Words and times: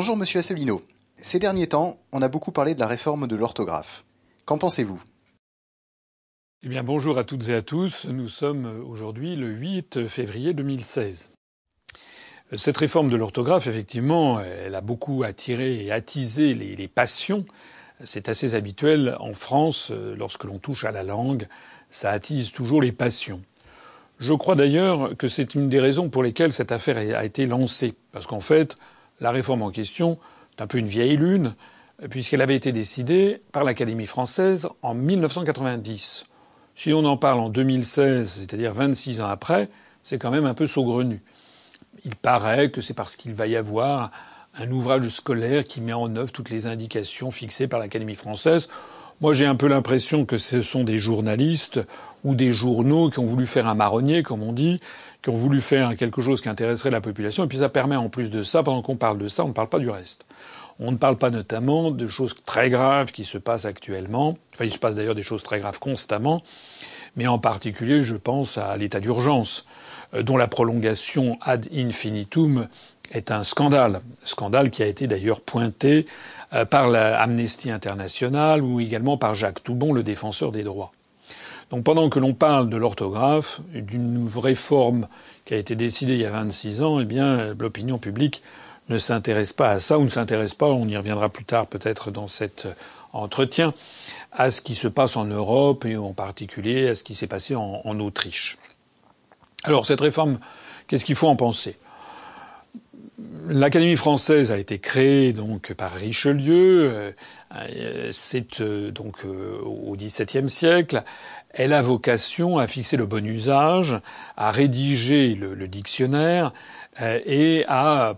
Bonjour 0.00 0.16
Monsieur 0.16 0.38
Asselineau. 0.38 0.80
Ces 1.14 1.38
derniers 1.38 1.66
temps, 1.66 1.98
on 2.10 2.22
a 2.22 2.28
beaucoup 2.28 2.52
parlé 2.52 2.74
de 2.74 2.80
la 2.80 2.86
réforme 2.86 3.26
de 3.26 3.36
l'orthographe. 3.36 4.06
Qu'en 4.46 4.56
pensez-vous? 4.56 4.98
Eh 6.62 6.68
bien 6.70 6.82
bonjour 6.82 7.18
à 7.18 7.24
toutes 7.24 7.50
et 7.50 7.54
à 7.54 7.60
tous. 7.60 8.06
Nous 8.06 8.28
sommes 8.28 8.82
aujourd'hui 8.88 9.36
le 9.36 9.48
8 9.48 10.08
février 10.08 10.54
2016. 10.54 11.32
Cette 12.56 12.78
réforme 12.78 13.10
de 13.10 13.16
l'orthographe, 13.16 13.66
effectivement, 13.66 14.40
elle 14.40 14.74
a 14.74 14.80
beaucoup 14.80 15.22
attiré 15.22 15.84
et 15.84 15.92
attisé 15.92 16.54
les, 16.54 16.76
les 16.76 16.88
passions. 16.88 17.44
C'est 18.02 18.30
assez 18.30 18.54
habituel 18.54 19.14
en 19.20 19.34
France, 19.34 19.90
lorsque 19.90 20.44
l'on 20.44 20.58
touche 20.58 20.86
à 20.86 20.92
la 20.92 21.02
langue, 21.02 21.46
ça 21.90 22.10
attise 22.10 22.52
toujours 22.52 22.80
les 22.80 22.92
passions. 22.92 23.42
Je 24.18 24.32
crois 24.32 24.54
d'ailleurs 24.54 25.14
que 25.18 25.28
c'est 25.28 25.54
une 25.54 25.68
des 25.68 25.78
raisons 25.78 26.08
pour 26.08 26.22
lesquelles 26.22 26.54
cette 26.54 26.72
affaire 26.72 26.96
a 26.96 27.22
été 27.26 27.44
lancée. 27.44 27.92
Parce 28.12 28.26
qu'en 28.26 28.40
fait, 28.40 28.78
la 29.20 29.30
réforme 29.30 29.62
en 29.62 29.70
question 29.70 30.18
est 30.58 30.62
un 30.62 30.66
peu 30.66 30.78
une 30.78 30.86
vieille 30.86 31.16
lune, 31.16 31.54
puisqu'elle 32.08 32.42
avait 32.42 32.56
été 32.56 32.72
décidée 32.72 33.42
par 33.52 33.64
l'Académie 33.64 34.06
française 34.06 34.68
en 34.82 34.94
1990. 34.94 36.24
Si 36.74 36.92
on 36.92 37.04
en 37.04 37.16
parle 37.16 37.40
en 37.40 37.50
2016, 37.50 38.40
c'est-à-dire 38.40 38.72
26 38.72 39.20
ans 39.20 39.28
après, 39.28 39.68
c'est 40.02 40.18
quand 40.18 40.30
même 40.30 40.46
un 40.46 40.54
peu 40.54 40.66
saugrenu. 40.66 41.22
Il 42.04 42.16
paraît 42.16 42.70
que 42.70 42.80
c'est 42.80 42.94
parce 42.94 43.16
qu'il 43.16 43.34
va 43.34 43.46
y 43.46 43.56
avoir 43.56 44.10
un 44.54 44.70
ouvrage 44.70 45.08
scolaire 45.10 45.64
qui 45.64 45.80
met 45.80 45.92
en 45.92 46.16
œuvre 46.16 46.32
toutes 46.32 46.50
les 46.50 46.66
indications 46.66 47.30
fixées 47.30 47.68
par 47.68 47.80
l'Académie 47.80 48.14
française. 48.14 48.68
Moi, 49.20 49.34
j'ai 49.34 49.44
un 49.44 49.54
peu 49.54 49.68
l'impression 49.68 50.24
que 50.24 50.38
ce 50.38 50.62
sont 50.62 50.82
des 50.82 50.96
journalistes 50.96 51.80
ou 52.24 52.34
des 52.34 52.52
journaux 52.52 53.10
qui 53.10 53.18
ont 53.18 53.24
voulu 53.24 53.46
faire 53.46 53.66
un 53.66 53.74
marronnier, 53.74 54.22
comme 54.22 54.42
on 54.42 54.54
dit, 54.54 54.78
qui 55.22 55.30
ont 55.30 55.34
voulu 55.34 55.60
faire 55.60 55.96
quelque 55.96 56.22
chose 56.22 56.40
qui 56.40 56.48
intéresserait 56.48 56.90
la 56.90 57.00
population. 57.00 57.44
Et 57.44 57.46
puis 57.46 57.58
ça 57.58 57.68
permet 57.68 57.96
en 57.96 58.08
plus 58.08 58.30
de 58.30 58.42
ça, 58.42 58.62
pendant 58.62 58.82
qu'on 58.82 58.96
parle 58.96 59.18
de 59.18 59.28
ça, 59.28 59.44
on 59.44 59.48
ne 59.48 59.52
parle 59.52 59.68
pas 59.68 59.78
du 59.78 59.90
reste. 59.90 60.24
On 60.78 60.92
ne 60.92 60.96
parle 60.96 61.16
pas 61.16 61.30
notamment 61.30 61.90
de 61.90 62.06
choses 62.06 62.34
très 62.46 62.70
graves 62.70 63.12
qui 63.12 63.24
se 63.24 63.36
passent 63.36 63.66
actuellement. 63.66 64.38
Enfin, 64.54 64.64
il 64.64 64.72
se 64.72 64.78
passe 64.78 64.94
d'ailleurs 64.94 65.14
des 65.14 65.22
choses 65.22 65.42
très 65.42 65.60
graves 65.60 65.78
constamment. 65.78 66.42
Mais 67.16 67.26
en 67.26 67.38
particulier, 67.38 68.02
je 68.02 68.16
pense 68.16 68.56
à 68.56 68.76
l'état 68.76 69.00
d'urgence, 69.00 69.66
euh, 70.14 70.22
dont 70.22 70.38
la 70.38 70.48
prolongation 70.48 71.38
ad 71.42 71.68
infinitum 71.74 72.68
est 73.12 73.30
un 73.30 73.42
scandale. 73.42 74.00
Scandale 74.24 74.70
qui 74.70 74.82
a 74.82 74.86
été 74.86 75.06
d'ailleurs 75.06 75.42
pointé 75.42 76.06
euh, 76.54 76.64
par 76.64 76.88
l'Amnesty 76.88 77.70
International 77.70 78.62
ou 78.62 78.80
également 78.80 79.18
par 79.18 79.34
Jacques 79.34 79.62
Toubon, 79.62 79.92
le 79.92 80.02
défenseur 80.02 80.50
des 80.50 80.62
droits. 80.62 80.92
Donc 81.70 81.84
pendant 81.84 82.08
que 82.08 82.18
l'on 82.18 82.34
parle 82.34 82.68
de 82.68 82.76
l'orthographe, 82.76 83.60
d'une 83.72 84.28
réforme 84.36 85.08
qui 85.44 85.54
a 85.54 85.56
été 85.56 85.76
décidée 85.76 86.14
il 86.14 86.20
y 86.20 86.26
a 86.26 86.30
26 86.32 86.82
ans, 86.82 87.00
eh 87.00 87.04
bien, 87.04 87.54
l'opinion 87.58 87.98
publique 87.98 88.42
ne 88.88 88.98
s'intéresse 88.98 89.52
pas 89.52 89.70
à 89.70 89.78
ça 89.78 89.98
ou 89.98 90.02
ne 90.02 90.08
s'intéresse 90.08 90.54
pas, 90.54 90.66
on 90.66 90.88
y 90.88 90.96
reviendra 90.96 91.28
plus 91.28 91.44
tard 91.44 91.66
peut-être 91.66 92.10
dans 92.10 92.26
cet 92.26 92.66
entretien, 93.12 93.72
à 94.32 94.50
ce 94.50 94.60
qui 94.60 94.74
se 94.74 94.88
passe 94.88 95.16
en 95.16 95.24
Europe 95.24 95.84
et 95.84 95.96
en 95.96 96.12
particulier 96.12 96.88
à 96.88 96.94
ce 96.94 97.04
qui 97.04 97.14
s'est 97.14 97.26
passé 97.26 97.54
en, 97.54 97.82
en 97.84 98.00
Autriche. 98.00 98.58
Alors 99.64 99.86
cette 99.86 100.00
réforme, 100.00 100.38
qu'est-ce 100.88 101.04
qu'il 101.04 101.16
faut 101.16 101.28
en 101.28 101.36
penser? 101.36 101.76
L'Académie 103.48 103.96
française 103.96 104.52
a 104.52 104.58
été 104.58 104.78
créée 104.78 105.32
donc 105.32 105.72
par 105.74 105.92
Richelieu. 105.92 107.12
Euh, 107.52 108.08
c'est 108.12 108.60
euh, 108.60 108.90
donc 108.90 109.24
euh, 109.24 109.60
au 109.62 109.96
XVIIe 109.96 110.48
siècle. 110.48 111.00
Elle 111.52 111.72
a 111.72 111.82
vocation 111.82 112.58
à 112.58 112.66
fixer 112.66 112.96
le 112.96 113.06
bon 113.06 113.26
usage, 113.26 114.00
à 114.36 114.50
rédiger 114.50 115.34
le, 115.34 115.68
dictionnaire 115.68 116.52
et 117.00 117.64
à 117.66 118.14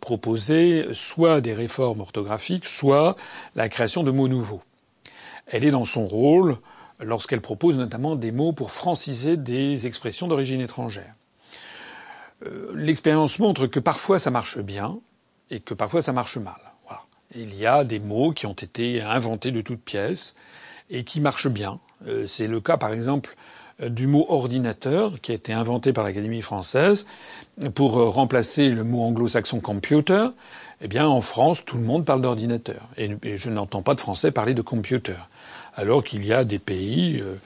proposer 0.00 0.86
soit 0.92 1.40
des 1.40 1.52
réformes 1.52 2.00
orthographiques, 2.00 2.64
soit 2.64 3.16
la 3.54 3.68
création 3.68 4.02
de 4.02 4.10
mots 4.10 4.28
nouveaux. 4.28 4.62
Elle 5.46 5.64
est 5.64 5.70
dans 5.70 5.84
son 5.84 6.06
rôle 6.06 6.56
lorsqu'elle 7.00 7.40
propose 7.40 7.76
notamment 7.76 8.16
des 8.16 8.32
mots 8.32 8.52
pour 8.52 8.72
franciser 8.72 9.36
des 9.36 9.86
expressions 9.86 10.28
d'origine 10.28 10.60
étrangère. 10.60 11.14
Euh, 12.46 12.72
l'expérience 12.74 13.38
montre 13.38 13.66
que 13.66 13.80
parfois 13.80 14.18
ça 14.18 14.30
marche 14.30 14.58
bien 14.60 14.98
et 15.50 15.60
que 15.60 15.74
parfois 15.74 16.02
ça 16.02 16.12
marche 16.12 16.38
mal. 16.38 16.60
Il 17.36 17.54
y 17.54 17.64
a 17.64 17.84
des 17.84 18.00
mots 18.00 18.32
qui 18.32 18.46
ont 18.46 18.54
été 18.54 19.02
inventés 19.02 19.52
de 19.52 19.60
toutes 19.60 19.82
pièces 19.82 20.34
et 20.88 21.04
qui 21.04 21.20
marchent 21.20 21.48
bien. 21.48 21.78
Euh, 22.08 22.26
c'est 22.26 22.46
le 22.46 22.60
cas 22.60 22.76
par 22.76 22.92
exemple 22.92 23.36
du 23.82 24.06
mot 24.06 24.26
ordinateur 24.28 25.14
qui 25.22 25.32
a 25.32 25.34
été 25.34 25.54
inventé 25.54 25.94
par 25.94 26.04
l'Académie 26.04 26.42
française 26.42 27.06
pour 27.74 27.92
remplacer 27.92 28.68
le 28.68 28.84
mot 28.84 29.00
anglo-saxon 29.00 29.60
computer. 29.60 30.26
Eh 30.82 30.88
bien, 30.88 31.06
en 31.06 31.22
France, 31.22 31.64
tout 31.64 31.76
le 31.76 31.82
monde 31.82 32.04
parle 32.04 32.20
d'ordinateur. 32.20 32.88
Et, 32.98 33.16
je 33.36 33.48
n'entends 33.50 33.80
pas 33.80 33.94
de 33.94 34.00
français 34.00 34.30
parler 34.32 34.52
de 34.52 34.60
computer. 34.60 35.16
Alors 35.74 36.04
qu'il 36.04 36.26
y 36.26 36.32
a 36.34 36.44
des 36.44 36.58
pays, 36.58 37.20
euh, 37.20 37.36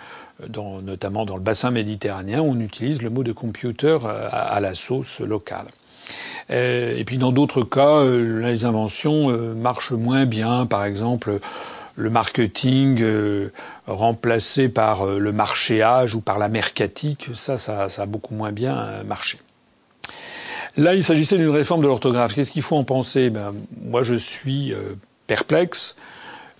dans, 0.49 0.81
notamment 0.81 1.25
dans 1.25 1.37
le 1.37 1.43
bassin 1.43 1.71
méditerranéen, 1.71 2.41
on 2.41 2.59
utilise 2.61 3.03
le 3.03 3.11
mot 3.11 3.23
de 3.23 3.33
computer 3.33 3.99
euh, 4.05 4.29
à, 4.31 4.61
la 4.61 4.75
sauce 4.75 5.21
locale. 5.21 5.67
Euh, 6.51 6.97
et 6.97 7.05
puis 7.05 7.19
dans 7.19 7.33
d'autres 7.33 7.63
cas, 7.63 7.99
euh, 7.99 8.41
les 8.41 8.65
inventions 8.65 9.37
marchent 9.57 9.93
moins 9.93 10.27
bien. 10.27 10.67
Par 10.67 10.85
exemple, 10.85 11.41
le 11.97 12.11
marketing 12.11 13.05
remplacé 13.87 14.69
par 14.69 15.07
le 15.07 15.33
marchéage 15.33 16.15
ou 16.15 16.21
par 16.21 16.39
la 16.39 16.49
mercatique, 16.49 17.31
ça, 17.35 17.57
ça, 17.57 17.89
ça 17.89 18.03
a 18.03 18.07
beaucoup 18.07 18.35
moins 18.35 18.53
bien 18.53 19.03
marché. 19.05 19.39
Là, 20.77 20.95
il 20.95 21.05
s'agissait 21.05 21.37
d'une 21.37 21.51
réforme 21.51 21.83
de 21.83 21.87
l'orthographe. 21.87 22.35
Qu'est-ce 22.35 22.51
qu'il 22.51 22.63
faut 22.63 22.77
en 22.77 22.85
penser? 22.85 23.31
Ben, 23.31 23.55
Moi, 23.83 24.03
je 24.03 24.15
suis 24.15 24.75
perplexe. 25.27 25.95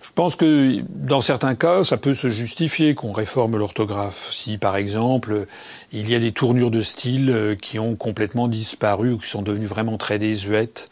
Je 0.05 0.11
pense 0.13 0.35
que 0.35 0.83
dans 0.87 1.19
certains 1.19 1.55
cas, 1.55 1.83
ça 1.83 1.97
peut 1.97 2.13
se 2.13 2.29
justifier 2.29 2.93
qu'on 2.93 3.11
réforme 3.11 3.57
l'orthographe. 3.57 4.29
Si, 4.31 4.59
par 4.59 4.77
exemple, 4.77 5.47
il 5.91 6.07
y 6.07 6.13
a 6.13 6.19
des 6.19 6.31
tournures 6.31 6.69
de 6.69 6.79
style 6.79 7.31
euh, 7.31 7.55
qui 7.55 7.79
ont 7.79 7.95
complètement 7.95 8.47
disparu 8.47 9.13
ou 9.13 9.17
qui 9.17 9.27
sont 9.27 9.41
devenues 9.41 9.65
vraiment 9.65 9.97
très 9.97 10.19
désuètes, 10.19 10.89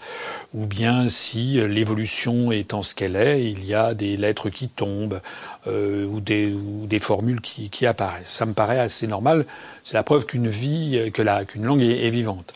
ou 0.55 0.65
bien 0.65 1.09
si 1.09 1.59
euh, 1.59 1.67
l'évolution 1.67 2.51
étant 2.51 2.81
ce 2.81 2.95
qu'elle 2.95 3.15
est, 3.15 3.45
il 3.45 3.63
y 3.63 3.75
a 3.75 3.93
des 3.93 4.17
lettres 4.17 4.49
qui 4.49 4.67
tombent 4.67 5.21
euh, 5.67 6.05
ou, 6.05 6.19
des, 6.19 6.51
ou, 6.51 6.87
des, 6.87 6.99
formules 6.99 7.39
qui, 7.39 7.69
qui, 7.69 7.85
apparaissent. 7.85 8.31
Ça 8.31 8.47
me 8.47 8.53
paraît 8.53 8.79
assez 8.79 9.05
normal. 9.05 9.45
C'est 9.83 9.93
la 9.93 10.03
preuve 10.03 10.25
qu'une 10.25 10.47
vie, 10.47 10.97
euh, 10.97 11.11
que 11.11 11.21
la, 11.21 11.45
qu'une 11.45 11.65
langue 11.65 11.83
est, 11.83 12.07
est 12.07 12.09
vivante. 12.09 12.55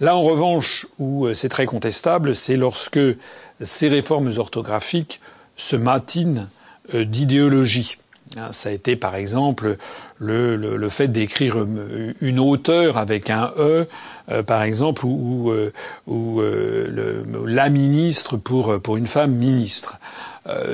Là, 0.00 0.16
en 0.16 0.22
revanche, 0.22 0.88
où 0.98 1.32
c'est 1.34 1.48
très 1.48 1.66
contestable, 1.66 2.34
c'est 2.34 2.56
lorsque 2.56 2.98
ces 3.60 3.86
réformes 3.86 4.32
orthographiques 4.36 5.20
se 5.56 5.76
matinent 5.76 6.48
euh, 6.94 7.04
d'idéologie. 7.04 7.98
Hein, 8.36 8.52
ça 8.52 8.70
a 8.70 8.72
été 8.72 8.96
par 8.96 9.14
exemple 9.14 9.76
le, 10.18 10.56
le, 10.56 10.88
fait 10.88 11.08
d'écrire 11.08 11.58
euh, 11.58 12.14
une 12.20 12.40
auteur 12.40 12.98
avec 12.98 13.30
un 13.30 13.52
E, 13.58 13.86
euh, 14.30 14.42
par 14.42 14.62
exemple, 14.62 15.04
ou, 15.06 15.52
la 17.46 17.68
ministre 17.68 18.36
pour, 18.36 18.80
pour 18.80 18.96
une 18.96 19.06
femme 19.06 19.32
ministre. 19.32 19.98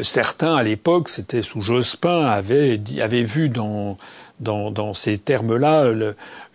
certains 0.02 0.54
à 0.56 0.62
l'époque, 0.62 1.08
c'était 1.08 1.42
sous 1.42 1.60
Jospin, 1.60 2.24
avaient, 2.26 2.80
avaient 3.00 3.22
vu 3.22 3.48
dans 3.48 3.98
dans, 4.40 4.70
dans 4.70 4.94
ces 4.94 5.18
termes-là 5.18 5.84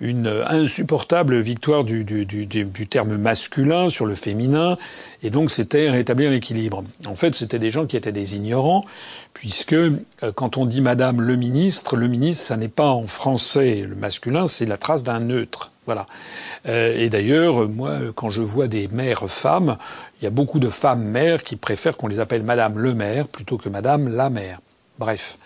une 0.02 0.28
insupportable 0.48 1.40
victoire 1.40 1.84
du, 1.84 2.04
du, 2.04 2.26
du, 2.26 2.46
du, 2.46 2.88
terme 2.88 3.16
masculin 3.16 3.90
sur 3.90 4.06
le 4.06 4.16
féminin, 4.16 4.78
et 5.24 5.30
donc 5.30 5.52
c'était 5.52 5.90
rétablir 5.90 6.32
l'équilibre. 6.32 6.84
En 7.08 7.16
fait, 7.16 7.36
c'était 7.36 7.60
des 7.60 7.72
gens 7.72 7.86
qui 7.86 7.96
étaient 7.96 8.12
des 8.12 8.36
ignorants, 8.36 8.86
puisque 9.34 9.74
euh, 9.74 9.92
quand 10.34 10.58
on 10.58 10.66
dit 10.66 10.82
Madame 10.82 11.22
le 11.22 11.36
ministre, 11.36 11.96
le 11.96 12.08
ministre, 12.08 12.46
ça 12.46 12.58
n'est 12.58 12.68
pas 12.68 12.90
en 12.90 13.08
français 13.08 13.84
le 13.88 13.96
masculin, 13.96 14.48
c'est 14.48 14.66
la 14.66 14.78
trace 14.78 15.04
d'un 15.04 15.20
neutre. 15.20 15.72
Voilà. 15.86 16.08
Euh, 16.66 16.98
et 16.98 17.10
d'ailleurs, 17.10 17.70
moi, 17.70 18.00
quand 18.16 18.32
je 18.32 18.42
vois 18.42 18.68
des 18.68 18.88
mères 18.88 19.30
femmes, 19.30 19.78
il 20.20 20.24
y 20.24 20.28
a 20.28 20.32
beaucoup 20.32 20.60
de 20.60 20.70
femmes 20.70 21.04
mères 21.04 21.44
qui 21.44 21.56
préfèrent 21.56 21.96
qu'on 21.96 22.08
les 22.08 22.20
appelle 22.20 22.44
Madame 22.44 22.80
le 22.80 22.96
maire 22.96 23.28
plutôt 23.28 23.58
que 23.58 23.70
Madame 23.70 24.10
la 24.10 24.32
mère. 24.32 24.60
Bref. 24.98 25.38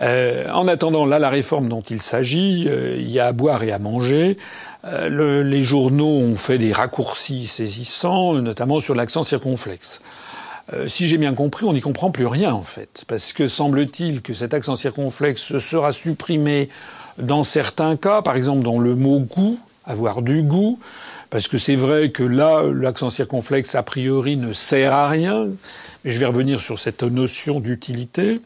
Euh, 0.00 0.50
en 0.50 0.68
attendant, 0.68 1.04
là, 1.04 1.18
la 1.18 1.28
réforme 1.28 1.68
dont 1.68 1.82
il 1.82 2.00
s'agit, 2.00 2.66
euh, 2.68 2.96
il 2.96 3.10
y 3.10 3.20
a 3.20 3.26
à 3.26 3.32
boire 3.32 3.62
et 3.62 3.72
à 3.72 3.78
manger. 3.78 4.38
Euh, 4.84 5.08
le, 5.08 5.42
les 5.42 5.62
journaux 5.62 6.18
ont 6.18 6.36
fait 6.36 6.58
des 6.58 6.72
raccourcis 6.72 7.46
saisissants, 7.46 8.34
notamment 8.34 8.80
sur 8.80 8.94
l'accent 8.94 9.22
circonflexe. 9.22 10.00
Si 10.86 11.06
j'ai 11.06 11.18
bien 11.18 11.34
compris, 11.34 11.66
on 11.66 11.74
n'y 11.74 11.82
comprend 11.82 12.10
plus 12.10 12.24
rien 12.24 12.54
en 12.54 12.62
fait, 12.62 13.04
parce 13.06 13.34
que 13.34 13.46
semble-t-il 13.46 14.22
que 14.22 14.32
cet 14.32 14.54
accent 14.54 14.74
circonflexe 14.74 15.58
sera 15.58 15.92
supprimé 15.92 16.70
dans 17.18 17.42
certains 17.42 17.96
cas, 17.96 18.22
par 18.22 18.36
exemple 18.36 18.62
dans 18.62 18.78
le 18.78 18.94
mot 18.94 19.18
goût, 19.18 19.58
avoir 19.84 20.22
du 20.22 20.42
goût, 20.42 20.78
parce 21.32 21.48
que 21.48 21.56
c'est 21.56 21.76
vrai 21.76 22.10
que 22.10 22.22
là, 22.22 22.62
l'accent 22.70 23.08
circonflexe, 23.08 23.74
a 23.74 23.82
priori, 23.82 24.36
ne 24.36 24.52
sert 24.52 24.92
à 24.92 25.08
rien. 25.08 25.48
Mais 26.04 26.10
je 26.10 26.20
vais 26.20 26.26
revenir 26.26 26.60
sur 26.60 26.78
cette 26.78 27.02
notion 27.04 27.58
d'utilité. 27.58 28.42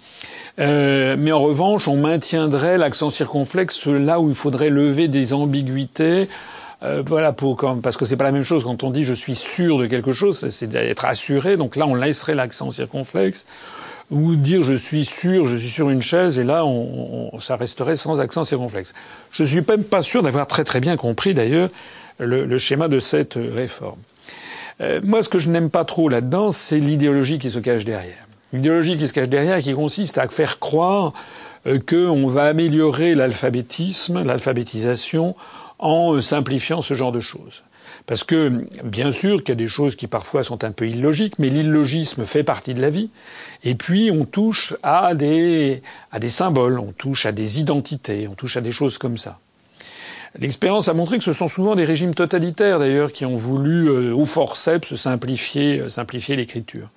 Euh, 0.60 1.16
mais 1.18 1.32
en 1.32 1.40
revanche, 1.40 1.88
on 1.88 1.96
maintiendrait 1.96 2.78
l'accent 2.78 3.10
circonflexe 3.10 3.88
là 3.88 4.20
où 4.20 4.28
il 4.28 4.36
faudrait 4.36 4.70
lever 4.70 5.08
des 5.08 5.34
ambiguïtés, 5.34 6.28
Euh, 6.82 7.02
voilà, 7.06 7.32
pour, 7.32 7.56
parce 7.82 7.96
que 7.96 8.04
c'est 8.04 8.16
pas 8.16 8.24
la 8.24 8.32
même 8.32 8.42
chose 8.42 8.62
quand 8.62 8.84
on 8.84 8.90
dit 8.90 9.02
je 9.02 9.14
suis 9.14 9.34
sûr 9.34 9.78
de 9.78 9.86
quelque 9.86 10.12
chose, 10.12 10.48
c'est 10.50 10.66
d'être 10.66 11.06
assuré. 11.06 11.56
Donc 11.56 11.74
là, 11.74 11.86
on 11.86 11.94
laisserait 11.94 12.34
l'accent 12.34 12.70
circonflexe. 12.70 13.46
Ou 14.10 14.36
dire 14.36 14.62
je 14.62 14.74
suis 14.74 15.04
sûr, 15.04 15.46
je 15.46 15.56
suis 15.56 15.70
sur 15.70 15.90
une 15.90 16.02
chaise, 16.02 16.38
et 16.38 16.44
là, 16.44 16.64
on, 16.64 17.40
ça 17.40 17.56
resterait 17.56 17.96
sans 17.96 18.20
accent 18.20 18.44
circonflexe. 18.44 18.94
Je 19.30 19.42
suis 19.42 19.62
même 19.66 19.82
pas 19.82 20.02
sûr 20.02 20.22
d'avoir 20.22 20.46
très 20.46 20.62
très 20.62 20.78
bien 20.78 20.96
compris 20.96 21.34
d'ailleurs 21.34 21.70
le, 22.18 22.44
le, 22.44 22.58
schéma 22.58 22.88
de 22.88 22.98
cette 22.98 23.34
réforme. 23.34 24.00
Euh, 24.80 25.00
moi, 25.04 25.22
ce 25.22 25.28
que 25.28 25.38
je 25.38 25.50
n'aime 25.50 25.70
pas 25.70 25.84
trop 25.84 26.08
là-dedans, 26.08 26.50
c'est 26.50 26.78
l'idéologie 26.78 27.38
qui 27.38 27.50
se 27.50 27.58
cache 27.58 27.84
derrière. 27.84 28.26
L'idéologie 28.52 28.96
qui 28.96 29.08
se 29.08 29.12
cache 29.14 29.28
derrière, 29.28 29.58
qui 29.58 29.74
consiste 29.74 30.18
à 30.18 30.28
faire 30.28 30.58
croire 30.58 31.12
euh, 31.66 31.78
qu'on 31.78 32.26
va 32.26 32.44
améliorer 32.44 33.14
l'alphabétisme, 33.14 34.22
l'alphabétisation, 34.22 35.34
en 35.78 36.14
euh, 36.14 36.20
simplifiant 36.20 36.82
ce 36.82 36.94
genre 36.94 37.12
de 37.12 37.20
choses. 37.20 37.62
Parce 38.06 38.22
que, 38.22 38.66
bien 38.84 39.10
sûr 39.10 39.38
qu'il 39.38 39.48
y 39.48 39.52
a 39.52 39.56
des 39.56 39.66
choses 39.66 39.96
qui 39.96 40.06
parfois 40.06 40.44
sont 40.44 40.62
un 40.62 40.70
peu 40.70 40.86
illogiques, 40.86 41.38
mais 41.38 41.48
l'illogisme 41.48 42.24
fait 42.24 42.44
partie 42.44 42.72
de 42.72 42.80
la 42.80 42.90
vie. 42.90 43.10
Et 43.64 43.74
puis, 43.74 44.10
on 44.12 44.24
touche 44.24 44.74
à 44.82 45.14
des, 45.14 45.82
à 46.12 46.20
des 46.20 46.30
symboles, 46.30 46.78
on 46.78 46.92
touche 46.92 47.26
à 47.26 47.32
des 47.32 47.58
identités, 47.58 48.28
on 48.28 48.34
touche 48.34 48.56
à 48.56 48.60
des 48.60 48.72
choses 48.72 48.98
comme 48.98 49.19
ça. 49.19 49.40
L'expérience 50.38 50.88
a 50.88 50.94
montré 50.94 51.18
que 51.18 51.24
ce 51.24 51.32
sont 51.32 51.48
souvent 51.48 51.74
des 51.74 51.84
régimes 51.84 52.14
totalitaires, 52.14 52.78
d'ailleurs, 52.78 53.12
qui 53.12 53.24
ont 53.24 53.36
voulu, 53.36 53.88
euh, 53.88 54.14
au 54.14 54.26
forceps, 54.26 54.94
simplifier, 54.94 55.80
euh, 55.80 55.88
simplifier 55.88 56.36
l'écriture. 56.36 56.88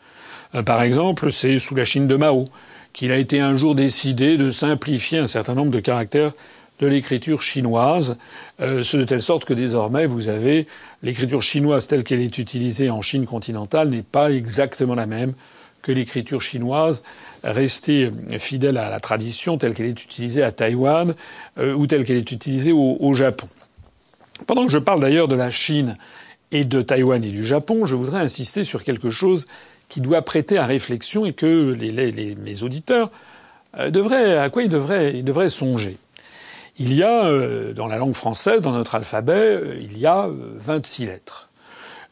par 0.65 0.81
exemple, 0.81 1.31
c'est 1.31 1.59
sous 1.59 1.75
la 1.75 1.85
Chine 1.85 2.07
de 2.07 2.15
Mao 2.15 2.45
qu'il 2.91 3.11
a 3.11 3.17
été 3.17 3.39
un 3.39 3.53
jour 3.53 3.75
décidé 3.75 4.35
de 4.35 4.49
simplifier 4.49 5.19
un 5.19 5.27
certain 5.27 5.53
nombre 5.53 5.71
de 5.71 5.79
caractères 5.79 6.31
de 6.79 6.87
l'écriture 6.87 7.41
chinoise, 7.41 8.17
euh, 8.61 8.81
ce 8.81 8.97
de 8.97 9.03
telle 9.03 9.21
sorte 9.21 9.45
que 9.45 9.53
désormais 9.53 10.05
vous 10.05 10.29
avez 10.29 10.65
l'écriture 11.03 11.43
chinoise 11.43 11.87
telle 11.87 12.03
qu'elle 12.03 12.21
est 12.21 12.37
utilisée 12.37 12.89
en 12.89 13.01
Chine 13.01 13.25
continentale 13.25 13.89
n'est 13.89 14.01
pas 14.01 14.31
exactement 14.31 14.95
la 14.95 15.05
même 15.05 15.33
que 15.81 15.91
l'écriture 15.91 16.41
chinoise 16.41 17.03
restée 17.43 18.09
fidèle 18.37 18.77
à 18.77 18.89
la 18.89 18.99
tradition 18.99 19.57
telle 19.57 19.73
qu'elle 19.73 19.87
est 19.87 20.03
utilisée 20.03 20.43
à 20.43 20.51
Taïwan 20.51 21.13
euh, 21.57 21.73
ou 21.73 21.87
telle 21.87 22.05
qu'elle 22.05 22.17
est 22.17 22.31
utilisée 22.31 22.71
au, 22.71 23.13
Japon. 23.13 23.47
Pendant 24.47 24.65
que 24.65 24.71
je 24.71 24.77
parle 24.77 24.99
d'ailleurs 25.01 25.27
de 25.27 25.35
la 25.35 25.49
Chine 25.49 25.97
et 26.51 26.65
de 26.65 26.81
Taïwan 26.81 27.23
et 27.23 27.31
du 27.31 27.45
Japon, 27.45 27.85
je 27.85 27.95
voudrais 27.95 28.19
insister 28.19 28.63
sur 28.63 28.83
quelque 28.83 29.09
chose 29.09 29.45
qui 29.87 30.01
doit 30.01 30.21
prêter 30.21 30.57
à 30.57 30.65
réflexion 30.65 31.25
et 31.25 31.33
que 31.33 31.73
les, 31.73 32.63
auditeurs 32.63 33.11
euh, 33.77 33.89
devraient, 33.89 34.37
à 34.37 34.49
quoi 34.49 34.63
ils 34.63 34.69
devraient, 34.69 35.21
devraient 35.23 35.49
songer. 35.49 35.97
Il 36.77 36.93
y 36.93 37.03
a, 37.03 37.25
euh, 37.25 37.73
dans 37.73 37.87
la 37.87 37.97
langue 37.97 38.13
française, 38.13 38.61
dans 38.61 38.71
notre 38.71 38.95
alphabet, 38.95 39.79
il 39.81 39.97
y 39.97 40.05
a 40.05 40.29
26 40.29 41.05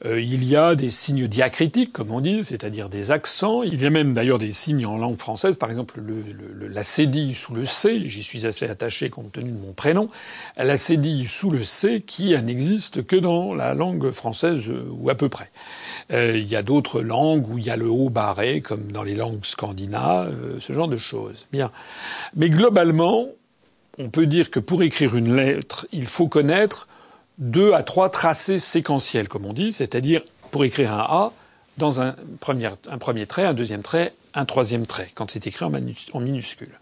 euh. 0.06 0.22
Il 0.22 0.44
y 0.44 0.56
a 0.56 0.76
des 0.76 0.90
signes 0.90 1.28
diacritiques, 1.28 1.94
comme 1.94 2.12
on 2.12 2.22
dit, 2.22 2.44
c'est-à-dire 2.44 2.90
des 2.90 3.12
accents. 3.12 3.64
Il 3.64 3.82
y 3.82 3.86
a 3.86 3.90
même 3.90 4.14
d'ailleurs 4.14 4.40
des 4.40 4.52
signes 4.52 4.86
en 4.86 4.98
langue 4.98 5.18
française, 5.18 5.58
par 5.58 5.70
exemple 5.70 6.00
le, 6.00 6.68
la 6.68 6.84
cédille 6.84 7.34
sous 7.34 7.54
le 7.54 7.66
C, 7.66 8.02
j'y 8.06 8.24
suis 8.24 8.46
assez 8.46 8.68
attaché 8.68 9.10
compte 9.10 9.32
tenu 9.32 9.52
de 9.52 9.58
mon 9.58 9.74
prénom, 9.74 10.10
la 10.58 10.78
cédille 10.78 11.26
sous 11.26 11.50
le 11.50 11.64
C 11.64 12.02
qui 12.06 12.36
n'existe 12.42 13.06
que 13.06 13.16
dans 13.16 13.54
la 13.54 13.74
langue 13.74 14.12
française 14.12 14.72
ou 14.92 15.10
à 15.10 15.16
peu 15.16 15.30
près. 15.30 15.50
il 16.12 16.46
y 16.46 16.56
a 16.56 16.62
d'autres 16.62 17.02
langues 17.02 17.50
où 17.50 17.58
il 17.58 17.66
y 17.66 17.70
a 17.70 17.78
le 17.78 17.90
haut 17.90 18.10
barré, 18.10 18.62
comme 18.62 18.92
dans 18.92 19.04
les 19.04 19.16
langues 19.16 19.44
scandinaves, 19.44 20.60
ce 20.60 20.74
genre 20.74 20.88
de 20.88 20.98
choses. 20.98 21.48
Bien. 21.52 21.72
Mais 22.36 22.50
globalement, 22.50 23.30
on 23.98 24.10
peut 24.10 24.28
dire 24.28 24.52
que 24.52 24.60
pour 24.60 24.84
écrire 24.84 25.16
une 25.16 25.36
lettre, 25.36 25.88
il 25.92 26.06
faut 26.06 26.28
connaître 26.28 26.88
deux 27.38 27.74
à 27.74 27.84
trois 27.84 28.10
tracés 28.10 28.60
séquentiels, 28.60 29.28
comme 29.28 29.46
on 29.46 29.54
dit, 29.54 29.72
c'est-à-dire 29.72 30.22
pour 30.52 30.64
écrire 30.64 30.94
un 30.94 31.00
A, 31.00 31.32
dans 31.78 32.02
un 32.02 32.16
premier, 32.40 32.70
un 32.90 32.98
premier, 32.98 33.28
trait, 33.28 33.46
un 33.46 33.54
deuxième 33.54 33.84
trait, 33.84 34.14
un 34.34 34.46
troisième 34.46 34.86
trait, 34.86 35.10
quand 35.14 35.30
c'est 35.30 35.46
écrit 35.46 35.66
en, 35.66 35.70
minuscule. 36.20 36.80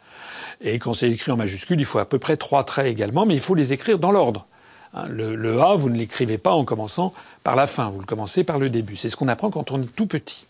Et 0.61 0.79
quand 0.79 0.93
c'est 0.93 1.09
écrit 1.09 1.31
en 1.31 1.37
majuscule, 1.37 1.79
il 1.79 1.85
faut 1.85 1.99
à 1.99 2.05
peu 2.05 2.17
près 2.17 2.37
trois 2.37 2.63
traits 2.63 2.87
également, 2.87 3.25
mais 3.25 3.33
il 3.33 3.41
faut 3.41 3.55
les 3.55 3.73
écrire 3.73 3.99
dans 3.99 4.11
l'ordre. 4.11 4.45
Hein, 4.93 5.07
le, 5.09 5.35
le, 5.35 5.61
A, 5.61 5.75
vous 5.75 5.89
ne 5.89 5.97
l'écrivez 5.97 6.37
pas 6.37 6.53
en 6.53 6.63
commençant 6.63 7.13
par 7.43 7.57
la 7.57 7.67
fin, 7.67 7.89
vous 7.89 7.99
le 7.99 8.05
commencez 8.05 8.45
par 8.45 8.57
le 8.57 8.69
début. 8.69 8.95
C'est 8.95 9.09
ce 9.09 9.17
qu'on 9.17 9.27
apprend 9.27 9.51
quand 9.51 9.71
on 9.71 9.81
est 9.81 9.95
tout 9.95 10.07
petit. 10.07 10.47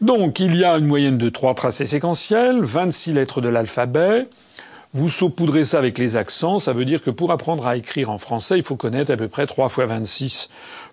Donc, 0.00 0.40
il 0.40 0.56
y 0.56 0.64
a 0.64 0.76
une 0.76 0.86
moyenne 0.86 1.18
de 1.18 1.28
trois 1.28 1.54
tracés 1.54 1.86
séquentiels, 1.86 2.62
26 2.62 3.12
lettres 3.12 3.40
de 3.40 3.48
l'alphabet, 3.48 4.26
vous 4.96 5.10
saupoudrez 5.10 5.64
ça 5.64 5.76
avec 5.76 5.98
les 5.98 6.16
accents, 6.16 6.58
ça 6.58 6.72
veut 6.72 6.86
dire 6.86 7.02
que 7.02 7.10
pour 7.10 7.30
apprendre 7.30 7.66
à 7.66 7.76
écrire 7.76 8.08
en 8.08 8.16
français, 8.16 8.56
il 8.56 8.64
faut 8.64 8.76
connaître 8.76 9.12
à 9.12 9.16
peu 9.18 9.28
près 9.28 9.46
3 9.46 9.68
fois 9.68 9.84
26 9.84 10.48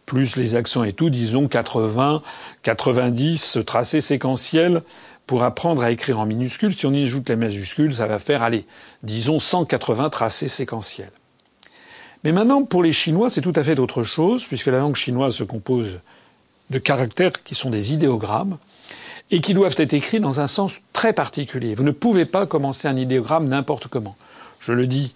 plus 0.05 0.35
les 0.35 0.55
accents 0.55 0.83
et 0.83 0.91
tout, 0.91 1.09
disons 1.09 1.47
80, 1.47 2.21
90 2.63 3.59
tracés 3.65 4.01
séquentiels 4.01 4.79
pour 5.25 5.43
apprendre 5.43 5.81
à 5.83 5.91
écrire 5.91 6.19
en 6.19 6.25
minuscules. 6.25 6.75
Si 6.75 6.85
on 6.85 6.91
y 6.91 7.03
ajoute 7.03 7.29
les 7.29 7.37
majuscules, 7.37 7.93
ça 7.93 8.05
va 8.05 8.19
faire, 8.19 8.43
allez, 8.43 8.65
disons 9.03 9.39
180 9.39 10.09
tracés 10.09 10.49
séquentiels. 10.49 11.13
Mais 12.25 12.33
maintenant, 12.33 12.63
pour 12.63 12.83
les 12.83 12.91
Chinois, 12.91 13.29
c'est 13.29 13.39
tout 13.39 13.53
à 13.55 13.63
fait 13.63 13.79
autre 13.79 14.03
chose, 14.03 14.45
puisque 14.45 14.67
la 14.67 14.79
langue 14.79 14.97
chinoise 14.97 15.35
se 15.35 15.45
compose 15.45 15.99
de 16.71 16.77
caractères 16.77 17.41
qui 17.43 17.55
sont 17.55 17.69
des 17.69 17.93
idéogrammes 17.93 18.57
et 19.31 19.41
qui 19.41 19.53
doivent 19.53 19.75
être 19.77 19.93
écrits 19.93 20.19
dans 20.19 20.39
un 20.39 20.47
sens 20.47 20.79
très 20.91 21.13
particulier. 21.13 21.75
Vous 21.75 21.83
ne 21.83 21.91
pouvez 21.91 22.25
pas 22.25 22.45
commencer 22.45 22.87
un 22.87 22.95
idéogramme 22.95 23.47
n'importe 23.47 23.87
comment. 23.87 24.15
Je 24.59 24.73
le 24.73 24.87
dis 24.87 25.13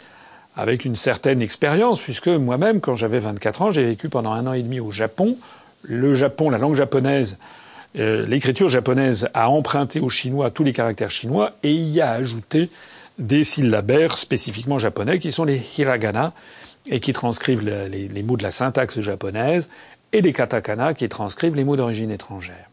avec 0.56 0.86
une 0.86 0.95
certaine 0.95 1.42
expérience, 1.42 2.01
puisque 2.01 2.27
moi-même, 2.27 2.81
quand 2.81 2.95
j'avais 2.95 3.19
24 3.19 3.62
ans, 3.62 3.71
j'ai 3.71 3.86
vécu 3.86 4.09
pendant 4.09 4.31
un 4.31 4.48
an 4.48 4.54
et 4.54 4.63
demi 4.63 4.80
au 4.80 4.89
Japon. 4.89 5.38
Le 5.83 6.15
Japon, 6.15 6.50
la 6.50 6.57
langue 6.57 6.74
japonaise, 6.74 7.38
euh, 7.98 8.25
l'écriture 8.25 8.68
japonaise 8.68 9.30
a 9.33 9.50
emprunté 9.50 10.00
au 10.00 10.10
chinois 10.10 10.50
tous 10.50 10.63
les 10.63 10.74
caractères 10.74 11.12
chinois 11.12 11.53
et 11.63 11.74
y 11.74 12.01
a 12.01 12.12
ajouté 12.12 12.69
des 13.19 13.44
syllabaires 13.44 14.18
spécifiquement 14.18 14.80
japonais 14.80 15.19
qui 15.19 15.31
sont 15.31 15.45
les 15.45 15.62
hiragana 15.77 16.33
et 16.89 17.00
qui 17.00 17.13
transcrivent 17.13 17.65
les, 17.65 18.07
les 18.07 18.24
mots 18.24 18.38
de 18.38 18.44
la 18.44 18.51
syntaxe 18.51 19.00
japonaise 19.00 19.69
et 20.13 20.21
les 20.21 20.33
katakana 20.33 20.94
qui 20.94 21.07
transcrivent 21.10 21.56
les 21.56 21.63
mots 21.63 21.75
d'origine 21.75 22.12
étrangère. 22.12 22.67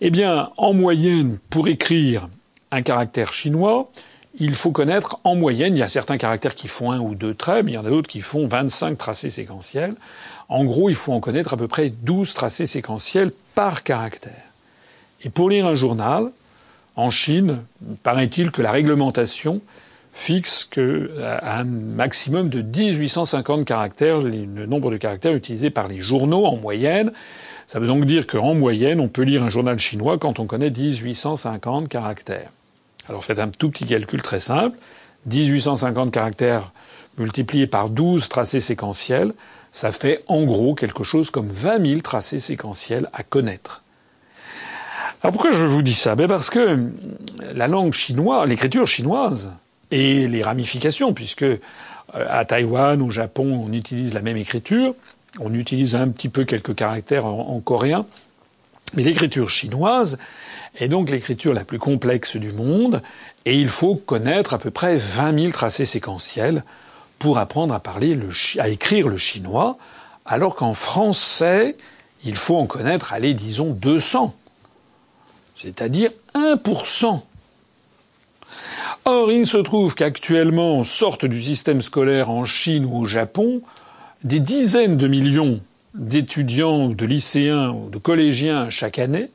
Eh 0.00 0.10
bien, 0.10 0.50
en 0.58 0.74
moyenne, 0.74 1.38
pour 1.48 1.68
écrire 1.68 2.28
un 2.70 2.82
caractère 2.82 3.32
chinois, 3.32 3.90
il 4.38 4.54
faut 4.54 4.70
connaître 4.70 5.18
en 5.24 5.34
moyenne, 5.34 5.74
il 5.74 5.78
y 5.78 5.82
a 5.82 5.88
certains 5.88 6.18
caractères 6.18 6.54
qui 6.54 6.68
font 6.68 6.92
un 6.92 7.00
ou 7.00 7.14
deux 7.14 7.32
traits, 7.32 7.64
mais 7.64 7.72
il 7.72 7.74
y 7.76 7.78
en 7.78 7.86
a 7.86 7.88
d'autres 7.88 8.08
qui 8.08 8.20
font 8.20 8.46
25 8.46 8.98
tracés 8.98 9.30
séquentiels. 9.30 9.94
En 10.50 10.64
gros, 10.64 10.90
il 10.90 10.94
faut 10.94 11.12
en 11.12 11.20
connaître 11.20 11.54
à 11.54 11.56
peu 11.56 11.68
près 11.68 11.88
12 11.88 12.34
tracés 12.34 12.66
séquentiels 12.66 13.32
par 13.54 13.82
caractère. 13.82 14.32
Et 15.22 15.30
pour 15.30 15.48
lire 15.48 15.66
un 15.66 15.74
journal, 15.74 16.30
en 16.96 17.08
Chine, 17.08 17.62
paraît-il 18.02 18.50
que 18.50 18.60
la 18.60 18.72
réglementation 18.72 19.62
fixe 20.12 20.64
que 20.64 21.10
un 21.42 21.64
maximum 21.64 22.48
de 22.48 22.62
1850 22.62 23.64
caractères, 23.64 24.18
le 24.20 24.66
nombre 24.66 24.90
de 24.90 24.96
caractères 24.96 25.34
utilisés 25.34 25.70
par 25.70 25.88
les 25.88 25.98
journaux 25.98 26.46
en 26.46 26.56
moyenne, 26.56 27.12
ça 27.66 27.80
veut 27.80 27.86
donc 27.86 28.04
dire 28.04 28.26
qu'en 28.26 28.54
moyenne, 28.54 29.00
on 29.00 29.08
peut 29.08 29.22
lire 29.22 29.42
un 29.42 29.48
journal 29.48 29.78
chinois 29.78 30.18
quand 30.18 30.38
on 30.38 30.46
connaît 30.46 30.70
1850 30.70 31.88
caractères. 31.88 32.50
Alors 33.08 33.24
faites 33.24 33.38
un 33.38 33.48
tout 33.48 33.70
petit 33.70 33.86
calcul 33.86 34.22
très 34.22 34.40
simple. 34.40 34.76
1850 35.26 36.12
caractères 36.12 36.72
multipliés 37.18 37.66
par 37.66 37.90
12 37.90 38.28
tracés 38.28 38.60
séquentiels, 38.60 39.32
ça 39.72 39.90
fait 39.90 40.22
en 40.28 40.44
gros 40.44 40.74
quelque 40.74 41.02
chose 41.02 41.30
comme 41.30 41.48
20 41.48 41.86
000 41.86 42.00
tracés 42.00 42.40
séquentiels 42.40 43.08
à 43.12 43.22
connaître. 43.22 43.82
Alors 45.22 45.32
pourquoi 45.32 45.50
je 45.50 45.64
vous 45.66 45.82
dis 45.82 45.94
ça? 45.94 46.14
Ben 46.14 46.28
Parce 46.28 46.50
que 46.50 46.90
la 47.52 47.66
langue 47.68 47.92
chinoise, 47.92 48.48
l'écriture 48.48 48.86
chinoise 48.86 49.50
et 49.90 50.28
les 50.28 50.42
ramifications, 50.42 51.12
puisque 51.14 51.42
euh, 51.42 51.58
à 52.12 52.44
Taïwan, 52.44 53.02
au 53.02 53.10
Japon, 53.10 53.66
on 53.66 53.72
utilise 53.72 54.14
la 54.14 54.20
même 54.20 54.36
écriture, 54.36 54.94
on 55.40 55.52
utilise 55.54 55.94
un 55.94 56.08
petit 56.08 56.28
peu 56.28 56.44
quelques 56.44 56.74
caractères 56.74 57.26
en, 57.26 57.60
coréen. 57.60 58.06
Mais 58.94 59.02
l'écriture 59.02 59.50
chinoise 59.50 60.18
est 60.76 60.88
donc 60.88 61.10
l'écriture 61.10 61.54
la 61.54 61.64
plus 61.64 61.78
complexe 61.78 62.36
du 62.36 62.52
monde, 62.52 63.02
et 63.44 63.58
il 63.58 63.68
faut 63.68 63.96
connaître 63.96 64.54
à 64.54 64.58
peu 64.58 64.70
près 64.70 64.96
20 64.96 65.38
000 65.38 65.52
tracés 65.52 65.84
séquentiels 65.84 66.64
pour 67.18 67.38
apprendre 67.38 67.74
à 67.74 67.80
parler 67.80 68.14
le, 68.14 68.28
à 68.58 68.68
écrire 68.68 69.08
le 69.08 69.16
chinois, 69.16 69.78
alors 70.24 70.54
qu'en 70.56 70.74
français, 70.74 71.76
il 72.24 72.36
faut 72.36 72.56
en 72.56 72.66
connaître, 72.66 73.12
allez, 73.12 73.34
disons 73.34 73.70
200. 73.70 74.34
C'est-à-dire 75.56 76.10
1%. 76.34 77.22
Or, 79.04 79.32
il 79.32 79.46
se 79.46 79.56
trouve 79.56 79.94
qu'actuellement, 79.94 80.84
sortent 80.84 81.26
du 81.26 81.42
système 81.42 81.80
scolaire 81.80 82.30
en 82.30 82.44
Chine 82.44 82.84
ou 82.84 82.98
au 82.98 83.04
Japon 83.06 83.62
des 84.26 84.40
dizaines 84.40 84.96
de 84.96 85.06
millions 85.06 85.60
d'étudiants, 85.94 86.88
de 86.88 87.06
lycéens 87.06 87.70
ou 87.70 87.90
de 87.90 87.98
collégiens 87.98 88.70
chaque 88.70 88.98
année, 88.98 89.30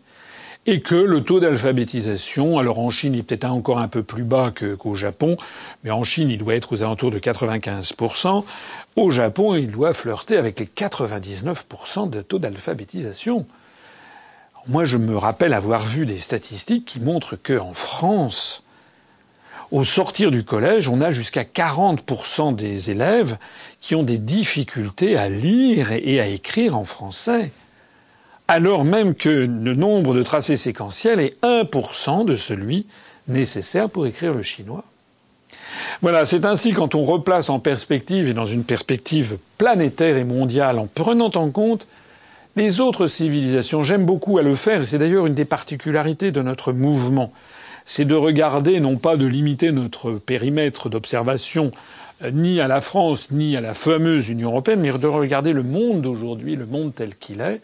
et 0.66 0.82
que 0.82 0.96
le 0.96 1.24
taux 1.24 1.40
d'alphabétisation, 1.40 2.60
alors 2.60 2.78
en 2.80 2.90
Chine, 2.90 3.14
il 3.14 3.20
est 3.20 3.24
peut-être 3.24 3.46
encore 3.46 3.80
un 3.80 3.88
peu 3.88 4.04
plus 4.04 4.26
bas 4.26 4.52
qu'au 4.52 4.94
Japon, 4.94 5.38
mais 5.86 5.92
en 5.92 6.04
Chine, 6.04 6.30
il 6.30 6.38
doit 6.38 6.56
être 6.56 6.74
aux 6.74 6.84
alentours 6.84 7.10
de 7.10 7.20
95%. 7.20 8.44
Au 8.98 9.10
Japon, 9.12 9.56
il 9.56 9.72
doit 9.72 9.94
flirter 9.94 10.36
avec 10.36 10.60
les 10.60 10.66
99% 10.66 12.10
de 12.10 12.22
taux 12.22 12.40
d'alphabétisation. 12.40 13.46
Moi, 14.68 14.84
je 14.84 14.98
me 14.98 15.18
rappelle 15.18 15.54
avoir 15.54 15.86
vu 15.86 16.06
des 16.06 16.20
statistiques 16.20 16.84
qui 16.84 17.00
montrent 17.00 17.38
qu'en 17.38 17.74
France, 17.74 18.64
au 19.72 19.84
sortir 19.84 20.32
du 20.32 20.44
collège, 20.44 20.90
on 20.90 21.02
a 21.02 21.12
jusqu'à 21.12 21.44
40% 21.44 22.56
des 22.56 22.92
élèves 22.92 23.38
qui 23.80 23.96
ont 23.96 24.04
des 24.04 24.18
difficultés 24.18 25.18
à 25.18 25.30
lire 25.30 25.92
et 25.92 26.20
à 26.20 26.28
écrire 26.28 26.78
en 26.78 26.84
français 26.84 27.52
alors 28.52 28.84
même 28.84 29.16
que 29.16 29.30
le 29.30 29.76
nombre 29.76 30.14
de 30.14 30.24
tracés 30.24 30.58
séquentiels 30.58 31.22
est 31.22 31.42
1% 31.42 32.26
de 32.26 32.36
celui 32.36 32.86
nécessaire 33.30 33.90
pour 33.90 34.06
écrire 34.06 34.34
le 34.34 34.44
chinois. 34.44 34.84
Voilà, 36.02 36.26
c'est 36.26 36.44
ainsi 36.44 36.74
quand 36.74 36.94
on 36.94 37.06
replace 37.06 37.50
en 37.50 37.60
perspective 37.60 38.28
et 38.28 38.34
dans 38.34 38.46
une 38.46 38.66
perspective 38.66 39.38
planétaire 39.58 40.18
et 40.18 40.26
mondiale 40.26 40.80
en 40.80 40.88
prenant 40.88 41.32
en 41.36 41.50
compte 41.50 41.88
les 42.58 42.82
autres 42.82 43.08
civilisations. 43.08 43.84
J'aime 43.84 44.06
beaucoup 44.06 44.38
à 44.38 44.42
le 44.42 44.56
faire 44.56 44.82
et 44.82 44.86
c'est 44.86 44.98
d'ailleurs 44.98 45.28
une 45.28 45.34
des 45.34 45.46
particularités 45.46 46.32
de 46.32 46.42
notre 46.42 46.74
mouvement. 46.74 47.32
C'est 47.86 48.06
de 48.06 48.16
regarder, 48.16 48.80
non 48.80 48.98
pas 48.98 49.18
de 49.18 49.26
limiter 49.26 49.72
notre 49.72 50.14
périmètre 50.14 50.90
d'observation 50.90 51.72
euh, 52.24 52.32
ni 52.32 52.60
à 52.60 52.68
la 52.68 52.82
France, 52.82 53.32
ni 53.32 53.56
à 53.58 53.62
la 53.62 53.74
fameuse 53.74 54.30
Union 54.30 54.50
européenne, 54.50 54.82
mais 54.82 54.92
de 54.92 55.08
regarder 55.08 55.54
le 55.54 55.64
monde 55.64 56.02
d'aujourd'hui, 56.02 56.56
le 56.56 56.66
monde 56.66 56.94
tel 56.96 57.16
qu'il 57.16 57.42
est, 57.42 57.62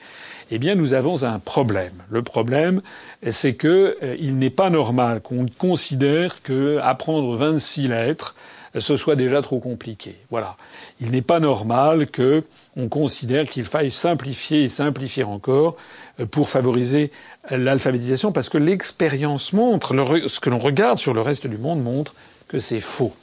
eh 0.52 0.58
bien 0.58 0.76
nous 0.76 0.94
avons 0.94 1.24
un 1.24 1.40
problème. 1.40 2.04
Le 2.10 2.22
problème, 2.22 2.82
c'est 3.30 3.54
que 3.54 3.98
euh, 4.02 4.16
il 4.20 4.38
n'est 4.38 4.50
pas 4.50 4.70
normal 4.70 5.22
qu'on 5.22 5.46
considère 5.58 6.42
que 6.42 6.80
apprendre 6.82 7.36
26 7.36 7.88
lettres 7.88 8.36
ce 8.80 8.98
soit 8.98 9.16
déjà 9.16 9.42
trop 9.42 9.60
compliqué. 9.60 10.16
Voilà. 10.30 10.58
Il 11.00 11.12
n'est 11.12 11.22
pas 11.22 11.40
normal 11.40 12.08
que 12.08 12.44
on 12.76 12.90
considère 12.90 13.46
qu'il 13.46 13.66
faille 13.66 13.92
simplifier 13.92 14.64
et 14.64 14.70
simplifier 14.70 15.24
encore 15.24 15.76
euh, 16.20 16.26
pour 16.26 16.50
favoriser 16.50 17.12
l'alphabétisation 17.50 18.32
parce 18.32 18.50
que 18.50 18.58
l'expérience 18.58 19.54
montre, 19.54 19.94
ce 20.28 20.40
que 20.40 20.50
l'on 20.50 20.58
regarde 20.58 20.98
sur 20.98 21.14
le 21.14 21.22
reste 21.22 21.48
du 21.48 21.58
monde 21.58 21.84
montre 21.84 22.16
que 22.48 22.60
c'est 22.60 22.80
faux. 22.80 23.14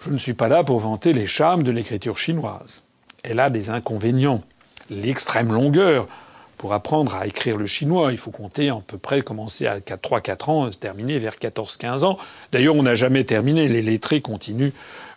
Je 0.00 0.10
ne 0.10 0.18
suis 0.18 0.34
pas 0.34 0.48
là 0.48 0.64
pour 0.64 0.78
vanter 0.78 1.12
les 1.12 1.26
charmes 1.26 1.62
de 1.62 1.70
l'écriture 1.70 2.18
chinoise. 2.18 2.82
Elle 3.22 3.40
a 3.40 3.50
des 3.50 3.68
inconvénients. 3.70 4.42
L'extrême 4.90 5.52
longueur, 5.52 6.06
pour 6.56 6.72
apprendre 6.72 7.14
à 7.14 7.26
écrire 7.26 7.56
le 7.56 7.66
chinois, 7.66 8.10
il 8.12 8.18
faut 8.18 8.30
compter 8.30 8.68
à 8.68 8.78
peu 8.84 8.96
près 8.96 9.22
commencer 9.22 9.66
à 9.66 9.78
3-4 9.80 10.50
ans, 10.50 10.72
se 10.72 10.78
terminer 10.78 11.18
vers 11.18 11.34
14-15 11.34 12.04
ans. 12.04 12.16
D'ailleurs, 12.52 12.74
on 12.74 12.82
n'a 12.82 12.94
jamais 12.94 13.24
terminé. 13.24 13.68
Les 13.68 13.82
lettrés 13.82 14.20
continuent 14.20 14.72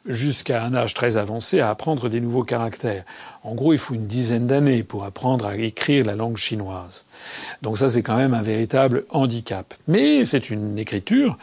jusqu'à 0.05 0.63
un 0.63 0.73
âge 0.73 0.93
très 0.93 1.17
avancé 1.17 1.59
à 1.59 1.69
apprendre 1.69 2.09
des 2.09 2.21
nouveaux 2.21 2.43
caractères. 2.43 3.03
En 3.43 3.53
gros, 3.53 3.73
il 3.73 3.79
faut 3.79 3.93
une 3.93 4.07
dizaine 4.07 4.47
d'années 4.47 4.83
pour 4.83 5.05
apprendre 5.05 5.45
à 5.45 5.55
écrire 5.55 6.05
la 6.05 6.15
langue 6.15 6.37
chinoise. 6.37 7.05
Donc 7.61 7.77
ça, 7.77 7.89
c'est 7.89 8.01
quand 8.01 8.17
même 8.17 8.33
un 8.33 8.41
véritable 8.41 9.05
handicap. 9.09 9.73
Mais 9.87 10.25
c'est 10.25 10.49
une 10.49 10.77
écriture 10.77 11.37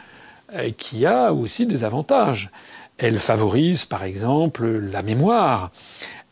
euh, 0.55 0.71
qui 0.77 1.07
a 1.07 1.33
aussi 1.33 1.67
des 1.67 1.85
avantages. 1.85 2.51
Elle 2.99 3.19
favorise, 3.19 3.85
par 3.85 4.03
exemple, 4.03 4.67
la 4.67 5.03
mémoire. 5.03 5.71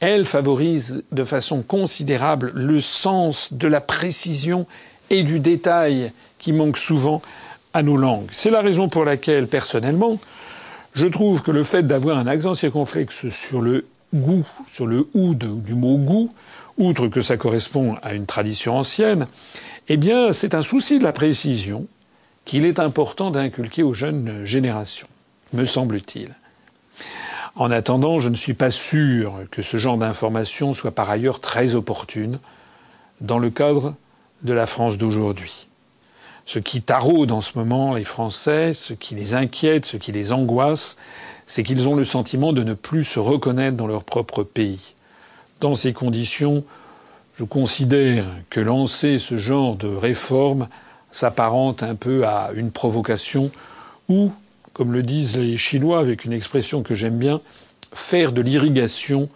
Elle 0.01 0.25
favorise 0.25 1.05
de 1.13 1.25
façon 1.25 1.63
considérable 1.63 2.51
le 2.55 2.81
sens 2.81 3.53
de 3.53 3.69
la 3.69 3.81
précision 3.81 4.67
et 5.11 5.23
du 5.23 5.39
détail 5.39 6.13
qui 6.39 6.53
manque 6.53 6.77
souvent 6.77 7.23
à 7.73 7.83
nos 7.83 7.97
langues. 7.97 8.29
C'est 8.33 8.51
la 8.51 8.63
raison 8.63 8.89
pour 8.89 9.05
laquelle, 9.05 9.47
personnellement, 9.47 10.19
je 10.97 11.07
trouve 11.07 11.43
que 11.43 11.51
le 11.51 11.63
fait 11.63 11.83
d'avoir 11.83 12.17
un 12.17 12.27
accent 12.27 12.55
circonflexe 12.55 13.29
sur 13.29 13.61
le 13.61 13.87
goût, 14.15 14.47
sur 14.67 14.87
le 14.87 15.09
ou 15.13 15.35
du 15.35 15.75
mot 15.75 15.99
goût, 15.99 16.33
outre 16.79 17.09
que 17.09 17.21
ça 17.21 17.37
correspond 17.37 17.97
à 18.03 18.15
une 18.15 18.25
tradition 18.25 18.79
ancienne, 18.79 19.27
eh 19.89 19.99
bien, 19.99 20.33
c'est 20.33 20.55
un 20.55 20.63
souci 20.63 20.99
de 20.99 21.05
la 21.05 21.13
précision 21.13 21.87
qu'il 22.47 22.65
est 22.65 22.81
important 22.81 23.31
d'inculquer 23.31 23.83
aux 23.83 23.93
jeunes 23.93 24.45
générations, 24.45 25.09
me 25.53 25.67
semble-t-il. 25.67 26.35
En 27.57 27.71
attendant, 27.71 28.19
je 28.19 28.31
ne 28.31 28.35
suis 28.35 28.55
pas 28.55 28.71
sûr 28.71 29.35
que 29.51 29.61
ce 29.61 29.77
genre 29.77 29.99
d'information 29.99 30.73
soit 30.73 30.93
par 30.93 31.11
ailleurs 31.11 31.41
très 31.41 31.75
opportune 31.75 32.39
dans 33.21 33.39
le 33.39 33.51
cadre 33.51 33.95
de 34.43 34.55
la 34.55 34.65
France 34.65 34.97
d'aujourd'hui. 34.97 35.69
Ce 36.47 36.59
qui 36.59 36.81
taraude 36.81 37.33
en 37.33 37.41
ce 37.41 37.59
moment 37.59 37.95
les 37.95 38.05
Français, 38.05 38.73
ce 38.73 38.95
qui 38.95 39.15
les 39.15 39.35
inquiète, 39.35 39.85
ce 39.85 39.97
qui 39.97 40.13
les 40.13 40.33
angoisse, 40.33 40.97
c'est 41.45 41.63
qu'ils 41.63 41.89
ont 41.89 41.95
le 41.95 42.05
sentiment 42.05 42.53
de 42.53 42.63
ne 42.63 42.75
plus 42.75 43.05
se 43.05 43.19
reconnaître 43.19 43.77
dans 43.77 43.87
leur 43.87 44.05
propre 44.05 44.43
pays. 44.43 44.95
Dans 45.61 45.75
ces 45.75 45.93
conditions, 45.93 46.65
je 47.35 47.45
considère 47.45 48.25
que 48.49 48.61
lancer 48.61 49.19
ce 49.19 49.37
genre 49.37 49.77
de 49.77 49.89
réforme 49.89 50.69
s'apparente 51.11 51.83
un 51.83 51.95
peu 51.95 52.27
à 52.27 52.51
une 52.55 52.71
provocation 52.71 53.51
ou 54.09 54.31
comme 54.77 54.93
le 54.93 55.03
disent 55.03 55.39
les 55.39 55.57
Chinois 55.57 56.01
avec 56.01 56.27
une 56.27 56.35
expression 56.35 56.83
que 56.83 56.95
j'aime 56.95 57.17
bien, 57.17 57.41
faire 57.95 58.33
de 58.33 58.43
l'irrigation 58.43 59.31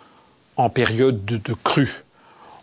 en 0.56 0.68
période 0.68 1.24
de, 1.24 1.54
crue. 1.64 2.04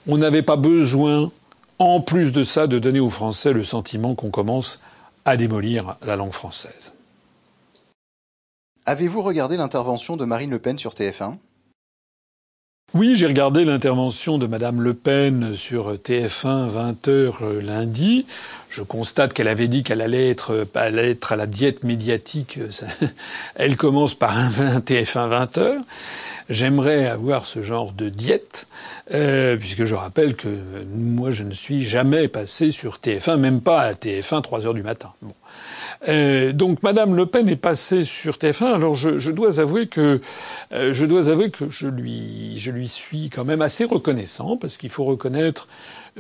On 0.06 0.20
n'avait 0.20 0.44
pas 0.44 0.58
besoin, 0.58 1.32
en 1.80 2.02
plus 2.02 2.32
de 2.32 2.44
ça, 2.44 2.68
de 2.68 2.80
donner 2.80 3.00
aux 3.00 3.10
Français 3.10 3.54
le 3.54 3.64
sentiment 3.64 4.16
qu'on 4.16 4.32
commence 4.32 4.82
à 5.26 5.38
démolir 5.38 5.98
la 6.02 6.16
langue 6.16 6.32
française. 6.32 6.96
Avez-vous 8.86 9.22
regardé 9.22 9.58
l'intervention 9.58 10.16
de 10.16 10.26
Marine 10.26 10.50
Le 10.50 10.60
Pen 10.60 10.78
sur 10.78 10.94
TF1 10.94 11.38
oui, 12.94 13.16
j'ai 13.16 13.28
regardé 13.28 13.66
l'intervention 13.66 14.38
de 14.38 14.48
Madame 14.48 14.82
Le 14.82 14.94
Pen 14.94 15.56
sur 15.56 15.96
TF1 15.96 16.72
20h 16.72 17.34
euh, 17.42 17.62
lundi. 17.62 18.26
Je 18.70 18.82
constate 18.82 19.34
qu'elle 19.34 19.50
avait 19.50 19.68
dit 19.68 19.84
qu'elle 19.84 20.00
allait 20.00 20.30
être, 20.30 20.66
allait 20.74 21.12
être 21.12 21.34
à 21.34 21.36
la 21.36 21.48
diète 21.48 21.84
médiatique. 21.84 22.60
Elle 23.56 23.76
commence 23.76 24.16
par 24.16 24.38
un 24.38 24.50
TF1 24.80 25.48
20h. 25.48 25.80
J'aimerais 26.50 27.08
avoir 27.08 27.46
ce 27.46 27.62
genre 27.62 27.92
de 27.92 28.08
diète, 28.08 28.70
euh, 29.14 29.58
puisque 29.58 29.84
je 29.84 29.94
rappelle 29.94 30.38
que 30.38 30.48
moi 30.90 31.30
je 31.30 31.44
ne 31.44 31.54
suis 31.54 31.84
jamais 31.84 32.30
passé 32.30 32.72
sur 32.72 33.00
TF1, 33.04 33.36
même 33.36 33.60
pas 33.60 33.82
à 33.82 33.92
TF1 33.92 34.42
3 34.42 34.66
heures 34.66 34.74
du 34.74 34.84
matin. 34.84 35.12
Bon. 35.22 35.34
Euh, 36.08 36.54
donc 36.54 36.84
Madame 36.84 37.16
Le 37.16 37.26
Pen 37.26 37.50
est 37.50 37.56
passée 37.56 38.04
sur 38.04 38.38
TF1. 38.38 38.74
Alors 38.74 38.96
je, 38.96 39.32
dois 39.32 39.60
avouer 39.60 39.88
que 39.88 40.22
euh, 40.74 40.94
je 40.94 41.06
dois 41.06 41.30
avouer 41.30 41.50
que 41.50 41.70
je 41.70 41.88
lui 41.88 42.60
je 42.60 42.72
lui 42.72 42.88
suis 42.88 43.30
quand 43.30 43.46
même 43.46 43.62
assez 43.62 43.86
reconnaissant 43.86 44.58
parce 44.58 44.78
qu'il 44.78 44.90
faut 44.90 45.06
reconnaître 45.06 45.68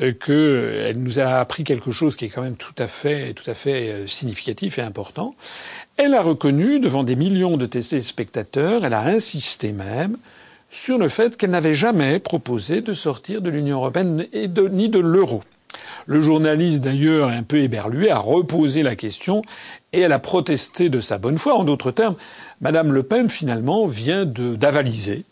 euh, 0.01 0.13
qu'elle 0.13 0.97
nous 0.97 1.19
a 1.19 1.39
appris 1.39 1.63
quelque 1.63 1.91
chose 1.91 2.15
qui 2.15 2.25
est 2.25 2.29
quand 2.29 2.41
même 2.41 2.57
tout 2.57 2.75
à 2.77 2.87
fait 2.87 3.33
tout 3.33 3.49
à 3.49 3.53
fait 3.53 4.07
significatif 4.07 4.79
et 4.79 4.81
important. 4.81 5.35
Elle 5.97 6.13
a 6.13 6.21
reconnu 6.21 6.79
devant 6.79 7.03
des 7.03 7.15
millions 7.15 7.57
de 7.57 7.65
téléspectateurs, 7.65 8.85
elle 8.85 8.93
a 8.93 9.01
insisté 9.01 9.71
même 9.71 10.17
sur 10.69 10.97
le 10.97 11.07
fait 11.07 11.37
qu'elle 11.37 11.51
n'avait 11.51 11.73
jamais 11.73 12.19
proposé 12.19 12.81
de 12.81 12.93
sortir 12.93 13.41
de 13.41 13.49
l'Union 13.49 13.77
européenne 13.77 14.27
et 14.33 14.47
de, 14.47 14.67
ni 14.67 14.89
de 14.89 14.99
l'euro. 14.99 15.41
Le 16.05 16.21
journaliste, 16.21 16.81
d'ailleurs, 16.81 17.29
un 17.29 17.43
peu 17.43 17.59
éberlué, 17.59 18.09
a 18.09 18.19
reposé 18.19 18.83
la 18.83 18.95
question 18.95 19.41
et 19.93 20.01
elle 20.01 20.13
a 20.13 20.19
protesté 20.19 20.89
de 20.89 20.99
sa 20.99 21.17
bonne 21.17 21.37
foi. 21.37 21.55
En 21.55 21.63
d'autres 21.63 21.91
termes, 21.91 22.15
Madame 22.61 22.93
Le 22.93 23.03
Pen, 23.03 23.29
finalement, 23.29 23.85
vient 23.85 24.25
d'avaliser 24.25 25.25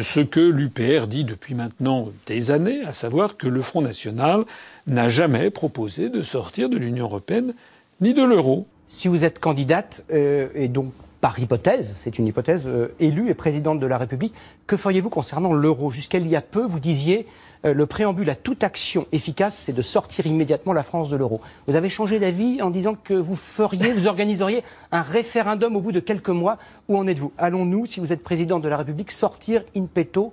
ce 0.00 0.20
que 0.20 0.40
l'UPR 0.40 1.06
dit 1.06 1.24
depuis 1.24 1.54
maintenant 1.54 2.08
des 2.26 2.50
années, 2.50 2.82
à 2.84 2.92
savoir 2.92 3.36
que 3.36 3.46
le 3.46 3.62
Front 3.62 3.82
National 3.82 4.44
n'a 4.86 5.08
jamais 5.08 5.50
proposé 5.50 6.08
de 6.08 6.22
sortir 6.22 6.68
de 6.68 6.76
l'Union 6.76 7.04
européenne 7.04 7.54
ni 8.00 8.14
de 8.14 8.22
l'euro. 8.22 8.66
Si 8.88 9.08
vous 9.08 9.24
êtes 9.24 9.38
candidate, 9.38 10.04
euh, 10.12 10.48
et 10.54 10.68
donc 10.68 10.92
par 11.20 11.38
hypothèse, 11.38 11.94
c'est 11.96 12.18
une 12.18 12.26
hypothèse, 12.26 12.64
euh, 12.66 12.88
élue 13.00 13.30
et 13.30 13.34
présidente 13.34 13.80
de 13.80 13.86
la 13.86 13.96
République, 13.98 14.34
que 14.66 14.76
feriez-vous 14.76 15.10
concernant 15.10 15.54
l'euro? 15.54 15.90
Jusqu'à 15.90 16.18
il 16.18 16.28
y 16.28 16.36
a 16.36 16.42
peu, 16.42 16.62
vous 16.62 16.80
disiez 16.80 17.26
le 17.64 17.86
préambule 17.86 18.28
à 18.30 18.36
toute 18.36 18.62
action 18.62 19.06
efficace, 19.10 19.56
c'est 19.56 19.72
de 19.72 19.82
sortir 19.82 20.26
immédiatement 20.26 20.72
la 20.72 20.82
France 20.82 21.08
de 21.08 21.16
l'euro. 21.16 21.40
Vous 21.66 21.76
avez 21.76 21.88
changé 21.88 22.18
d'avis 22.18 22.60
en 22.60 22.70
disant 22.70 22.94
que 22.94 23.14
vous 23.14 23.36
feriez, 23.36 23.92
vous 23.92 24.06
organiseriez 24.06 24.62
un 24.92 25.02
référendum 25.02 25.74
au 25.74 25.80
bout 25.80 25.92
de 25.92 26.00
quelques 26.00 26.28
mois. 26.28 26.58
Où 26.88 26.98
en 26.98 27.06
êtes-vous? 27.06 27.32
Allons-nous, 27.38 27.86
si 27.86 28.00
vous 28.00 28.12
êtes 28.12 28.22
président 28.22 28.58
de 28.60 28.68
la 28.68 28.76
République, 28.76 29.10
sortir 29.10 29.64
in 29.74 29.86
petto 29.86 30.32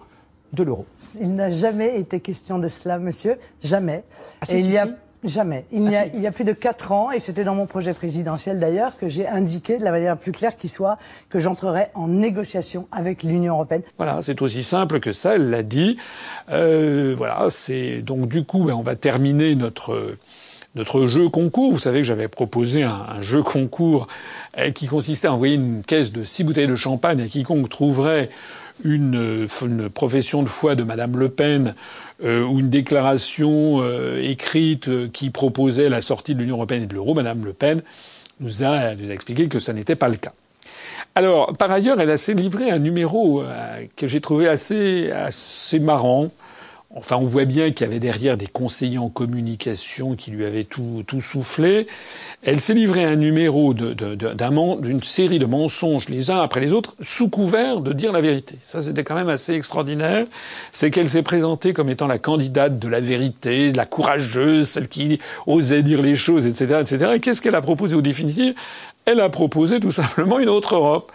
de 0.51 0.63
l'euro? 0.63 0.85
Il 1.21 1.35
n'a 1.35 1.49
jamais 1.49 1.97
été 1.99 2.19
question 2.19 2.59
de 2.59 2.67
cela, 2.67 2.99
monsieur. 2.99 3.37
Jamais. 3.63 4.03
Ah, 4.41 4.45
il 4.49 4.69
y 4.69 4.77
a 4.77 4.87
Jamais. 5.23 5.65
Il, 5.71 5.89
y 5.89 5.95
a, 5.95 6.07
il 6.07 6.19
y 6.19 6.25
a 6.25 6.31
plus 6.31 6.43
de 6.43 6.53
quatre 6.53 6.91
ans, 6.91 7.11
et 7.11 7.19
c'était 7.19 7.43
dans 7.43 7.53
mon 7.53 7.67
projet 7.67 7.93
présidentiel 7.93 8.59
d'ailleurs, 8.59 8.97
que 8.97 9.07
j'ai 9.07 9.27
indiqué 9.27 9.77
de 9.77 9.83
la 9.83 9.91
manière 9.91 10.13
la 10.13 10.15
plus 10.15 10.31
claire 10.31 10.57
qui 10.57 10.67
soit 10.67 10.97
que 11.29 11.37
j'entrerai 11.37 11.87
en 11.93 12.07
négociation 12.07 12.87
avec 12.91 13.21
l'Union 13.21 13.53
européenne. 13.53 13.83
Voilà, 13.97 14.21
c'est 14.23 14.41
aussi 14.41 14.63
simple 14.63 14.99
que 14.99 15.11
ça. 15.11 15.35
Elle 15.35 15.51
l'a 15.51 15.63
dit. 15.63 15.97
Euh, 16.49 17.13
voilà, 17.15 17.47
c'est 17.49 18.01
donc 18.01 18.27
du 18.27 18.43
coup, 18.43 18.63
ben, 18.63 18.73
on 18.73 18.81
va 18.81 18.95
terminer 18.95 19.55
notre 19.55 20.15
notre 20.75 21.05
jeu 21.05 21.29
concours. 21.29 21.71
Vous 21.71 21.79
savez 21.79 21.99
que 21.99 22.07
j'avais 22.07 22.27
proposé 22.27 22.83
un, 22.83 23.21
jeu 23.21 23.43
concours 23.43 24.07
euh, 24.57 24.71
qui 24.71 24.87
consistait 24.87 25.27
à 25.27 25.33
envoyer 25.33 25.55
une 25.55 25.83
caisse 25.83 26.11
de 26.11 26.23
six 26.23 26.43
bouteilles 26.43 26.67
de 26.67 26.75
champagne 26.75 27.21
à 27.21 27.27
quiconque 27.27 27.69
trouverait 27.69 28.29
une, 28.83 29.47
profession 29.93 30.43
de 30.43 30.49
foi 30.49 30.75
de 30.75 30.83
Madame 30.83 31.17
Le 31.17 31.29
Pen 31.29 31.75
euh, 32.23 32.43
ou 32.43 32.59
une 32.59 32.69
déclaration 32.69 33.81
euh, 33.81 34.17
écrite 34.21 35.11
qui 35.11 35.29
proposait 35.29 35.89
la 35.89 36.01
sortie 36.01 36.35
de 36.35 36.39
l'Union 36.41 36.55
européenne 36.55 36.83
et 36.83 36.87
de 36.87 36.93
l'euro. 36.93 37.13
Madame 37.13 37.45
Le 37.45 37.53
Pen 37.53 37.81
nous 38.39 38.63
a, 38.63 38.95
nous 38.95 39.09
a 39.09 39.13
expliqué 39.13 39.47
que 39.47 39.59
ça 39.59 39.73
n'était 39.73 39.95
pas 39.95 40.07
le 40.07 40.17
cas. 40.17 40.31
Alors, 41.15 41.53
par 41.53 41.71
ailleurs, 41.71 41.99
elle 41.99 42.09
a 42.11 42.33
livré 42.33 42.71
un 42.71 42.79
numéro 42.79 43.43
que 43.97 44.07
j'ai 44.07 44.21
trouvé 44.21 44.47
assez, 44.47 45.11
assez 45.11 45.79
marrant. 45.79 46.31
Enfin, 46.93 47.15
on 47.15 47.23
voit 47.23 47.45
bien 47.45 47.71
qu'il 47.71 47.87
y 47.87 47.89
avait 47.89 48.01
derrière 48.01 48.35
des 48.35 48.47
conseillers 48.47 48.97
en 48.97 49.07
communication 49.07 50.17
qui 50.17 50.29
lui 50.29 50.45
avaient 50.45 50.65
tout, 50.65 51.05
tout 51.07 51.21
soufflé. 51.21 51.87
Elle 52.43 52.59
s'est 52.59 52.73
livrée 52.73 53.05
un 53.05 53.15
numéro 53.15 53.73
d'une 53.73 55.01
série 55.01 55.39
de 55.39 55.45
mensonges 55.45 56.09
les 56.09 56.31
uns 56.31 56.41
après 56.41 56.59
les 56.59 56.73
autres, 56.73 56.97
sous 56.99 57.29
couvert 57.29 57.79
de 57.79 57.93
dire 57.93 58.11
la 58.11 58.19
vérité. 58.19 58.57
Ça, 58.61 58.81
c'était 58.81 59.05
quand 59.05 59.15
même 59.15 59.29
assez 59.29 59.53
extraordinaire. 59.53 60.25
C'est 60.73 60.91
qu'elle 60.91 61.07
s'est 61.07 61.23
présentée 61.23 61.71
comme 61.71 61.89
étant 61.89 62.07
la 62.07 62.17
candidate 62.17 62.77
de 62.77 62.89
la 62.89 62.99
vérité, 62.99 63.71
de 63.71 63.77
la 63.77 63.85
courageuse, 63.85 64.67
celle 64.67 64.89
qui 64.89 65.19
osait 65.47 65.83
dire 65.83 66.01
les 66.01 66.15
choses, 66.15 66.45
etc., 66.45 66.81
etc. 66.81 67.11
Et 67.15 67.19
qu'est-ce 67.21 67.41
qu'elle 67.41 67.55
a 67.55 67.61
proposé 67.61 67.95
au 67.95 68.01
définitif? 68.01 68.53
Elle 69.05 69.21
a 69.21 69.29
proposé 69.29 69.79
tout 69.79 69.91
simplement 69.91 70.39
une 70.39 70.49
autre 70.49 70.75
Europe. 70.75 71.13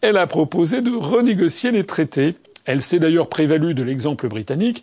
Elle 0.00 0.16
a 0.16 0.26
proposé 0.26 0.80
de 0.80 0.90
renégocier 0.90 1.70
les 1.70 1.84
traités. 1.84 2.34
Elle 2.64 2.80
s'est 2.80 2.98
d'ailleurs 2.98 3.28
prévalue 3.28 3.72
de 3.72 3.82
l'exemple 3.82 4.26
britannique 4.28 4.82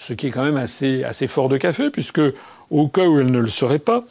ce 0.00 0.14
qui 0.14 0.28
est 0.28 0.30
quand 0.30 0.44
même 0.44 0.56
assez, 0.56 1.04
assez 1.04 1.26
fort 1.26 1.48
de 1.48 1.58
café, 1.58 1.90
puisque 1.90 2.22
au 2.70 2.88
cas 2.88 3.06
où 3.06 3.20
elle 3.20 3.30
ne 3.30 3.38
le 3.38 3.48
serait 3.48 3.78
pas, 3.78 4.04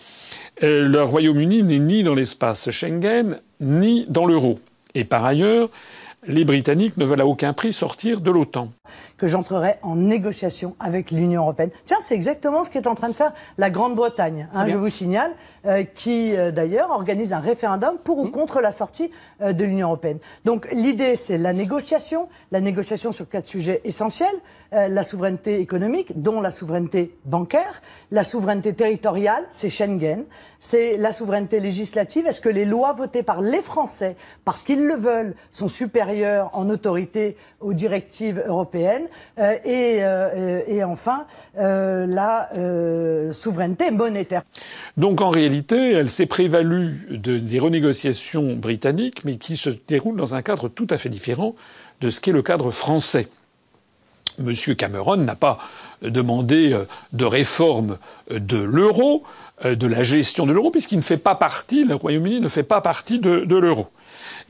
euh, 0.63 0.85
le 0.87 1.01
Royaume-Uni 1.01 1.63
n'est 1.63 1.79
ni 1.79 2.03
dans 2.03 2.13
l'espace 2.13 2.69
Schengen, 2.69 3.39
ni 3.59 4.05
dans 4.07 4.25
l'euro. 4.25 4.59
Et 4.93 5.03
par 5.03 5.25
ailleurs, 5.25 5.69
les 6.27 6.43
Britanniques 6.43 6.97
ne 6.97 7.05
veulent 7.05 7.21
à 7.21 7.25
aucun 7.25 7.53
prix 7.53 7.71
sortir 7.73 8.21
de 8.21 8.29
l'OTAN. 8.29 8.69
Que 9.17 9.27
j'entrerai 9.27 9.75
en 9.83 9.95
négociation 9.95 10.75
avec 10.79 11.11
l'Union 11.11 11.43
européenne. 11.43 11.71
Tiens, 11.85 11.97
c'est 11.99 12.15
exactement 12.15 12.63
ce 12.63 12.69
qu'est 12.69 12.87
en 12.87 12.95
train 12.95 13.09
de 13.09 13.15
faire 13.15 13.31
la 13.57 13.69
Grande-Bretagne, 13.69 14.47
hein, 14.53 14.67
je 14.67 14.77
vous 14.77 14.89
signale, 14.89 15.31
euh, 15.65 15.83
qui 15.83 16.35
euh, 16.35 16.51
d'ailleurs 16.51 16.91
organise 16.91 17.33
un 17.33 17.39
référendum 17.39 17.97
pour 18.03 18.17
ou 18.17 18.25
mmh. 18.25 18.31
contre 18.31 18.61
la 18.61 18.71
sortie 18.71 19.11
euh, 19.41 19.53
de 19.53 19.63
l'Union 19.63 19.87
européenne. 19.87 20.19
Donc 20.45 20.67
l'idée, 20.71 21.15
c'est 21.15 21.37
la 21.37 21.53
négociation, 21.53 22.27
la 22.51 22.61
négociation 22.61 23.11
sur 23.11 23.27
quatre 23.29 23.47
sujets 23.47 23.81
essentiels 23.85 24.27
la 24.71 25.03
souveraineté 25.03 25.59
économique, 25.59 26.21
dont 26.21 26.41
la 26.41 26.51
souveraineté 26.51 27.15
bancaire, 27.25 27.81
la 28.11 28.23
souveraineté 28.23 28.73
territoriale, 28.73 29.43
c'est 29.49 29.69
Schengen, 29.69 30.23
c'est 30.59 30.97
la 30.97 31.11
souveraineté 31.11 31.59
législative. 31.59 32.27
Est-ce 32.27 32.41
que 32.41 32.49
les 32.49 32.65
lois 32.65 32.93
votées 32.93 33.23
par 33.23 33.41
les 33.41 33.61
Français, 33.61 34.15
parce 34.45 34.63
qu'ils 34.63 34.85
le 34.85 34.95
veulent, 34.95 35.35
sont 35.51 35.67
supérieures 35.67 36.49
en 36.53 36.69
autorité 36.69 37.35
aux 37.59 37.73
directives 37.73 38.41
européennes 38.45 39.07
euh, 39.39 39.53
et, 39.63 40.03
euh, 40.03 40.61
et, 40.67 40.83
enfin 40.83 41.25
euh, 41.57 42.05
la 42.05 42.49
souveraineté 43.33 43.91
monétaire. 43.91 44.43
Donc 44.97 45.21
en 45.21 45.29
réalité, 45.29 45.93
elle 45.93 46.09
s'est 46.09 46.25
prévalue 46.25 47.11
de, 47.11 47.37
des 47.37 47.59
renégociations 47.59 48.55
britanniques, 48.55 49.25
mais 49.25 49.35
qui 49.35 49.57
se 49.57 49.69
déroulent 49.87 50.17
dans 50.17 50.35
un 50.35 50.41
cadre 50.41 50.69
tout 50.69 50.87
à 50.89 50.97
fait 50.97 51.09
différent 51.09 51.55
de 52.01 52.09
ce 52.09 52.19
qu'est 52.21 52.31
le 52.31 52.43
cadre 52.43 52.71
français. 52.71 53.27
Monsieur 54.39 54.75
Cameron 54.75 55.17
n'a 55.17 55.35
pas 55.35 55.57
demandé 56.01 56.77
de 57.13 57.25
réforme 57.25 57.97
de 58.31 58.57
l'euro, 58.57 59.23
de 59.63 59.87
la 59.87 60.03
gestion 60.03 60.45
de 60.45 60.53
l'euro, 60.53 60.71
puisqu'il 60.71 60.97
ne 60.97 61.03
fait 61.03 61.17
pas 61.17 61.35
partie, 61.35 61.83
le 61.83 61.95
Royaume-Uni 61.95 62.39
ne 62.39 62.47
fait 62.49 62.63
pas 62.63 62.81
partie 62.81 63.19
de, 63.19 63.45
de 63.45 63.55
l'euro. 63.55 63.89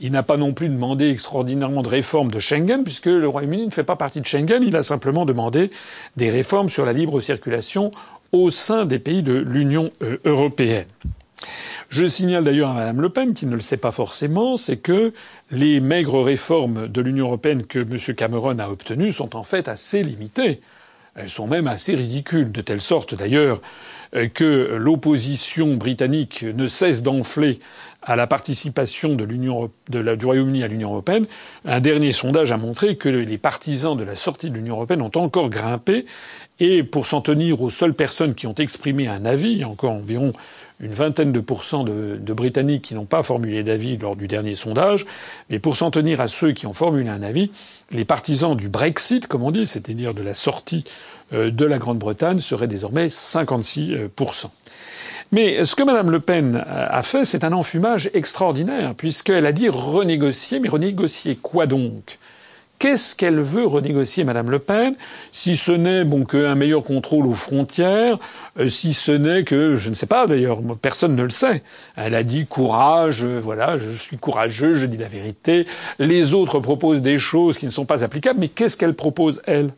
Il 0.02 0.12
n'a 0.12 0.22
pas 0.22 0.38
non 0.38 0.52
plus 0.54 0.68
demandé 0.68 1.10
extraordinairement 1.10 1.82
de 1.82 1.88
réformes 1.88 2.30
de 2.30 2.38
Schengen, 2.38 2.84
puisque 2.84 3.06
le 3.06 3.28
Royaume-Uni 3.28 3.66
ne 3.66 3.70
fait 3.70 3.84
pas 3.84 3.96
partie 3.96 4.20
de 4.20 4.26
Schengen. 4.26 4.62
Il 4.62 4.76
a 4.76 4.82
simplement 4.82 5.26
demandé 5.26 5.70
des 6.16 6.30
réformes 6.30 6.70
sur 6.70 6.86
la 6.86 6.94
libre 6.94 7.20
circulation 7.20 7.90
au 8.32 8.50
sein 8.50 8.86
des 8.86 8.98
pays 8.98 9.22
de 9.22 9.34
l'Union 9.34 9.90
euh, 10.02 10.18
européenne. 10.24 10.86
Je 11.88 12.06
signale 12.06 12.44
d'ailleurs 12.44 12.70
à 12.70 12.74
Mme 12.74 13.00
Le 13.00 13.08
Pen, 13.08 13.34
qui 13.34 13.46
ne 13.46 13.54
le 13.54 13.60
sait 13.60 13.76
pas 13.76 13.90
forcément, 13.90 14.56
c'est 14.56 14.76
que 14.76 15.12
les 15.50 15.80
maigres 15.80 16.22
réformes 16.22 16.86
de 16.86 17.00
l'Union 17.00 17.26
européenne 17.26 17.64
que 17.64 17.80
M. 17.80 18.14
Cameron 18.14 18.58
a 18.58 18.68
obtenues 18.68 19.12
sont 19.12 19.34
en 19.34 19.42
fait 19.42 19.66
assez 19.68 20.02
limitées. 20.02 20.60
Elles 21.16 21.28
sont 21.28 21.48
même 21.48 21.66
assez 21.66 21.94
ridicules, 21.96 22.52
de 22.52 22.60
telle 22.60 22.80
sorte 22.80 23.14
d'ailleurs 23.16 23.60
euh, 24.14 24.28
que 24.28 24.74
l'opposition 24.76 25.74
britannique 25.74 26.42
ne 26.44 26.68
cesse 26.68 27.02
d'enfler 27.02 27.58
à 28.02 28.16
la 28.16 28.26
participation 28.26 29.14
de 29.14 29.26
de 29.26 30.14
du 30.14 30.24
Royaume-Uni 30.24 30.62
à 30.62 30.68
l'Union 30.68 30.90
européenne, 30.92 31.26
un 31.64 31.80
dernier 31.80 32.12
sondage 32.12 32.50
a 32.50 32.56
montré 32.56 32.96
que 32.96 33.08
les 33.08 33.38
partisans 33.38 33.96
de 33.96 34.04
la 34.04 34.14
sortie 34.14 34.48
de 34.50 34.54
l'Union 34.54 34.76
européenne 34.76 35.02
ont 35.02 35.10
encore 35.16 35.50
grimpé. 35.50 36.06
Et 36.60 36.82
pour 36.82 37.06
s'en 37.06 37.20
tenir 37.20 37.60
aux 37.62 37.70
seules 37.70 37.94
personnes 37.94 38.34
qui 38.34 38.46
ont 38.46 38.54
exprimé 38.54 39.08
un 39.08 39.24
avis, 39.24 39.64
encore 39.64 39.92
environ 39.92 40.32
une 40.80 40.92
vingtaine 40.92 41.32
de 41.32 41.40
pourcents 41.40 41.84
de, 41.84 42.18
de 42.20 42.32
Britanniques 42.32 42.82
qui 42.82 42.94
n'ont 42.94 43.04
pas 43.04 43.22
formulé 43.22 43.62
d'avis 43.62 43.96
lors 43.98 44.16
du 44.16 44.28
dernier 44.28 44.54
sondage, 44.54 45.06
mais 45.50 45.58
pour 45.58 45.76
s'en 45.76 45.90
tenir 45.90 46.20
à 46.20 46.26
ceux 46.26 46.52
qui 46.52 46.66
ont 46.66 46.72
formulé 46.72 47.08
un 47.08 47.22
avis, 47.22 47.50
les 47.90 48.04
partisans 48.04 48.56
du 48.56 48.68
Brexit, 48.68 49.26
comme 49.26 49.42
on 49.42 49.50
dit, 49.50 49.66
c'est-à-dire 49.66 50.14
de 50.14 50.22
la 50.22 50.34
sortie 50.34 50.84
euh, 51.32 51.50
de 51.50 51.64
la 51.64 51.78
Grande-Bretagne, 51.78 52.38
seraient 52.38 52.68
désormais 52.68 53.08
56% 53.08 54.50
mais 55.32 55.64
ce 55.64 55.76
que 55.76 55.84
Mme 55.84 56.10
Le 56.10 56.18
Pen 56.18 56.64
a 56.66 57.02
fait, 57.02 57.24
c'est 57.24 57.44
un 57.44 57.52
enfumage 57.52 58.10
extraordinaire, 58.14 58.94
puisqu'elle 58.96 59.46
a 59.46 59.52
dit 59.52 59.68
renégocier, 59.68 60.58
mais 60.58 60.68
renégocier 60.68 61.36
quoi 61.36 61.66
donc? 61.66 62.18
Qu'est-ce 62.80 63.14
qu'elle 63.14 63.38
veut 63.40 63.66
renégocier, 63.66 64.24
Madame 64.24 64.50
Le 64.50 64.58
Pen, 64.58 64.94
si 65.32 65.58
ce 65.58 65.70
n'est 65.70 66.02
bon 66.02 66.24
qu'un 66.24 66.54
meilleur 66.54 66.82
contrôle 66.82 67.26
aux 67.26 67.34
frontières, 67.34 68.18
euh, 68.58 68.70
si 68.70 68.94
ce 68.94 69.12
n'est 69.12 69.44
que 69.44 69.76
je 69.76 69.90
ne 69.90 69.94
sais 69.94 70.06
pas 70.06 70.26
d'ailleurs, 70.26 70.60
personne 70.80 71.14
ne 71.14 71.22
le 71.22 71.28
sait. 71.28 71.62
Elle 71.94 72.14
a 72.14 72.22
dit 72.22 72.46
courage, 72.46 73.22
euh, 73.22 73.38
voilà, 73.38 73.76
je 73.76 73.90
suis 73.90 74.16
courageux, 74.16 74.76
je 74.76 74.86
dis 74.86 74.96
la 74.96 75.08
vérité. 75.08 75.66
Les 75.98 76.32
autres 76.32 76.58
proposent 76.58 77.02
des 77.02 77.18
choses 77.18 77.58
qui 77.58 77.66
ne 77.66 77.70
sont 77.70 77.84
pas 77.84 78.02
applicables, 78.02 78.40
mais 78.40 78.48
qu'est-ce 78.48 78.78
qu'elle 78.78 78.94
propose 78.94 79.42
elle? 79.44 79.74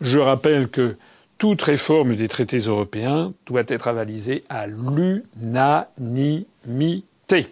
Je 0.00 0.18
rappelle 0.18 0.70
que 0.70 0.96
toute 1.38 1.62
réforme 1.62 2.16
des 2.16 2.26
traités 2.26 2.58
européens 2.58 3.32
doit 3.46 3.62
être 3.68 3.86
avalisée 3.86 4.42
à 4.48 4.66
l'unanimité. 4.66 7.46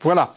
Voilà. 0.00 0.32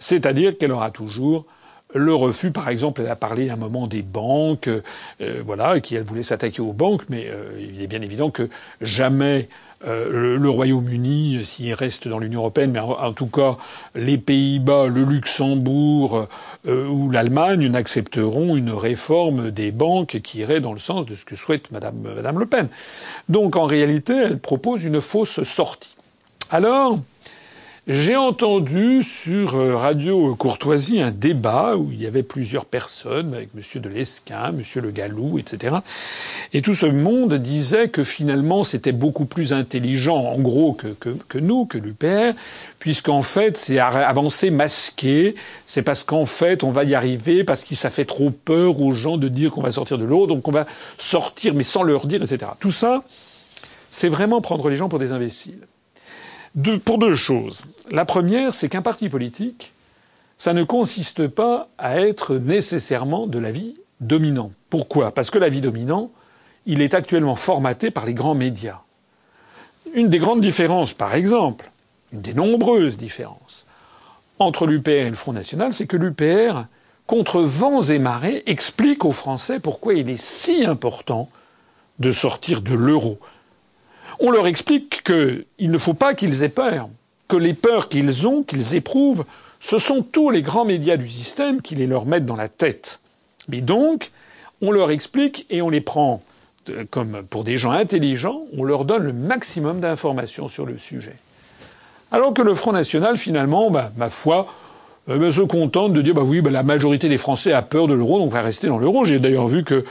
C'est-à-dire 0.00 0.58
qu'elle 0.58 0.72
aura 0.72 0.90
toujours 0.90 1.46
le 1.94 2.14
refus, 2.14 2.50
par 2.50 2.68
exemple, 2.68 3.02
elle 3.02 3.10
a 3.10 3.16
parlé 3.16 3.50
à 3.50 3.54
un 3.54 3.56
moment 3.56 3.86
des 3.86 4.02
banques, 4.02 4.68
euh, 4.68 5.42
voilà, 5.44 5.80
qui 5.80 5.94
elle 5.94 6.02
voulait 6.02 6.24
s'attaquer 6.24 6.60
aux 6.60 6.72
banques, 6.72 7.04
mais 7.08 7.26
euh, 7.28 7.52
il 7.58 7.80
est 7.80 7.86
bien 7.86 8.02
évident 8.02 8.30
que 8.30 8.48
jamais 8.80 9.48
euh, 9.86 10.36
le, 10.36 10.50
Royaume-Uni, 10.50 11.44
s'il 11.44 11.72
reste 11.72 12.08
dans 12.08 12.18
l'Union 12.18 12.40
européenne, 12.40 12.72
mais 12.72 12.80
en, 12.80 13.12
tout 13.12 13.28
cas 13.28 13.56
les 13.94 14.18
Pays-Bas, 14.18 14.88
le 14.88 15.04
Luxembourg 15.04 16.26
ou 16.66 17.10
l'Allemagne 17.10 17.68
n'accepteront 17.68 18.56
une 18.56 18.70
réforme 18.70 19.50
des 19.50 19.70
banques 19.70 20.20
qui 20.22 20.38
irait 20.38 20.60
dans 20.60 20.72
le 20.72 20.78
sens 20.78 21.04
de 21.04 21.14
ce 21.14 21.26
que 21.26 21.36
souhaite 21.36 21.70
Madame, 21.70 21.96
Madame 22.16 22.38
Le 22.38 22.46
Pen. 22.46 22.68
Donc 23.28 23.56
en 23.56 23.66
réalité, 23.66 24.14
elle 24.14 24.38
propose 24.38 24.84
une 24.84 25.02
fausse 25.02 25.42
sortie. 25.42 25.94
Alors, 26.50 26.98
j'ai 27.86 28.16
entendu 28.16 29.02
sur 29.02 29.56
euh, 29.56 29.76
Radio 29.76 30.34
Courtoisie 30.36 31.02
un 31.02 31.10
débat 31.10 31.76
où 31.76 31.90
il 31.92 32.00
y 32.00 32.06
avait 32.06 32.22
plusieurs 32.22 32.64
personnes, 32.64 33.34
avec 33.34 33.54
Monsieur 33.54 33.78
de 33.78 33.90
Lesquin, 33.90 34.52
Monsieur 34.52 34.80
Le 34.80 34.90
Gallou, 34.90 35.38
etc. 35.38 35.76
Et 36.54 36.62
tout 36.62 36.72
ce 36.72 36.86
monde 36.86 37.34
disait 37.34 37.90
que 37.90 38.02
finalement 38.02 38.64
c'était 38.64 38.92
beaucoup 38.92 39.26
plus 39.26 39.52
intelligent, 39.52 40.16
en 40.16 40.38
gros, 40.38 40.72
que, 40.72 40.88
que, 40.88 41.10
que 41.28 41.36
nous, 41.36 41.66
que 41.66 41.76
l'UPR, 41.76 42.32
puisqu'en 42.78 43.20
fait 43.20 43.58
c'est 43.58 43.78
avancé 43.78 44.48
masqué, 44.48 45.34
c'est 45.66 45.82
parce 45.82 46.04
qu'en 46.04 46.24
fait 46.24 46.64
on 46.64 46.70
va 46.70 46.84
y 46.84 46.94
arriver, 46.94 47.44
parce 47.44 47.64
que 47.64 47.74
ça 47.74 47.90
fait 47.90 48.06
trop 48.06 48.30
peur 48.30 48.80
aux 48.80 48.92
gens 48.92 49.18
de 49.18 49.28
dire 49.28 49.50
qu'on 49.50 49.62
va 49.62 49.72
sortir 49.72 49.98
de 49.98 50.04
l'eau, 50.04 50.26
donc 50.26 50.48
on 50.48 50.52
va 50.52 50.64
sortir 50.96 51.52
mais 51.52 51.64
sans 51.64 51.82
leur 51.82 52.06
dire, 52.06 52.22
etc. 52.22 52.52
Tout 52.58 52.70
ça, 52.70 53.04
c'est 53.90 54.08
vraiment 54.08 54.40
prendre 54.40 54.70
les 54.70 54.76
gens 54.76 54.88
pour 54.88 54.98
des 54.98 55.12
imbéciles 55.12 55.60
pour 56.84 56.98
deux 56.98 57.14
choses. 57.14 57.66
La 57.90 58.04
première, 58.04 58.54
c'est 58.54 58.68
qu'un 58.68 58.82
parti 58.82 59.08
politique, 59.08 59.72
ça 60.36 60.52
ne 60.52 60.64
consiste 60.64 61.26
pas 61.26 61.68
à 61.78 62.00
être 62.00 62.36
nécessairement 62.36 63.26
de 63.26 63.38
l'avis 63.38 63.74
dominant. 64.00 64.50
Pourquoi? 64.70 65.12
Parce 65.12 65.30
que 65.30 65.38
l'avis 65.38 65.60
dominant, 65.60 66.10
il 66.66 66.82
est 66.82 66.94
actuellement 66.94 67.36
formaté 67.36 67.90
par 67.90 68.06
les 68.06 68.14
grands 68.14 68.34
médias. 68.34 68.80
Une 69.92 70.08
des 70.08 70.18
grandes 70.18 70.40
différences, 70.40 70.92
par 70.92 71.14
exemple, 71.14 71.70
une 72.12 72.20
des 72.20 72.34
nombreuses 72.34 72.96
différences 72.96 73.66
entre 74.38 74.66
l'UPR 74.66 74.90
et 74.90 75.10
le 75.10 75.14
Front 75.14 75.32
National, 75.32 75.72
c'est 75.72 75.86
que 75.86 75.96
l'UPR, 75.96 76.64
contre 77.06 77.42
vents 77.42 77.82
et 77.82 77.98
marées, 77.98 78.42
explique 78.46 79.04
aux 79.04 79.12
Français 79.12 79.60
pourquoi 79.60 79.94
il 79.94 80.10
est 80.10 80.20
si 80.20 80.64
important 80.64 81.28
de 82.00 82.10
sortir 82.10 82.60
de 82.62 82.74
l'euro. 82.74 83.18
On 84.20 84.30
leur 84.30 84.46
explique 84.46 85.02
qu'il 85.04 85.70
ne 85.70 85.78
faut 85.78 85.94
pas 85.94 86.14
qu'ils 86.14 86.42
aient 86.42 86.48
peur, 86.48 86.88
que 87.28 87.36
les 87.36 87.54
peurs 87.54 87.88
qu'ils 87.88 88.26
ont, 88.26 88.42
qu'ils 88.42 88.74
éprouvent, 88.74 89.24
ce 89.60 89.78
sont 89.78 90.02
tous 90.02 90.30
les 90.30 90.42
grands 90.42 90.64
médias 90.64 90.96
du 90.96 91.08
système 91.08 91.62
qui 91.62 91.74
les 91.74 91.86
leur 91.86 92.06
mettent 92.06 92.26
dans 92.26 92.36
la 92.36 92.48
tête. 92.48 93.00
Mais 93.48 93.60
donc, 93.60 94.10
on 94.60 94.70
leur 94.70 94.90
explique 94.90 95.46
et 95.50 95.62
on 95.62 95.70
les 95.70 95.80
prend 95.80 96.22
comme 96.90 97.22
pour 97.28 97.44
des 97.44 97.56
gens 97.56 97.72
intelligents, 97.72 98.42
on 98.56 98.64
leur 98.64 98.84
donne 98.84 99.04
le 99.04 99.12
maximum 99.12 99.80
d'informations 99.80 100.48
sur 100.48 100.66
le 100.66 100.78
sujet. 100.78 101.14
Alors 102.10 102.32
que 102.32 102.42
le 102.42 102.54
Front 102.54 102.72
National, 102.72 103.16
finalement, 103.16 103.70
bah, 103.70 103.90
ma 103.96 104.08
foi, 104.08 104.46
euh, 105.08 105.18
bah, 105.18 105.30
se 105.30 105.40
contente 105.42 105.92
de 105.92 106.02
dire 106.02 106.14
bah 106.14 106.22
oui, 106.24 106.40
bah, 106.40 106.50
la 106.50 106.62
majorité 106.62 107.08
des 107.08 107.18
Français 107.18 107.52
a 107.52 107.62
peur 107.62 107.86
de 107.86 107.94
l'euro, 107.94 108.18
donc 108.18 108.30
va 108.30 108.40
rester 108.40 108.68
dans 108.68 108.78
l'euro. 108.78 109.04
J'ai 109.04 109.18
d'ailleurs 109.18 109.48
vu 109.48 109.64
que 109.64 109.84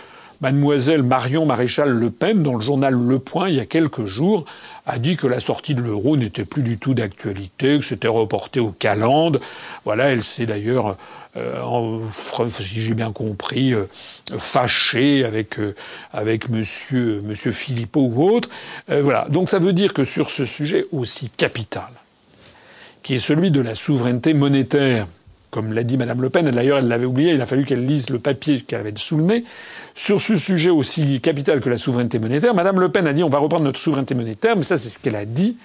mademoiselle 0.44 1.04
Marion 1.04 1.46
Maréchal 1.46 1.90
Le 1.90 2.12
Pen, 2.12 2.44
dans 2.44 2.56
le 2.56 2.60
journal 2.60 2.94
Le 2.94 3.18
Point, 3.18 3.48
il 3.48 3.56
y 3.56 3.60
a 3.62 3.66
quelques 3.66 4.06
jours, 4.06 4.44
a 4.86 5.00
dit 5.00 5.16
que 5.16 5.26
la 5.26 5.40
sortie 5.40 5.74
de 5.74 5.82
l'euro 5.82 6.18
n'était 6.18 6.44
plus 6.44 6.64
du 6.64 6.78
tout 6.78 6.94
d'actualité, 6.94 7.80
que 7.80 7.86
c'était 7.86 8.10
reporté 8.10 8.60
au 8.60 8.72
calende. 8.72 9.40
Voilà, 9.86 10.12
elle 10.12 10.22
s'est 10.22 10.46
d'ailleurs 10.46 10.98
euh, 11.38 12.00
si 12.12 12.82
j'ai 12.82 12.94
bien 12.94 13.14
compris, 13.14 13.74
euh, 13.74 13.86
fâché 14.38 15.24
avec 15.24 15.60
euh, 15.60 15.76
avec 16.12 16.50
Monsieur 16.50 17.20
Monsieur 17.24 17.54
Philippot 17.54 18.12
ou 18.14 18.30
autre. 18.30 18.50
voilà. 18.90 19.26
Donc 19.30 19.50
ça 19.50 19.60
veut 19.60 19.74
dire 19.74 19.94
que 19.94 20.04
sur 20.04 20.30
ce 20.30 20.44
sujet 20.44 20.86
aussi 20.92 21.30
capital, 21.30 21.90
qui 23.02 23.14
est 23.14 23.26
celui 23.30 23.50
de 23.50 23.62
la 23.62 23.76
souveraineté 23.76 24.34
monétaire, 24.34 25.08
comme 25.54 25.72
l'a 25.72 25.84
dit 25.84 25.98
Madame 25.98 26.20
Le 26.20 26.32
Pen, 26.32 26.50
d'ailleurs 26.50 26.80
elle 26.80 26.88
l'avait 26.88 27.06
oublié, 27.06 27.34
il 27.34 27.40
a 27.40 27.46
fallu 27.46 27.64
qu'elle 27.64 27.86
lise 27.86 28.10
le 28.10 28.18
papier 28.18 28.62
qu'elle 28.62 28.80
avait 28.80 28.94
sous 28.96 29.18
le 29.18 29.24
nez. 29.24 29.44
Sur 29.94 30.20
ce 30.20 30.36
sujet 30.36 30.72
aussi 30.72 31.22
capital 31.22 31.62
que 31.62 31.70
la 31.70 31.78
souveraineté 31.78 32.18
monétaire, 32.18 32.56
Madame 32.56 32.80
Le 32.80 32.90
Pen 32.90 33.06
a 33.06 33.14
dit 33.14 33.24
on 33.24 33.30
va 33.30 33.38
reprendre 33.38 33.64
notre 33.64 33.80
souveraineté 33.80 34.16
monétaire, 34.16 34.56
mais 34.58 34.64
ça 34.64 34.80
c'est 34.80 34.90
ce 34.90 34.98
qu'elle 34.98 35.16
a 35.16 35.26
dit, 35.26 35.58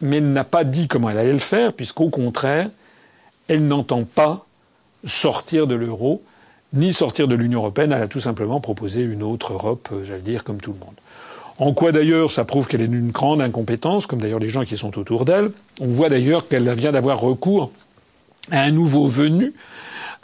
mais 0.00 0.18
elle 0.18 0.32
n'a 0.32 0.44
pas 0.44 0.62
dit 0.62 0.86
comment 0.86 1.10
elle 1.10 1.18
allait 1.18 1.32
le 1.32 1.38
faire, 1.38 1.72
puisqu'au 1.72 2.08
contraire, 2.08 2.70
elle 3.48 3.66
n'entend 3.66 4.04
pas 4.04 4.46
sortir 5.04 5.66
de 5.66 5.74
l'euro, 5.74 6.22
ni 6.72 6.92
sortir 6.92 7.26
de 7.26 7.34
l'Union 7.34 7.58
européenne. 7.58 7.90
Elle 7.90 8.02
a 8.02 8.08
tout 8.08 8.20
simplement 8.20 8.60
proposé 8.60 9.02
une 9.02 9.24
autre 9.24 9.54
Europe, 9.54 9.88
euh, 9.92 10.04
j'allais 10.04 10.20
dire, 10.20 10.44
comme 10.44 10.60
tout 10.60 10.72
le 10.72 10.78
monde. 10.78 10.94
En 11.58 11.72
quoi 11.72 11.90
d'ailleurs 11.90 12.30
ça 12.30 12.44
prouve 12.44 12.68
qu'elle 12.68 12.82
est 12.82 12.88
d'une 12.88 13.10
grande 13.10 13.40
incompétence, 13.40 14.06
comme 14.06 14.20
d'ailleurs 14.20 14.38
les 14.38 14.50
gens 14.50 14.64
qui 14.64 14.76
sont 14.76 14.96
autour 14.98 15.24
d'elle. 15.24 15.50
On 15.80 15.88
voit 15.88 16.10
d'ailleurs 16.10 16.46
qu'elle 16.46 16.70
vient 16.74 16.92
d'avoir 16.92 17.18
recours 17.18 17.72
un 18.50 18.70
nouveau 18.70 19.06
venu, 19.06 19.52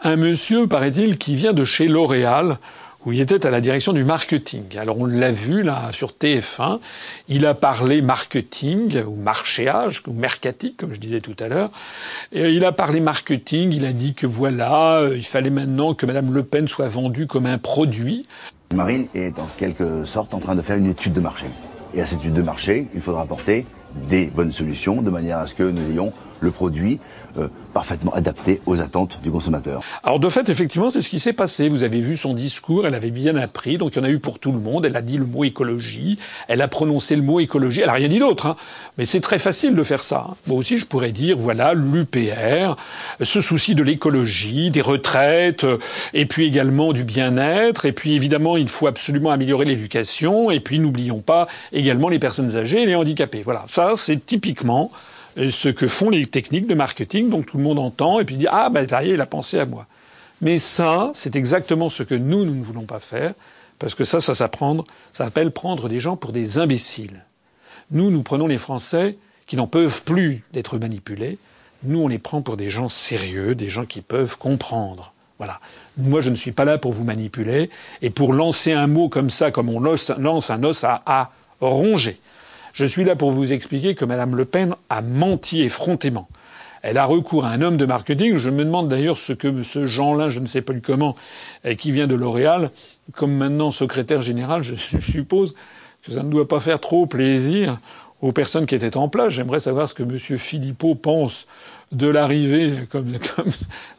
un 0.03 0.17
monsieur, 0.17 0.67
paraît-il, 0.67 1.19
qui 1.19 1.35
vient 1.35 1.53
de 1.53 1.65
chez 1.65 1.89
L'Oréal, 1.89 2.59
où 3.05 3.13
il 3.13 3.21
était 3.21 3.47
à 3.47 3.51
la 3.51 3.61
direction 3.61 3.93
du 3.93 4.05
marketing. 4.05 4.79
Alors 4.79 4.99
on 4.99 5.07
l'a 5.07 5.33
vu 5.33 5.63
là 5.63 5.91
sur 5.93 6.13
TF1, 6.13 6.79
il 7.29 7.47
a 7.47 7.55
parlé 7.55 8.01
marketing 8.01 9.03
ou 9.05 9.17
marchéage 9.17 10.03
ou 10.07 10.13
mercatique 10.13 10.77
comme 10.77 10.93
je 10.93 11.01
disais 11.01 11.21
tout 11.21 11.37
à 11.41 11.49
l'heure. 11.49 11.71
Il 12.33 12.65
a 12.65 12.73
parlé 12.73 13.01
marketing, 13.01 13.73
il 13.73 13.87
a 13.87 13.93
dit 13.93 14.15
que 14.15 14.27
voilà, 14.27 14.99
euh, 14.99 15.17
il 15.17 15.25
fallait 15.25 15.51
maintenant 15.51 15.95
que 15.95 16.07
Madame 16.07 16.33
Le 16.33 16.45
Pen 16.45 16.69
soit 16.69 16.89
vendue 16.89 17.27
comme 17.27 17.47
un 17.47 17.59
produit. 17.59 18.27
Marine 18.75 19.07
est 19.15 19.39
en 19.39 19.49
quelque 19.59 20.05
sorte 20.05 20.33
en 20.33 20.39
train 20.39 20.55
de 20.55 20.63
faire 20.63 20.77
une 20.77 20.89
étude 20.89 21.13
de 21.13 21.21
marché. 21.21 21.47
Et 21.95 22.01
à 22.01 22.07
cette 22.07 22.21
étude 22.21 22.35
de 22.35 22.43
marché, 22.43 22.89
il 22.95 23.01
faudra 23.01 23.23
apporter 23.23 23.67
des 24.09 24.27
bonnes 24.27 24.53
solutions 24.53 25.03
de 25.03 25.11
manière 25.11 25.39
à 25.39 25.47
ce 25.47 25.55
que 25.55 25.65
nous 25.65 25.91
ayons 25.91 26.13
le 26.43 26.51
produit 26.51 26.99
euh, 27.39 27.49
parfaitement 27.73 28.13
adapté 28.13 28.61
aux 28.67 28.83
attentes 28.83 29.19
du 29.23 29.31
consommateur. 29.31 29.83
Alors 30.03 30.21
de 30.21 30.29
fait, 30.29 30.51
effectivement, 30.51 30.91
c'est 30.91 31.01
ce 31.01 31.09
qui 31.09 31.19
s'est 31.19 31.33
passé. 31.33 31.71
Vous 31.71 31.85
avez 31.85 32.01
vu 32.01 32.19
son 32.19 32.35
discours, 32.35 32.87
elle 32.87 32.95
avait 32.95 33.11
bien 33.11 33.37
appris, 33.37 33.79
donc 33.79 33.95
il 33.95 33.99
y 33.99 34.03
en 34.03 34.05
a 34.05 34.11
eu 34.11 34.19
pour 34.19 34.39
tout 34.39 34.53
le 34.53 34.59
monde. 34.59 34.85
Elle 34.85 34.97
a 34.97 35.01
dit 35.01 35.17
le 35.17 35.25
mot 35.25 35.45
écologie, 35.45 36.19
elle 36.49 36.61
a 36.61 36.69
prononcé 36.69 37.17
le 37.17 37.23
mot 37.23 37.41
écologie, 37.41 37.81
elle 37.81 37.89
a 37.89 37.95
rien 37.95 38.09
dit 38.09 38.19
d'autre. 38.19 38.47
Hein. 38.47 38.57
Mais 38.99 39.07
c'est 39.07 39.21
très 39.21 39.39
facile 39.39 39.75
de 39.75 39.83
faire 39.83 40.03
ça. 40.03 40.27
Hein. 40.29 40.35
Moi 40.47 40.59
aussi, 40.59 40.79
je 40.79 40.87
pourrais 40.87 41.13
dire, 41.13 41.39
voilà, 41.39 41.73
l'UPR, 41.73 42.77
ce 43.23 43.41
souci 43.41 43.75
de 43.75 43.83
l'écologie, 43.83 44.71
des 44.71 44.83
retraites, 44.83 45.65
euh, 45.65 45.79
et 46.13 46.27
puis 46.27 46.45
également 46.45 46.93
du 46.93 47.05
bien-être, 47.05 47.87
et 47.87 47.93
puis 47.93 48.15
évidemment, 48.15 48.59
il 48.59 48.69
faut 48.69 48.87
absolument 48.87 49.31
améliorer 49.31 49.65
l'éducation, 49.65 50.51
et 50.51 50.61
puis 50.61 50.79
n'oublions 50.79 51.21
pas 51.21 51.47
également 51.73 52.11
les 52.11 52.19
personnes 52.19 52.57
âgées 52.57 52.83
et 52.83 52.87
les 52.87 52.95
handicapés. 52.95 53.43
Voilà, 53.43 53.65
ça 53.67 53.93
c'est 53.97 54.27
typiquement 54.27 54.91
ce 55.37 55.69
que 55.69 55.89
font 55.89 56.11
les 56.11 56.27
techniques 56.27 56.67
de 56.67 56.75
marketing, 56.75 57.31
donc 57.31 57.47
tout 57.47 57.57
le 57.57 57.63
monde 57.63 57.79
entend 57.79 58.21
et 58.21 58.25
puis 58.25 58.37
dit 58.37 58.47
ah 58.51 58.69
ben 58.71 58.85
derrière 58.85 59.15
il 59.15 59.21
a 59.21 59.27
pensé 59.27 59.59
à 59.59 59.67
moi. 59.67 59.87
Mais 60.41 60.59
ça, 60.59 61.11
c'est 61.15 61.37
exactement 61.37 61.89
ce 61.89 62.03
que 62.03 62.17
nous 62.17 62.45
nous 62.45 62.55
ne 62.55 62.63
voulons 62.63 62.83
pas 62.83 62.99
faire, 62.99 63.33
parce 63.79 63.95
que 63.95 64.05
ça, 64.05 64.21
ça 64.21 64.35
s'appelle 64.35 65.51
prendre 65.53 65.89
des 65.89 66.01
gens 66.01 66.17
pour 66.17 66.33
des 66.33 66.59
imbéciles. 66.59 67.25
Nous, 67.93 68.11
nous 68.11 68.23
prenons 68.23 68.47
les 68.47 68.59
Français 68.59 69.17
qui 69.47 69.57
n'en 69.57 69.67
peuvent 69.67 70.03
plus 70.03 70.45
d'être 70.53 70.79
manipulés. 70.79 71.39
Nous, 71.85 72.01
on 72.01 72.09
les 72.09 72.19
prend 72.19 72.43
pour 72.43 72.57
des 72.57 72.71
gens 72.71 72.89
sérieux, 72.89 73.55
des 73.55 73.69
gens 73.69 73.87
qui 73.87 74.01
peuvent 74.01 74.37
comprendre. 74.37 75.13
Voilà. 75.39 75.61
Moi, 75.97 76.21
je 76.21 76.31
ne 76.31 76.37
suis 76.37 76.53
pas 76.53 76.65
là 76.65 76.79
pour 76.79 76.93
vous 76.93 77.05
manipuler 77.05 77.71
et 78.01 78.11
pour 78.11 78.33
lancer 78.33 78.73
un 78.73 78.87
mot 78.87 79.09
comme 79.09 79.31
ça, 79.31 79.51
comme 79.51 79.69
on 79.69 79.81
lance 79.81 80.11
un 80.51 80.65
os 80.65 80.85
à 80.85 81.31
ronger. 81.61 82.21
Je 82.73 82.85
suis 82.85 83.05
là 83.05 83.17
pour 83.17 83.31
vous 83.31 83.53
expliquer 83.53 83.95
que 83.95 84.05
Mme 84.05 84.37
Le 84.37 84.45
Pen 84.45 84.75
a 84.89 85.03
menti 85.03 85.63
effrontément. 85.63 86.29
Elle 86.83 86.99
a 86.99 87.05
recours 87.05 87.45
à 87.45 87.51
un 87.51 87.63
homme 87.63 87.77
de 87.77 87.87
marketing. 87.87 88.37
Je 88.37 88.51
me 88.51 88.65
demande 88.65 88.89
d'ailleurs 88.89 89.17
ce 89.17 89.33
que 89.33 89.49
M. 89.49 89.87
Jeanlin, 89.87 90.29
je 90.29 90.41
ne 90.41 90.47
sais 90.47 90.63
pas 90.63 90.75
comment, 90.83 91.15
qui 91.79 91.93
vient 91.93 92.09
de 92.09 92.17
L'Oréal, 92.17 92.71
comme 93.13 93.33
maintenant 93.33 93.71
secrétaire 93.71 94.21
général, 94.21 94.63
je 94.63 94.75
suppose 95.01 95.55
que 96.03 96.13
ça 96.13 96.23
ne 96.23 96.31
doit 96.31 96.49
pas 96.49 96.59
faire 96.59 96.81
trop 96.81 97.07
plaisir 97.07 97.79
aux 98.21 98.33
personnes 98.33 98.67
qui 98.67 98.75
étaient 98.75 98.97
en 98.97 99.09
place. 99.09 99.33
J'aimerais 99.33 99.61
savoir 99.61 99.89
ce 99.89 99.95
que 99.95 100.03
M. 100.03 100.19
Philippot 100.19 100.95
pense 100.95 101.47
de 101.93 102.09
l'arrivée 102.09 102.81
comme, 102.91 103.13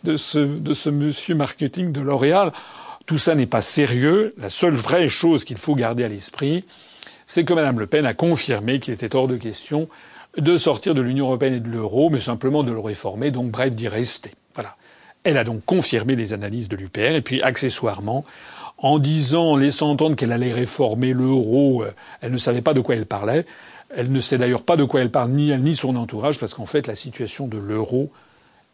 de, 0.03 0.17
ce, 0.17 0.39
de 0.39 0.73
ce 0.73 0.89
monsieur 0.89 1.35
marketing 1.35 1.91
de 1.91 2.01
L'Oréal. 2.01 2.51
Tout 3.05 3.17
ça 3.17 3.35
n'est 3.35 3.45
pas 3.45 3.61
sérieux. 3.61 4.33
La 4.37 4.49
seule 4.49 4.75
vraie 4.75 5.07
chose 5.07 5.43
qu'il 5.43 5.57
faut 5.57 5.75
garder 5.75 6.03
à 6.03 6.07
l'esprit, 6.07 6.63
c'est 7.25 7.43
que 7.43 7.53
Mme 7.53 7.79
Le 7.79 7.87
Pen 7.87 8.05
a 8.05 8.13
confirmé 8.13 8.79
qu'il 8.79 8.93
était 8.93 9.15
hors 9.15 9.27
de 9.27 9.37
question 9.37 9.87
de 10.37 10.57
sortir 10.57 10.95
de 10.95 11.01
l'Union 11.01 11.27
européenne 11.27 11.53
et 11.53 11.59
de 11.59 11.69
l'euro, 11.69 12.09
mais 12.09 12.19
simplement 12.19 12.63
de 12.63 12.71
le 12.71 12.79
réformer, 12.79 13.31
donc 13.31 13.51
bref 13.51 13.73
d'y 13.73 13.87
rester. 13.87 14.31
Voilà. 14.55 14.75
Elle 15.23 15.37
a 15.37 15.43
donc 15.43 15.63
confirmé 15.65 16.15
les 16.15 16.33
analyses 16.33 16.67
de 16.67 16.75
l'UPR, 16.75 17.15
et 17.15 17.21
puis 17.21 17.41
accessoirement, 17.41 18.25
en 18.77 18.99
disant, 18.99 19.51
en 19.51 19.55
laissant 19.55 19.91
entendre 19.91 20.15
qu'elle 20.15 20.31
allait 20.31 20.51
réformer 20.51 21.13
l'euro, 21.13 21.83
euh, 21.83 21.93
elle 22.21 22.31
ne 22.31 22.37
savait 22.37 22.61
pas 22.61 22.73
de 22.73 22.81
quoi 22.81 22.95
elle 22.95 23.05
parlait. 23.05 23.45
Elle 23.95 24.11
ne 24.11 24.19
sait 24.19 24.37
d'ailleurs 24.37 24.63
pas 24.63 24.75
de 24.75 24.83
quoi 24.83 25.01
elle 25.01 25.11
parle, 25.11 25.31
ni 25.31 25.51
elle 25.51 25.61
ni 25.61 25.75
son 25.75 25.95
entourage, 25.95 26.39
parce 26.39 26.53
qu'en 26.53 26.65
fait, 26.65 26.87
la 26.87 26.95
situation 26.95 27.47
de 27.47 27.57
l'euro 27.57 28.11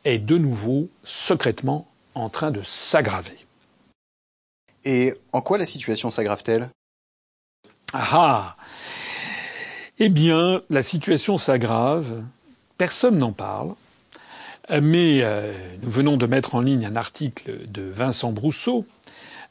est 0.05 0.19
de 0.19 0.37
nouveau 0.37 0.87
secrètement 1.03 1.87
en 2.15 2.29
train 2.29 2.51
de 2.51 2.61
s'aggraver. 2.63 3.37
Et 4.85 5.13
en 5.33 5.41
quoi 5.41 5.57
la 5.57 5.65
situation 5.65 6.09
s'aggrave-t-elle? 6.09 6.69
Ah, 7.93 8.09
ah 8.11 8.55
Eh 9.97 10.09
bien, 10.09 10.61
la 10.69 10.81
situation 10.81 11.37
s'aggrave. 11.37 12.23
Personne 12.77 13.17
n'en 13.17 13.31
parle. 13.31 13.73
Mais 14.69 15.21
euh, 15.23 15.51
nous 15.81 15.89
venons 15.89 16.17
de 16.17 16.27
mettre 16.27 16.53
en 16.53 16.61
ligne 16.61 16.85
un 16.85 16.95
article 16.95 17.67
de 17.67 17.81
Vincent 17.81 18.31
Brousseau, 18.31 18.85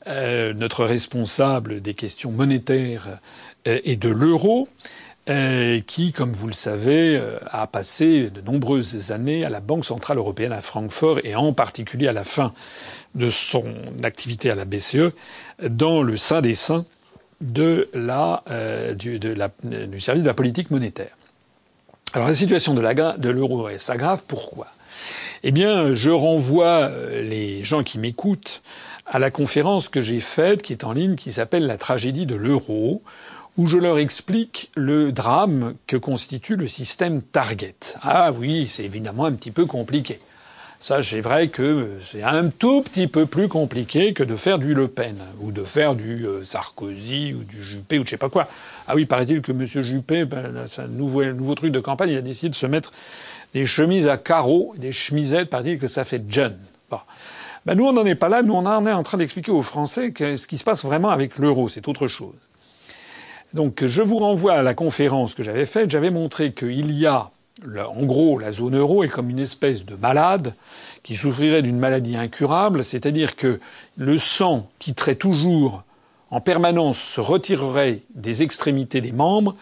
euh, 0.07 0.55
notre 0.55 0.85
responsable 0.85 1.81
des 1.81 1.94
questions 1.94 2.31
monétaires 2.31 3.18
euh, 3.66 3.81
et 3.83 3.96
de 3.96 4.09
l'euro, 4.09 4.68
qui, 5.87 6.12
comme 6.12 6.33
vous 6.33 6.46
le 6.46 6.55
savez, 6.55 7.20
a 7.51 7.66
passé 7.66 8.31
de 8.31 8.40
nombreuses 8.40 9.12
années 9.12 9.44
à 9.44 9.51
la 9.51 9.61
Banque 9.61 9.85
centrale 9.85 10.16
européenne 10.16 10.53
à 10.53 10.62
Francfort 10.62 11.20
et 11.22 11.35
en 11.35 11.53
particulier 11.53 12.09
à 12.09 12.14
la 12.14 12.24
fin 12.24 12.55
de 13.14 13.29
son 13.29 13.62
activité 14.05 14.51
à 14.51 14.55
la 14.55 14.64
BCE 14.64 15.12
dans 15.62 16.03
le 16.03 16.16
sein 16.16 16.40
des 16.40 16.55
saints 16.55 16.87
de 17.40 17.88
la, 17.94 18.42
euh, 18.51 18.94
du, 18.94 19.18
du 19.18 20.01
service 20.01 20.22
de 20.22 20.29
la 20.29 20.35
politique 20.35 20.70
monétaire. 20.70 21.16
Alors 22.14 22.29
la 22.29 22.35
situation 22.35 22.74
de 22.74 23.29
l'euro 23.29 23.68
s'aggrave. 23.79 24.22
Pourquoi? 24.27 24.68
Eh 25.42 25.53
bien, 25.53 25.94
je 25.94 26.11
renvoie 26.11 26.88
euh, 26.88 27.22
les 27.22 27.62
gens 27.62 27.83
qui 27.83 27.98
m'écoutent 27.98 28.62
à 29.07 29.18
la 29.18 29.31
conférence 29.31 29.88
que 29.88 30.01
j'ai 30.01 30.20
faite, 30.20 30.62
qui 30.62 30.72
est 30.72 30.85
en 30.85 30.92
ligne, 30.92 31.14
qui 31.16 31.33
s'appelle 31.33 31.66
La 31.66 31.79
tragédie 31.79 32.27
de 32.27 32.35
l'euro, 32.35 33.03
où 33.57 33.66
je 33.66 33.79
leur 33.79 33.98
explique 33.98 34.70
le 34.74 35.12
drame 35.12 35.74
que 35.87 35.96
constitue 35.96 36.57
le 36.57 36.66
système 36.66 37.22
Target. 37.22 37.74
Ah 38.03 38.33
oui, 38.33 38.68
c'est 38.68 38.85
évidemment 38.85 39.24
un 39.24 39.33
petit 39.33 39.51
peu 39.51 39.66
compliqué. 39.66 40.18
Ça, 40.81 41.03
c'est 41.03 41.21
vrai 41.21 41.49
que 41.49 41.88
c'est 42.09 42.23
un 42.23 42.51
tout 42.51 42.83
petit 42.83 43.09
peu 43.09 43.27
plus 43.27 43.49
compliqué 43.49 44.12
que 44.12 44.23
de 44.23 44.37
faire 44.37 44.61
du 44.61 44.75
Le 44.75 44.87
Pen 44.87 45.17
ou 45.41 45.51
de 45.51 45.64
faire 45.64 45.97
du 45.97 46.25
euh, 46.25 46.45
Sarkozy 46.45 47.35
ou 47.35 47.43
du 47.43 47.61
Juppé 47.61 47.99
ou 47.99 48.05
je 48.05 48.11
sais 48.11 48.17
pas 48.17 48.29
quoi. 48.29 48.47
Ah 48.87 48.95
oui, 48.95 49.05
paraît-il 49.05 49.43
que 49.43 49.51
M. 49.51 49.67
Juppé, 49.67 50.25
ben, 50.25 50.67
c'est 50.69 50.83
un 50.83 50.87
nouveau, 50.87 51.25
nouveau 51.25 51.57
truc 51.57 51.73
de 51.73 51.81
campagne, 51.81 52.11
il 52.11 52.17
a 52.17 52.23
décidé 52.23 52.51
de 52.51 52.55
se 52.55 52.67
mettre 52.67 52.93
des 53.55 53.67
chemises 53.67 54.07
à 54.07 54.19
carreaux, 54.19 54.73
des 54.77 54.93
chemisettes, 54.93 55.51
paraît-il 55.51 55.79
que 55.79 55.88
ça 55.88 56.05
fait 56.05 56.23
jeune. 56.29 56.57
Bon. 56.91 57.01
Ben, 57.67 57.75
nous, 57.75 57.85
on 57.85 57.93
n'en 57.93 58.07
est 58.07 58.14
pas 58.14 58.29
là. 58.29 58.43
Nous, 58.43 58.55
on 58.55 58.64
en 58.64 58.87
est 58.87 58.93
en 58.93 59.03
train 59.03 59.19
d'expliquer 59.19 59.51
aux 59.51 59.62
Français 59.62 60.12
ce 60.17 60.47
qui 60.47 60.59
se 60.59 60.64
passe 60.64 60.85
vraiment 60.85 61.11
avec 61.11 61.38
l'euro. 61.38 61.69
C'est 61.69 61.88
autre 61.88 62.07
chose. 62.07 62.35
Donc 63.55 63.85
je 63.85 64.03
vous 64.03 64.19
renvoie 64.19 64.55
à 64.55 64.62
la 64.62 64.75
conférence 64.75 65.35
que 65.35 65.43
j'avais 65.43 65.67
faite. 65.67 65.91
J'avais 65.91 66.11
montré 66.11 66.53
qu'il 66.53 66.93
y 66.93 67.07
a, 67.07 67.31
en 67.64 68.05
gros, 68.05 68.38
la 68.38 68.53
zone 68.53 68.77
euro 68.77 69.05
est 69.05 69.09
comme 69.09 69.31
une 69.31 69.38
espèce 69.38 69.85
de 69.85 69.97
malade 69.97 70.55
qui 71.03 71.16
souffrirait 71.16 71.62
d'une 71.62 71.79
maladie 71.79 72.16
incurable, 72.16 72.85
c'est-à-dire 72.85 73.37
que 73.37 73.61
le 73.97 74.18
sang 74.18 74.68
quitterait 74.79 75.16
toujours 75.16 75.83
en 76.31 76.40
permanence 76.40 76.99
se 76.99 77.21
retirerait 77.21 78.01
des 78.14 78.42
extrémités 78.42 79.01
des 79.01 79.12
membres 79.12 79.57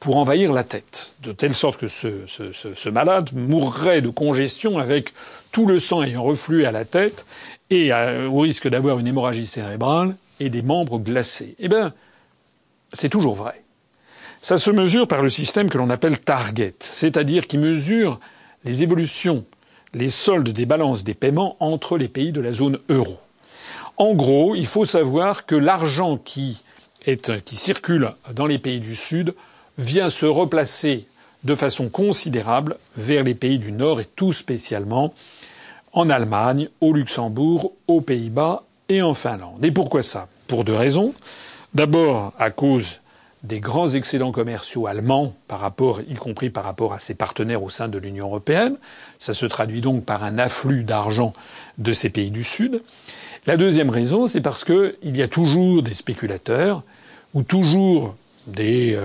pour 0.00 0.16
envahir 0.16 0.52
la 0.52 0.64
tête, 0.64 1.14
de 1.22 1.32
telle 1.32 1.54
sorte 1.54 1.78
que 1.78 1.88
ce, 1.88 2.88
malade 2.88 3.30
mourrait 3.34 4.02
de 4.02 4.08
congestion 4.08 4.78
avec 4.78 5.12
tout 5.52 5.66
le 5.66 5.78
sang 5.78 6.02
ayant 6.02 6.22
reflué 6.22 6.66
à 6.66 6.72
la 6.72 6.84
tête 6.84 7.26
et 7.70 7.92
au 7.92 8.38
risque 8.38 8.68
d'avoir 8.68 8.98
une 8.98 9.06
hémorragie 9.06 9.46
cérébrale 9.46 10.16
et 10.38 10.50
des 10.50 10.62
membres 10.62 10.98
glacés. 10.98 11.56
Eh 11.58 11.68
bien, 11.68 11.94
c'est 12.92 13.08
toujours 13.08 13.34
vrai. 13.34 13.62
Ça 14.40 14.58
se 14.58 14.70
mesure 14.70 15.08
par 15.08 15.22
le 15.22 15.28
système 15.28 15.68
que 15.68 15.78
l'on 15.78 15.90
appelle 15.90 16.18
target, 16.18 16.74
c'est-à-dire 16.80 17.46
qui 17.46 17.58
mesure 17.58 18.20
les 18.64 18.82
évolutions, 18.82 19.44
les 19.94 20.10
soldes 20.10 20.50
des 20.50 20.66
balances 20.66 21.04
des 21.04 21.14
paiements 21.14 21.56
entre 21.60 21.96
les 21.98 22.08
pays 22.08 22.32
de 22.32 22.40
la 22.40 22.52
zone 22.52 22.78
euro. 22.88 23.18
En 23.96 24.14
gros, 24.14 24.54
il 24.54 24.66
faut 24.66 24.84
savoir 24.84 25.46
que 25.46 25.54
l'argent 25.54 26.18
qui, 26.18 26.62
circule 27.46 28.12
dans 28.34 28.46
les 28.46 28.58
pays 28.58 28.80
du 28.80 28.94
Sud 28.94 29.34
vient 29.78 30.10
se 30.10 30.26
replacer 30.26 31.06
de 31.44 31.54
façon 31.54 31.88
considérable 31.88 32.76
vers 32.96 33.24
les 33.24 33.34
pays 33.34 33.58
du 33.58 33.72
Nord 33.72 34.00
et 34.00 34.04
tout 34.04 34.32
spécialement 34.32 35.14
en 35.92 36.10
Allemagne, 36.10 36.68
au 36.80 36.92
Luxembourg, 36.92 37.72
aux 37.86 38.02
Pays-Bas 38.02 38.64
et 38.88 39.00
en 39.00 39.14
Finlande. 39.14 39.64
Et 39.64 39.70
pourquoi 39.70 40.02
ça? 40.02 40.28
Pour 40.46 40.64
deux 40.64 40.74
raisons. 40.74 41.14
D'abord 41.72 42.32
à 42.38 42.50
cause 42.50 43.00
des 43.46 43.60
grands 43.60 43.88
excédents 43.88 44.32
commerciaux 44.32 44.86
allemands 44.88 45.34
y 46.08 46.14
compris 46.14 46.50
par 46.50 46.64
rapport 46.64 46.92
à 46.92 46.98
ses 46.98 47.14
partenaires 47.14 47.62
au 47.62 47.70
sein 47.70 47.86
de 47.86 47.96
l'Union 47.96 48.26
européenne. 48.26 48.76
Ça 49.18 49.34
se 49.34 49.46
traduit 49.46 49.80
donc 49.80 50.04
par 50.04 50.24
un 50.24 50.38
afflux 50.38 50.82
d'argent 50.82 51.32
de 51.78 51.92
ces 51.92 52.10
pays 52.10 52.32
du 52.32 52.42
Sud. 52.42 52.82
La 53.46 53.56
deuxième 53.56 53.90
raison, 53.90 54.26
c'est 54.26 54.40
parce 54.40 54.64
qu'il 54.64 54.96
y 55.16 55.22
a 55.22 55.28
toujours 55.28 55.82
des 55.84 55.94
spéculateurs 55.94 56.82
ou 57.34 57.44
toujours 57.44 58.16
des 58.48 58.94
euh, 58.94 59.04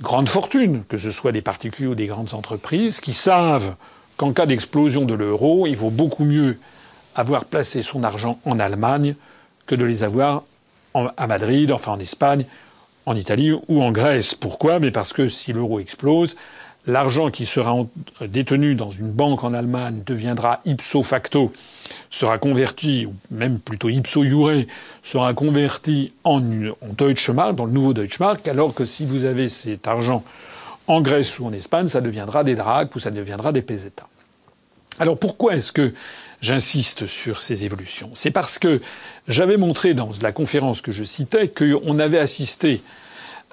grandes 0.00 0.28
fortunes, 0.28 0.84
que 0.88 0.98
ce 0.98 1.10
soit 1.10 1.32
des 1.32 1.42
particuliers 1.42 1.88
ou 1.88 1.94
des 1.94 2.06
grandes 2.06 2.34
entreprises, 2.34 3.00
qui 3.00 3.14
savent 3.14 3.74
qu'en 4.18 4.32
cas 4.34 4.44
d'explosion 4.44 5.06
de 5.06 5.14
l'euro, 5.14 5.66
il 5.66 5.76
vaut 5.76 5.90
beaucoup 5.90 6.24
mieux 6.24 6.58
avoir 7.14 7.46
placé 7.46 7.80
son 7.80 8.04
argent 8.04 8.38
en 8.44 8.60
Allemagne 8.60 9.14
que 9.66 9.74
de 9.74 9.84
les 9.84 10.02
avoir 10.04 10.42
à 10.94 11.26
Madrid, 11.26 11.72
enfin 11.72 11.92
en 11.92 12.00
Espagne, 12.00 12.44
en 13.06 13.16
Italie 13.16 13.52
ou 13.68 13.82
en 13.82 13.92
Grèce. 13.92 14.34
Pourquoi? 14.34 14.78
Mais 14.78 14.90
parce 14.90 15.12
que 15.12 15.28
si 15.28 15.52
l'euro 15.52 15.80
explose, 15.80 16.36
l'argent 16.86 17.30
qui 17.30 17.46
sera 17.46 17.74
détenu 18.20 18.74
dans 18.74 18.90
une 18.90 19.10
banque 19.10 19.44
en 19.44 19.54
Allemagne 19.54 20.02
deviendra 20.06 20.60
ipso 20.64 21.02
facto, 21.02 21.52
sera 22.10 22.38
converti, 22.38 23.06
ou 23.06 23.14
même 23.30 23.58
plutôt 23.58 23.88
ipso 23.88 24.24
iure, 24.24 24.64
sera 25.02 25.34
converti 25.34 26.12
en, 26.24 26.40
en 26.40 26.92
Deutsche 26.96 27.30
Mark, 27.30 27.54
dans 27.54 27.66
le 27.66 27.72
nouveau 27.72 27.92
Deutsche 27.92 28.20
Mark, 28.20 28.46
alors 28.48 28.74
que 28.74 28.84
si 28.84 29.04
vous 29.04 29.24
avez 29.24 29.48
cet 29.48 29.86
argent 29.86 30.24
en 30.86 31.00
Grèce 31.00 31.38
ou 31.38 31.46
en 31.46 31.52
Espagne, 31.52 31.88
ça 31.88 32.00
deviendra 32.00 32.44
des 32.44 32.54
DRAC 32.54 32.94
ou 32.96 32.98
ça 32.98 33.10
deviendra 33.10 33.52
des 33.52 33.62
pesetas. 33.62 34.06
Alors 34.98 35.18
pourquoi 35.18 35.54
est-ce 35.54 35.72
que 35.72 35.92
j'insiste 36.40 37.06
sur 37.06 37.42
ces 37.42 37.64
évolutions 37.64 38.10
C'est 38.14 38.30
parce 38.30 38.58
que 38.58 38.80
j'avais 39.28 39.56
montré 39.56 39.94
dans 39.94 40.10
la 40.22 40.32
conférence 40.32 40.80
que 40.80 40.92
je 40.92 41.04
citais 41.04 41.48
qu'on 41.48 41.98
avait 41.98 42.18
assisté 42.18 42.82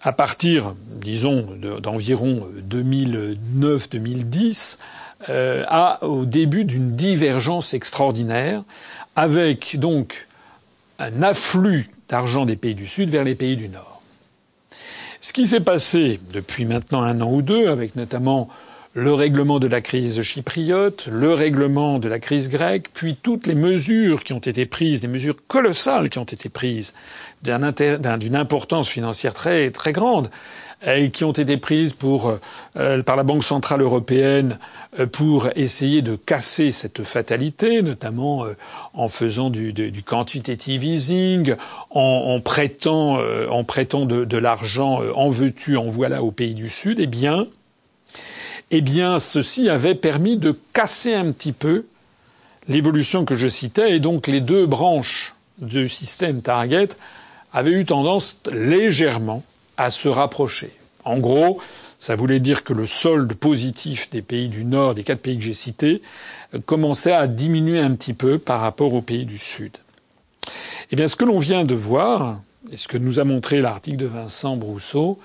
à 0.01 0.11
partir, 0.11 0.75
disons, 1.01 1.47
d'environ 1.81 2.47
2009-2010, 2.69 4.77
euh, 5.29 5.63
au 6.01 6.25
début 6.25 6.65
d'une 6.65 6.95
divergence 6.95 7.73
extraordinaire, 7.73 8.63
avec 9.15 9.79
donc 9.79 10.27
un 10.99 11.23
afflux 11.23 11.89
d'argent 12.09 12.45
des 12.45 12.55
pays 12.55 12.75
du 12.75 12.85
Sud 12.85 13.09
vers 13.09 13.23
les 13.23 13.35
pays 13.35 13.57
du 13.57 13.69
Nord. 13.69 14.01
Ce 15.19 15.33
qui 15.33 15.47
s'est 15.47 15.59
passé 15.59 16.19
depuis 16.31 16.65
maintenant 16.65 17.01
un 17.01 17.19
an 17.21 17.31
ou 17.31 17.41
deux, 17.41 17.69
avec 17.69 17.95
notamment 17.95 18.49
le 18.97 19.13
règlement 19.13 19.59
de 19.59 19.67
la 19.67 19.79
crise 19.79 20.23
chypriote, 20.23 21.07
le 21.11 21.31
règlement 21.31 21.99
de 21.99 22.09
la 22.09 22.17
crise 22.17 22.49
grecque, 22.49 22.89
puis 22.95 23.15
toutes 23.15 23.45
les 23.45 23.53
mesures 23.53 24.23
qui 24.23 24.33
ont 24.33 24.39
été 24.39 24.65
prises, 24.65 25.01
des 25.01 25.07
mesures 25.07 25.35
colossales 25.47 26.09
qui 26.09 26.17
ont 26.17 26.23
été 26.23 26.49
prises, 26.49 26.95
d'une 27.43 28.35
importance 28.35 28.89
financière 28.89 29.35
très 29.35 29.69
très 29.69 29.93
grande, 29.93 30.31
et 30.83 31.11
qui 31.11 31.23
ont 31.25 31.31
été 31.31 31.57
prises 31.57 31.93
pour, 31.93 32.39
euh, 32.75 33.03
par 33.03 33.17
la 33.17 33.21
Banque 33.21 33.43
centrale 33.43 33.83
européenne 33.83 34.57
euh, 34.99 35.05
pour 35.05 35.47
essayer 35.55 36.01
de 36.01 36.15
casser 36.15 36.71
cette 36.71 37.03
fatalité, 37.03 37.83
notamment 37.83 38.45
euh, 38.45 38.55
en 38.95 39.09
faisant 39.09 39.51
du, 39.51 39.73
du, 39.73 40.01
quantitative 40.01 40.83
easing, 40.83 41.53
en, 41.91 42.01
en 42.01 42.39
prêtant, 42.39 43.19
en 43.47 43.63
prêtant 43.63 44.07
de, 44.07 44.25
de 44.25 44.37
l'argent 44.37 45.01
en 45.13 45.29
veux-tu, 45.29 45.77
en 45.77 45.87
voilà 45.87 46.23
au 46.23 46.31
pays 46.31 46.55
du 46.55 46.67
Sud, 46.67 46.99
eh 46.99 47.05
bien, 47.05 47.45
eh 48.71 48.81
bien, 48.81 49.19
ceci 49.19 49.69
avait 49.69 49.95
permis 49.95 50.37
de 50.37 50.57
casser 50.73 51.13
un 51.13 51.31
petit 51.31 51.53
peu 51.53 51.85
l'évolution 52.67 53.23
que 53.25 53.37
je 53.37 53.47
citais, 53.47 53.95
et 53.95 53.99
donc 53.99 54.27
les 54.27 54.41
deux 54.41 54.65
branches 54.65 55.35
du 55.57 55.89
système 55.89 56.41
Target 56.41 56.89
avaient 57.53 57.71
eu 57.71 57.85
tendance 57.85 58.41
légèrement 58.51 59.43
à 59.77 59.89
se 59.89 60.09
rapprocher. 60.09 60.71
En 61.05 61.19
gros, 61.19 61.59
ça 61.99 62.15
voulait 62.15 62.39
dire 62.39 62.63
que 62.63 62.73
le 62.73 62.85
solde 62.85 63.33
positif 63.33 64.09
des 64.09 64.21
pays 64.21 64.49
du 64.49 64.65
Nord, 64.65 64.95
des 64.95 65.03
quatre 65.03 65.21
pays 65.21 65.37
que 65.37 65.43
j'ai 65.43 65.53
cités, 65.53 66.01
commençait 66.65 67.13
à 67.13 67.27
diminuer 67.27 67.79
un 67.79 67.91
petit 67.91 68.13
peu 68.13 68.37
par 68.37 68.59
rapport 68.59 68.93
aux 68.93 69.01
pays 69.01 69.25
du 69.25 69.37
Sud. 69.37 69.71
Eh 70.91 70.95
bien, 70.95 71.07
ce 71.07 71.15
que 71.15 71.25
l'on 71.25 71.39
vient 71.39 71.65
de 71.65 71.75
voir, 71.75 72.41
et 72.71 72.77
ce 72.77 72.87
que 72.87 72.97
nous 72.97 73.19
a 73.19 73.23
montré 73.23 73.61
l'article 73.61 73.97
de 73.97 74.05
Vincent 74.05 74.57
Brousseau, 74.57 75.19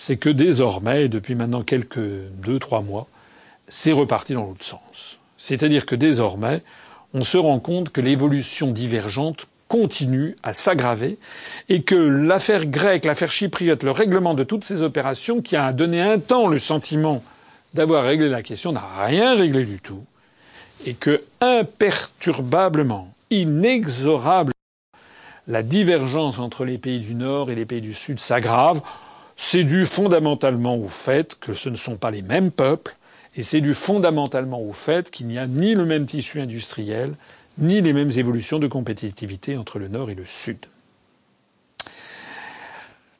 c'est 0.00 0.16
que 0.16 0.30
désormais, 0.30 1.08
depuis 1.08 1.34
maintenant 1.34 1.64
quelques 1.64 1.98
deux, 1.98 2.60
trois 2.60 2.82
mois, 2.82 3.08
c'est 3.66 3.90
reparti 3.90 4.32
dans 4.32 4.46
l'autre 4.46 4.64
sens. 4.64 5.18
C'est-à-dire 5.36 5.86
que 5.86 5.96
désormais, 5.96 6.62
on 7.14 7.22
se 7.22 7.36
rend 7.36 7.58
compte 7.58 7.90
que 7.90 8.00
l'évolution 8.00 8.70
divergente 8.70 9.48
continue 9.66 10.36
à 10.44 10.52
s'aggraver 10.54 11.18
et 11.68 11.82
que 11.82 11.96
l'affaire 11.96 12.66
grecque, 12.66 13.06
l'affaire 13.06 13.32
chypriote, 13.32 13.82
le 13.82 13.90
règlement 13.90 14.34
de 14.34 14.44
toutes 14.44 14.62
ces 14.62 14.82
opérations 14.82 15.42
qui 15.42 15.56
a 15.56 15.72
donné 15.72 16.00
un 16.00 16.20
temps 16.20 16.46
le 16.46 16.60
sentiment 16.60 17.24
d'avoir 17.74 18.04
réglé 18.04 18.28
la 18.28 18.44
question 18.44 18.70
n'a 18.70 18.86
rien 19.04 19.34
réglé 19.34 19.64
du 19.64 19.80
tout 19.80 20.04
et 20.86 20.94
que 20.94 21.24
imperturbablement, 21.40 23.12
inexorablement, 23.30 24.52
la 25.48 25.64
divergence 25.64 26.38
entre 26.38 26.64
les 26.64 26.78
pays 26.78 27.00
du 27.00 27.16
Nord 27.16 27.50
et 27.50 27.56
les 27.56 27.66
pays 27.66 27.80
du 27.80 27.94
Sud 27.94 28.20
s'aggrave 28.20 28.80
c'est 29.40 29.62
dû 29.62 29.86
fondamentalement 29.86 30.76
au 30.76 30.88
fait 30.88 31.38
que 31.38 31.52
ce 31.52 31.68
ne 31.68 31.76
sont 31.76 31.96
pas 31.96 32.10
les 32.10 32.22
mêmes 32.22 32.50
peuples, 32.50 32.96
et 33.36 33.42
c'est 33.42 33.60
dû 33.60 33.72
fondamentalement 33.72 34.60
au 34.60 34.72
fait 34.72 35.12
qu'il 35.12 35.28
n'y 35.28 35.38
a 35.38 35.46
ni 35.46 35.76
le 35.76 35.86
même 35.86 36.06
tissu 36.06 36.40
industriel, 36.40 37.14
ni 37.56 37.80
les 37.80 37.92
mêmes 37.92 38.10
évolutions 38.10 38.58
de 38.58 38.66
compétitivité 38.66 39.56
entre 39.56 39.78
le 39.78 39.86
Nord 39.86 40.10
et 40.10 40.16
le 40.16 40.24
Sud. 40.24 40.58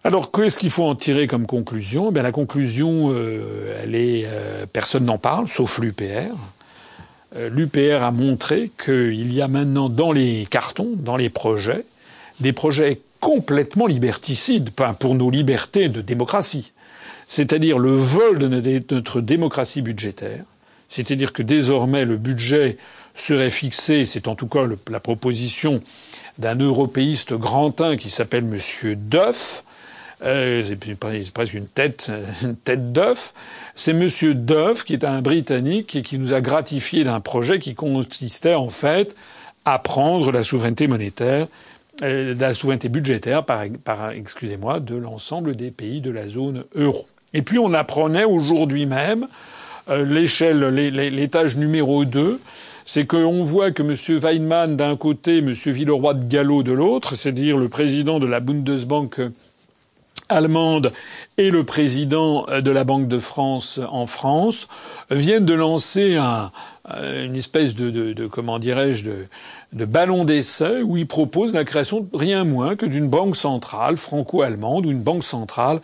Alors, 0.02 0.32
qu'est-ce 0.32 0.58
qu'il 0.58 0.70
faut 0.70 0.84
en 0.84 0.96
tirer 0.96 1.28
comme 1.28 1.46
conclusion? 1.46 2.12
Eh 2.14 2.20
La 2.20 2.32
conclusion, 2.32 3.12
euh, 3.12 3.80
elle 3.80 3.94
est, 3.94 4.24
euh, 4.26 4.66
personne 4.66 5.04
n'en 5.04 5.18
parle, 5.18 5.46
sauf 5.46 5.78
l'UPR. 5.78 6.34
Euh, 7.36 7.48
L'UPR 7.48 8.02
a 8.02 8.10
montré 8.10 8.72
qu'il 8.76 9.32
y 9.32 9.40
a 9.40 9.46
maintenant 9.46 9.88
dans 9.88 10.10
les 10.10 10.46
cartons, 10.50 10.94
dans 10.96 11.16
les 11.16 11.30
projets, 11.30 11.84
des 12.40 12.52
projets 12.52 13.00
complètement 13.20 13.86
liberticide 13.86 14.70
pour 14.98 15.14
nos 15.14 15.30
libertés 15.30 15.88
de 15.88 16.00
démocratie. 16.00 16.72
C'est-à-dire 17.26 17.78
le 17.78 17.94
vol 17.94 18.38
de 18.38 18.48
notre 18.48 19.20
démocratie 19.20 19.82
budgétaire. 19.82 20.44
C'est-à-dire 20.88 21.32
que 21.32 21.42
désormais 21.42 22.04
le 22.04 22.16
budget 22.16 22.78
serait 23.14 23.50
fixé, 23.50 24.04
c'est 24.06 24.28
en 24.28 24.34
tout 24.34 24.46
cas 24.46 24.62
la 24.90 25.00
proposition 25.00 25.82
d'un 26.38 26.56
européiste 26.56 27.34
grantin 27.34 27.96
qui 27.96 28.10
s'appelle 28.10 28.44
M. 28.44 28.94
Duff, 28.94 29.64
euh, 30.22 30.62
c'est 30.64 31.30
presque 31.30 31.54
une 31.54 31.66
tête, 31.66 32.10
une 32.42 32.56
tête 32.56 32.92
d'œuf. 32.92 33.34
C'est 33.74 33.92
Monsieur 33.92 34.34
Duff, 34.34 34.84
qui 34.84 34.94
est 34.94 35.04
un 35.04 35.20
Britannique 35.20 35.94
et 35.96 36.02
qui 36.02 36.18
nous 36.18 36.32
a 36.32 36.40
gratifié 36.40 37.04
d'un 37.04 37.20
projet 37.20 37.58
qui 37.58 37.74
consistait 37.74 38.54
en 38.54 38.68
fait 38.68 39.14
à 39.64 39.78
prendre 39.78 40.32
la 40.32 40.42
souveraineté 40.42 40.86
monétaire 40.86 41.46
euh, 41.46 41.77
de 42.00 42.36
la 42.38 42.52
souveraineté 42.52 42.88
budgétaire, 42.88 43.44
par, 43.44 43.64
par 43.84 44.10
excusez-moi, 44.10 44.80
de 44.80 44.96
l'ensemble 44.96 45.56
des 45.56 45.70
pays 45.70 46.00
de 46.00 46.10
la 46.10 46.28
zone 46.28 46.64
euro. 46.74 47.06
Et 47.34 47.42
puis 47.42 47.58
on 47.58 47.74
apprenait 47.74 48.24
aujourd'hui 48.24 48.86
même 48.86 49.28
euh, 49.88 50.04
l'échelle, 50.04 50.60
l'étage 50.68 51.56
numéro 51.56 52.04
2, 52.04 52.40
c'est 52.84 53.06
qu'on 53.06 53.42
voit 53.42 53.70
que 53.70 53.82
M. 53.82 54.18
Weinmann 54.22 54.76
d'un 54.76 54.96
côté, 54.96 55.38
M. 55.38 55.52
Villeroy 55.52 56.14
de 56.14 56.26
Gallo 56.26 56.62
de 56.62 56.72
l'autre, 56.72 57.16
c'est-à-dire 57.16 57.56
le 57.56 57.68
président 57.68 58.18
de 58.18 58.26
la 58.26 58.40
Bundesbank 58.40 59.20
allemande 60.30 60.92
et 61.38 61.50
le 61.50 61.64
président 61.64 62.46
de 62.46 62.70
la 62.70 62.84
Banque 62.84 63.08
de 63.08 63.18
France 63.18 63.80
en 63.90 64.06
France 64.06 64.68
viennent 65.10 65.46
de 65.46 65.54
lancer 65.54 66.16
un, 66.16 66.50
une 67.00 67.36
espèce 67.36 67.74
de, 67.74 67.90
de, 67.90 68.12
de 68.12 68.26
comment 68.26 68.58
dirais-je 68.58 69.04
de, 69.06 69.26
de 69.72 69.84
ballon 69.84 70.24
d'essai 70.24 70.82
où 70.82 70.96
ils 70.96 71.06
proposent 71.06 71.52
la 71.52 71.64
création 71.64 72.00
de 72.00 72.16
rien 72.16 72.44
moins 72.44 72.76
que 72.76 72.86
d'une 72.86 73.08
banque 73.08 73.36
centrale 73.36 73.96
franco-allemande 73.96 74.86
ou 74.86 74.90
une 74.90 75.02
banque 75.02 75.24
centrale 75.24 75.80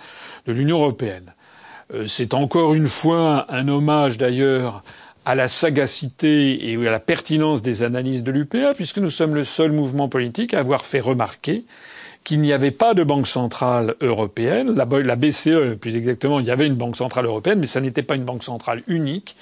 de 0.47 0.53
l'Union 0.53 0.79
européenne. 0.79 1.33
Euh, 1.93 2.07
c'est 2.07 2.33
encore 2.35 2.75
une 2.75 2.87
fois 2.87 3.47
un 3.53 3.69
hommage 3.69 4.17
d'ailleurs 4.17 4.83
à 5.27 5.35
la 5.35 5.49
sagacité 5.49 6.71
et 6.71 6.87
à 6.87 6.91
la 6.91 7.01
pertinence 7.01 7.63
des 7.63 7.83
analyses 7.83 8.23
de 8.25 8.31
l'UPA, 8.33 8.75
puisque 8.75 8.99
nous 8.99 9.11
sommes 9.11 9.35
le 9.35 9.45
seul 9.45 9.73
mouvement 9.73 10.09
politique 10.09 10.53
à 10.55 10.59
avoir 10.61 10.83
fait 10.85 11.01
remarquer 11.01 11.65
qu'il 12.25 12.41
n'y 12.41 12.53
avait 12.53 12.71
pas 12.71 12.95
de 12.95 13.05
banque 13.05 13.27
centrale 13.27 13.95
européenne. 14.01 14.75
La, 14.75 14.87
BCE, 15.17 15.75
plus 15.79 15.97
exactement, 15.97 16.41
il 16.41 16.47
y 16.47 16.51
avait 16.51 16.67
une 16.67 16.75
banque 16.75 16.97
centrale 16.97 17.27
européenne, 17.27 17.59
mais 17.61 17.67
ça 17.67 17.81
n'était 17.83 18.03
pas 18.03 18.17
une 18.17 18.25
banque 18.25 18.43
centrale 18.43 18.83
unique. 18.87 19.37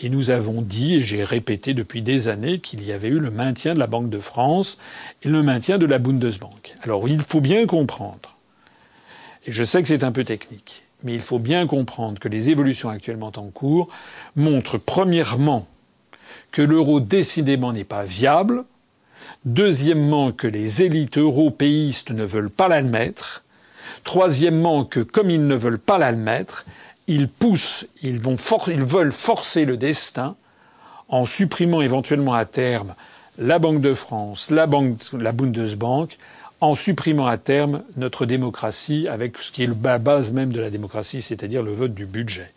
Et 0.00 0.08
nous 0.08 0.30
avons 0.30 0.60
dit, 0.60 0.96
et 0.96 1.04
j'ai 1.04 1.22
répété 1.22 1.72
depuis 1.72 2.02
des 2.02 2.28
années, 2.28 2.58
qu'il 2.58 2.82
y 2.82 2.92
avait 2.92 3.08
eu 3.08 3.20
le 3.20 3.30
maintien 3.30 3.74
de 3.74 3.78
la 3.78 3.86
Banque 3.86 4.10
de 4.10 4.18
France 4.18 4.78
et 5.22 5.28
le 5.28 5.42
maintien 5.42 5.78
de 5.78 5.86
la 5.86 5.98
Bundesbank. 5.98 6.74
Alors 6.82 7.08
il 7.08 7.22
faut 7.22 7.40
bien 7.40 7.66
comprendre, 7.66 8.36
et 9.46 9.52
je 9.52 9.62
sais 9.62 9.82
que 9.82 9.88
c'est 9.88 10.04
un 10.04 10.12
peu 10.12 10.24
technique, 10.24 10.84
mais 11.04 11.14
il 11.14 11.22
faut 11.22 11.38
bien 11.38 11.66
comprendre 11.66 12.18
que 12.18 12.28
les 12.28 12.48
évolutions 12.48 12.88
actuellement 12.88 13.32
en 13.36 13.50
cours 13.50 13.88
montrent 14.34 14.78
premièrement 14.78 15.68
que 16.50 16.62
l'euro 16.62 17.00
décidément 17.00 17.72
n'est 17.72 17.84
pas 17.84 18.02
viable, 18.02 18.64
Deuxièmement, 19.44 20.32
que 20.32 20.46
les 20.46 20.82
élites 20.82 21.18
européistes 21.18 22.10
ne 22.10 22.24
veulent 22.24 22.50
pas 22.50 22.68
l'admettre. 22.68 23.44
Troisièmement, 24.02 24.84
que 24.84 25.00
comme 25.00 25.30
ils 25.30 25.46
ne 25.46 25.54
veulent 25.54 25.78
pas 25.78 25.98
l'admettre, 25.98 26.66
ils 27.06 27.28
poussent, 27.28 27.86
ils, 28.02 28.18
veulent 28.20 29.12
forcer 29.12 29.64
le 29.64 29.76
destin 29.76 30.36
en 31.08 31.26
supprimant 31.26 31.82
éventuellement 31.82 32.34
à 32.34 32.44
terme 32.44 32.94
la 33.38 33.58
Banque 33.58 33.80
de 33.80 33.94
France, 33.94 34.50
la 34.50 34.66
Bundesbank, 34.66 36.18
en 36.60 36.74
supprimant 36.74 37.26
à 37.26 37.36
terme 37.36 37.82
notre 37.96 38.26
démocratie 38.26 39.06
avec 39.08 39.38
ce 39.38 39.50
qui 39.50 39.64
est 39.64 39.82
la 39.82 39.98
base 39.98 40.32
même 40.32 40.52
de 40.52 40.60
la 40.60 40.70
démocratie, 40.70 41.20
c'est-à-dire 41.20 41.62
le 41.62 41.72
vote 41.72 41.94
du 41.94 42.06
budget. 42.06 42.52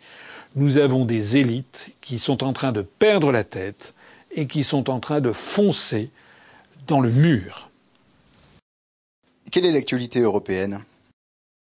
Nous 0.56 0.78
avons 0.78 1.04
des 1.04 1.36
élites 1.36 1.94
qui 2.00 2.18
sont 2.18 2.42
en 2.42 2.52
train 2.52 2.72
de 2.72 2.82
perdre 2.82 3.32
la 3.32 3.44
tête 3.44 3.94
et 4.34 4.46
qui 4.46 4.64
sont 4.64 4.88
en 4.88 5.00
train 5.00 5.20
de 5.20 5.32
foncer 5.32 6.10
dans 6.86 7.00
le 7.00 7.10
mur. 7.10 7.68
Quelle 9.50 9.66
est 9.66 9.72
l'actualité 9.72 10.20
européenne? 10.20 10.84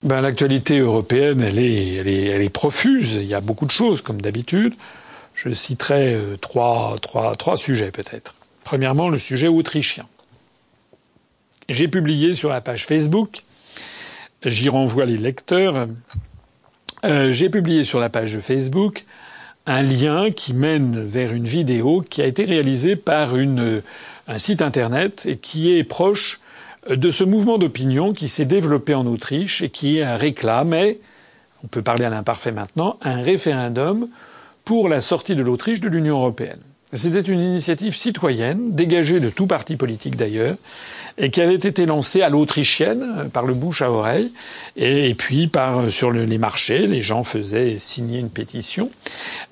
Ben, 0.03 0.21
L'actualité 0.21 0.79
européenne, 0.79 1.41
elle 1.41 1.59
est, 1.59 1.95
elle, 1.95 2.09
est, 2.09 2.25
elle 2.27 2.43
est 2.43 2.51
profuse. 2.51 3.15
Il 3.15 3.27
y 3.27 3.35
a 3.35 3.41
beaucoup 3.41 3.67
de 3.67 3.71
choses, 3.71 4.03
comme 4.03 4.21
d'habitude. 4.21 4.75
Je 5.35 5.53
citerai 5.53 6.15
euh, 6.15 6.37
trois, 6.37 6.97
trois, 7.01 7.37
trois 7.37 7.57
sujets 7.57 7.91
peut-être. 7.91 8.35
Premièrement, 8.65 9.09
le 9.09 9.19
sujet 9.19 9.49
autrichien. 9.49 10.07
J'ai 11.69 11.89
publié 11.89 12.35
sur 12.35 12.51
la 12.51 12.61
page 12.61 12.87
Facebook, 12.87 13.45
j'y 14.45 14.69
renvoie 14.69 15.05
les 15.05 15.17
lecteurs, 15.17 15.87
euh, 17.05 17.31
j'ai 17.31 17.49
publié 17.49 17.85
sur 17.85 18.01
la 18.01 18.09
page 18.09 18.39
Facebook 18.41 19.05
un 19.67 19.83
lien 19.83 20.31
qui 20.31 20.53
mène 20.53 21.01
vers 21.03 21.33
une 21.33 21.45
vidéo 21.45 22.03
qui 22.03 22.23
a 22.23 22.27
été 22.27 22.45
réalisée 22.45 22.97
par 22.97 23.37
une 23.37 23.83
un 24.27 24.39
site 24.39 24.63
internet 24.63 25.27
et 25.27 25.37
qui 25.37 25.77
est 25.77 25.85
proche 25.85 26.41
de 26.89 27.11
ce 27.11 27.25
mouvement 27.25 27.59
d'opinion 27.59 28.13
qui 28.13 28.29
s'est 28.29 28.45
développé 28.45 28.95
en 28.95 29.07
Autriche 29.07 29.63
et 29.63 29.69
qui 29.69 30.03
réclame, 30.03 30.75
on 31.63 31.67
peut 31.67 31.83
parler 31.83 32.05
à 32.05 32.11
l'imparfait 32.11 32.53
maintenant, 32.53 32.99
un 33.03 33.21
référendum 33.23 34.09
pour 34.65 34.89
la 34.89 35.01
sortie 35.01 35.35
de 35.35 35.43
l'Autriche 35.43 35.81
de 35.81 35.89
l'Union 35.89 36.19
européenne. 36.19 36.61
C'était 36.93 37.21
une 37.21 37.41
initiative 37.41 37.95
citoyenne, 37.95 38.73
dégagée 38.73 39.21
de 39.21 39.31
tout 39.31 39.47
parti 39.47 39.77
politique 39.77 40.17
d'ailleurs, 40.17 40.57
et 41.19 41.31
qui 41.31 41.41
avait 41.41 41.55
été 41.55 41.87
lancée 41.87 42.23
à 42.23 42.29
l'autrichienne 42.29 43.31
par 43.33 43.47
le 43.47 43.55
bouche 43.55 43.83
à 43.83 43.93
oreille, 43.93 44.33
et, 44.77 45.15
puis 45.15 45.47
par 45.47 45.89
sur 45.89 46.11
les 46.11 46.39
marchés, 46.39 46.89
les 46.89 47.01
gens 47.01 47.23
faisaient 47.23 47.79
signer 47.79 48.19
une 48.19 48.29
pétition, 48.29 48.91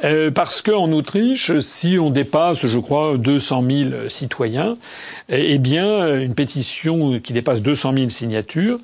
euh, 0.03 0.33
parce 0.33 0.63
qu'en 0.63 0.91
Autriche, 0.91 1.57
si 1.61 1.97
on 2.01 2.11
dépasse, 2.11 2.67
je 2.67 2.79
crois, 2.81 3.17
200 3.17 3.65
000 3.71 3.91
citoyens, 4.09 4.77
eh, 5.29 5.55
eh 5.55 5.59
bien, 5.59 6.21
une 6.21 6.35
pétition 6.35 7.21
qui 7.21 7.33
dépasse 7.33 7.63
200 7.63 7.95
000 7.97 8.09
signatures 8.09 8.81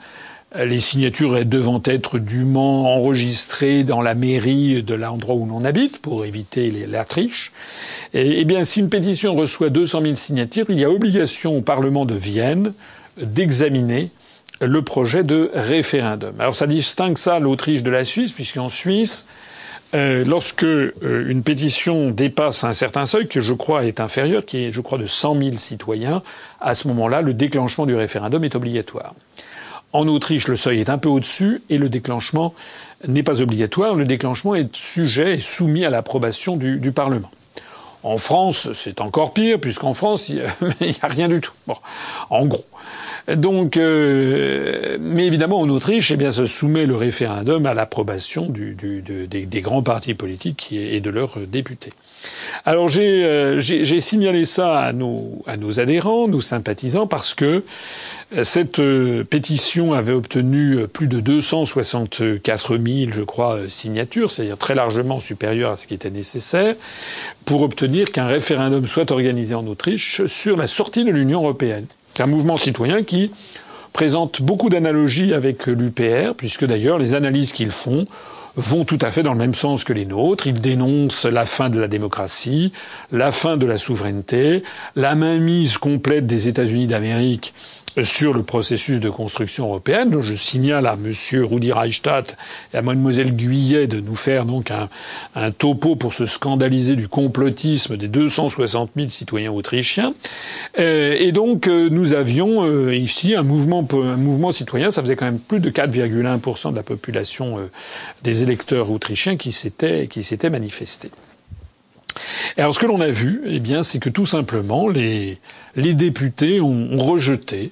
les 0.56 0.80
signatures 0.80 1.44
devant 1.44 1.82
être 1.84 2.18
dûment 2.18 2.94
enregistrées 2.94 3.82
dans 3.82 4.02
la 4.02 4.14
mairie 4.14 4.82
de 4.82 4.94
l'endroit 4.94 5.34
où 5.34 5.46
l'on 5.46 5.64
habite 5.64 6.00
pour 6.00 6.24
éviter 6.24 6.86
la 6.88 7.04
triche. 7.04 7.52
Et, 8.12 8.40
eh 8.40 8.44
bien, 8.44 8.64
si 8.64 8.80
une 8.80 8.88
pétition 8.88 9.34
reçoit 9.34 9.70
200 9.70 10.02
000 10.02 10.16
signatures, 10.16 10.66
il 10.68 10.78
y 10.78 10.84
a 10.84 10.90
obligation 10.90 11.56
au 11.56 11.60
Parlement 11.60 12.04
de 12.04 12.14
Vienne 12.14 12.72
d'examiner 13.20 14.10
le 14.60 14.82
projet 14.82 15.24
de 15.24 15.50
référendum. 15.54 16.34
Alors 16.40 16.54
ça 16.54 16.66
distingue 16.66 17.18
ça 17.18 17.38
l'Autriche 17.38 17.82
de 17.82 17.90
la 17.90 18.04
Suisse, 18.04 18.32
puisqu'en 18.32 18.68
Suisse, 18.68 19.26
euh, 19.94 20.24
lorsque 20.24 20.64
euh, 20.64 20.90
une 21.02 21.42
pétition 21.42 22.10
dépasse 22.10 22.64
un 22.64 22.72
certain 22.72 23.06
seuil, 23.06 23.28
que 23.28 23.40
je 23.40 23.52
crois 23.52 23.84
est 23.84 24.00
inférieur, 24.00 24.44
qui 24.44 24.58
est, 24.58 24.72
je 24.72 24.80
crois, 24.80 24.98
de 24.98 25.06
100 25.06 25.40
000 25.40 25.56
citoyens, 25.58 26.22
à 26.60 26.74
ce 26.74 26.88
moment-là, 26.88 27.22
le 27.22 27.34
déclenchement 27.34 27.86
du 27.86 27.94
référendum 27.94 28.44
est 28.44 28.54
obligatoire. 28.54 29.14
En 29.94 30.09
Autriche, 30.09 30.48
le 30.48 30.57
seuil 30.57 30.80
est 30.80 30.90
un 30.90 30.98
peu 30.98 31.09
au-dessus 31.09 31.62
et 31.70 31.78
le 31.78 31.88
déclenchement 31.88 32.52
n'est 33.07 33.22
pas 33.22 33.40
obligatoire. 33.40 33.94
Le 33.94 34.04
déclenchement 34.04 34.57
est 34.57 34.74
sujet 34.74 35.37
et 35.37 35.38
soumis 35.38 35.85
à 35.85 35.90
l'approbation 35.90 36.57
du, 36.57 36.90
Parlement. 36.90 37.30
En 38.02 38.18
France, 38.18 38.72
c'est 38.72 39.00
encore 39.00 39.33
pire, 39.33 39.61
puisqu'en 39.61 39.94
France, 39.94 40.28
il 40.28 40.42
n'y 40.80 40.96
a, 41.02 41.07
rien 41.07 41.28
du 41.28 41.40
tout. 41.40 41.52
En 42.28 42.44
gros. 42.44 42.64
Donc, 43.28 43.76
euh, 43.76 44.98
mais 45.00 45.26
évidemment, 45.26 45.61
en 45.61 45.68
Autriche, 45.68 46.11
eh 46.11 46.16
bien, 46.16 46.33
se 46.33 46.44
soumet 46.44 46.87
le 46.87 46.96
référendum 46.96 47.64
à 47.64 47.72
l'approbation 47.72 48.48
des, 48.50 49.61
grands 49.62 49.83
partis 49.83 50.14
politiques 50.14 50.72
et 50.72 51.00
de 51.00 51.11
leurs 51.11 51.38
députés. 51.38 51.92
Alors 52.64 52.88
euh, 52.96 53.60
j'ai 53.60 54.00
signalé 54.00 54.44
ça 54.44 54.78
à 54.78 54.92
nos, 54.92 55.42
adhérents, 55.78 56.28
nos 56.28 56.40
sympathisants, 56.40 57.06
parce 57.06 57.34
que 57.34 57.62
euh, 58.34 58.42
cette 58.42 58.78
euh, 58.78 59.24
pétition 59.24 59.92
avait 59.92 60.12
obtenu 60.12 60.87
plus 60.88 61.06
de 61.06 61.20
264 61.20 62.78
000, 62.78 63.10
je 63.10 63.22
crois, 63.22 63.58
signatures, 63.68 64.30
c'est-à-dire 64.30 64.56
très 64.56 64.74
largement 64.74 65.20
supérieur 65.20 65.72
à 65.72 65.76
ce 65.76 65.87
qui 65.87 65.94
était 65.94 66.10
nécessaire, 66.10 66.74
pour 67.44 67.62
obtenir 67.62 68.12
qu'un 68.12 68.26
référendum 68.26 68.87
soit 68.87 69.10
organisé 69.10 69.54
en 69.54 69.66
Autriche 69.66 70.26
sur 70.26 70.56
la 70.56 70.66
sortie 70.66 71.04
de 71.04 71.10
l'Union 71.10 71.40
européenne. 71.40 71.87
C'est 72.14 72.22
un 72.22 72.26
mouvement 72.26 72.56
citoyen 72.56 73.02
qui 73.02 73.30
présente 73.92 74.40
beaucoup 74.40 74.70
d'analogies 74.70 75.34
avec 75.34 75.66
l'UPR, 75.66 76.34
puisque 76.37 76.64
d'ailleurs 76.64 76.98
les 76.98 77.14
analyses 77.14 77.52
qu'ils 77.52 77.70
font 77.70 78.06
vont 78.56 78.84
tout 78.84 78.98
à 79.00 79.10
fait 79.10 79.22
dans 79.22 79.32
le 79.32 79.38
même 79.38 79.54
sens 79.54 79.84
que 79.84 79.92
les 79.92 80.06
nôtres. 80.06 80.46
Ils 80.46 80.60
dénoncent 80.60 81.24
la 81.24 81.46
fin 81.46 81.70
de 81.70 81.80
la 81.80 81.88
démocratie, 81.88 82.72
la 83.12 83.32
fin 83.32 83.56
de 83.56 83.66
la 83.66 83.76
souveraineté, 83.76 84.62
la 84.96 85.14
mainmise 85.14 85.78
complète 85.78 86.26
des 86.26 86.48
États-Unis 86.48 86.86
d'Amérique 86.86 87.54
sur 88.02 88.35
le 88.35 88.42
processus 88.42 88.98
de 89.00 89.09
construction 89.09 89.66
européenne. 89.66 90.20
Je 90.20 90.33
signale 90.35 90.87
à 90.87 90.96
Monsieur 90.96 91.44
Rudi 91.44 91.72
Reichstadt 91.72 92.37
et 92.72 92.78
à 92.78 92.83
Mademoiselle 92.83 93.35
Guyet 93.37 93.87
de 93.87 94.00
nous 94.00 94.16
faire 94.16 94.44
donc 94.44 94.70
un, 94.70 94.88
un, 95.35 95.50
topo 95.52 95.94
pour 95.94 96.12
se 96.12 96.26
scandaliser 96.26 96.96
du 96.96 97.07
complotisme 97.09 97.96
des 97.96 98.09
260 98.09 98.90
000 98.96 99.09
citoyens 99.11 99.52
autrichiens. 99.52 100.14
Euh, 100.78 101.14
et 101.18 101.30
donc 101.33 101.68
euh, 101.68 101.88
nous 101.88 102.14
avions 102.14 102.64
euh, 102.64 102.94
ici 102.96 103.35
un 103.35 103.42
mouvement, 103.42 103.87
un 103.92 104.16
mouvement 104.16 104.50
citoyen. 104.50 104.90
Ça 104.90 105.02
faisait 105.02 105.16
quand 105.16 105.26
même 105.26 105.38
plus 105.38 105.61
de 105.61 105.70
4,1% 105.70 106.72
de 106.72 106.76
la 106.76 106.83
population 106.83 107.59
des 108.23 108.42
électeurs 108.42 108.90
autrichiens 108.90 109.37
qui 109.37 109.52
s'étaient 109.52 110.08
qui 110.08 110.23
s'étaient 110.23 110.50
manifestés. 110.50 111.10
alors 112.56 112.75
ce 112.75 112.79
que 112.81 112.87
l'on 112.87 113.00
a 113.00 113.08
vu, 113.08 113.42
eh 113.46 113.60
bien, 113.60 113.83
c'est 113.83 113.98
que 113.98 114.08
tout 114.08 114.27
simplement 114.27 114.88
les, 114.88 115.38
les 115.77 115.94
députés 115.94 116.60
ont 116.60 116.96
rejeté 116.98 117.71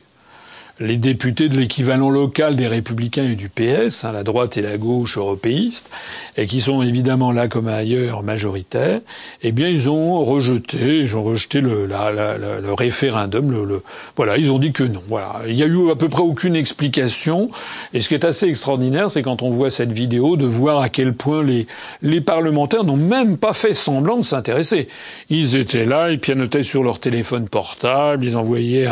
les 0.83 0.97
députés 0.97 1.49
de 1.49 1.57
l'équivalent 1.57 2.11
local 2.11 2.57
des 2.57 2.67
Républicains 2.67 3.25
et 3.25 3.37
du 3.37 3.49
PS, 3.49 4.05
hein, 4.05 4.13
la 4.13 4.25
droite 4.25 4.57
et 4.57 4.63
la 4.63 4.77
gauche 4.77 5.17
européistes, 5.17 5.91
et 6.37 6.47
qui 6.47 6.61
sont 6.61 6.83
évidemment 6.83 7.33
là 7.33 7.49
comme 7.49 7.69
ailleurs 7.69 8.23
majoritaires, 8.23 9.01
eh 9.43 9.53
bien 9.53 9.69
ils 9.69 9.89
ont 9.89 10.25
rejeté, 10.25 10.99
ils 11.01 11.17
ont 11.17 11.23
rejeté 11.23 11.61
le, 11.61 11.87
le 11.87 12.73
référendum. 12.75 13.51
Le, 13.51 13.83
voilà, 14.17 14.37
ils 14.39 14.51
ont 14.51 14.59
dit 14.59 14.73
que 14.73 14.85
non. 14.85 15.03
Voilà, 15.09 15.43
il 15.47 15.55
y 15.55 15.63
a 15.63 15.67
eu 15.67 15.91
à 15.91 15.97
peu 15.97 16.09
près 16.09 16.23
aucune 16.23 16.57
explication. 16.57 17.51
Et 17.95 18.01
ce 18.01 18.09
qui 18.09 18.15
est 18.15 18.25
assez 18.25 18.47
extraordinaire, 18.47 19.11
c'est 19.11 19.23
quand 19.23 19.43
on 19.43 19.51
voit 19.51 19.71
cette 19.71 19.93
vidéo 19.93 20.37
de 20.37 20.47
voir 20.47 20.81
à 20.81 20.89
quel 20.89 21.15
point 21.15 21.43
les 21.43 21.67
les 22.03 22.21
parlementaires 22.21 22.85
n'ont 22.85 22.97
même 22.97 23.39
pas 23.39 23.53
fait 23.53 23.75
semblant 23.75 24.17
de 24.17 24.23
s'intéresser. 24.23 24.89
Ils 25.31 25.57
étaient 25.57 25.85
là, 25.85 26.11
ils 26.11 26.19
pianotaient 26.19 26.63
sur 26.63 26.83
leur 26.83 26.99
téléphone 26.99 27.49
portable, 27.49 28.25
ils 28.25 28.37
envoyaient 28.37 28.89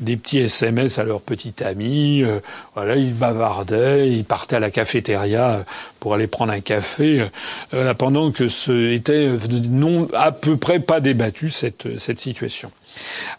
des 0.00 0.16
petits 0.16 0.38
SMS 0.38 0.98
à 0.98 1.04
leurs 1.04 1.20
petit 1.28 1.62
ami. 1.62 2.22
Euh, 2.22 2.40
voilà, 2.74 2.96
ils 2.96 3.14
bavardaient, 3.14 4.08
ils 4.10 4.24
partaient 4.24 4.56
à 4.56 4.60
la 4.60 4.70
cafétéria 4.70 5.64
pour 6.00 6.14
aller 6.14 6.26
prendre 6.26 6.52
un 6.52 6.60
café, 6.60 7.26
euh, 7.74 7.94
pendant 7.94 8.30
que 8.30 8.48
ce 8.48 8.92
était 8.92 9.28
non 9.68 10.08
à 10.14 10.32
peu 10.32 10.56
près 10.56 10.80
pas 10.80 11.00
débattu 11.00 11.50
cette 11.50 11.98
cette 11.98 12.18
situation. 12.18 12.70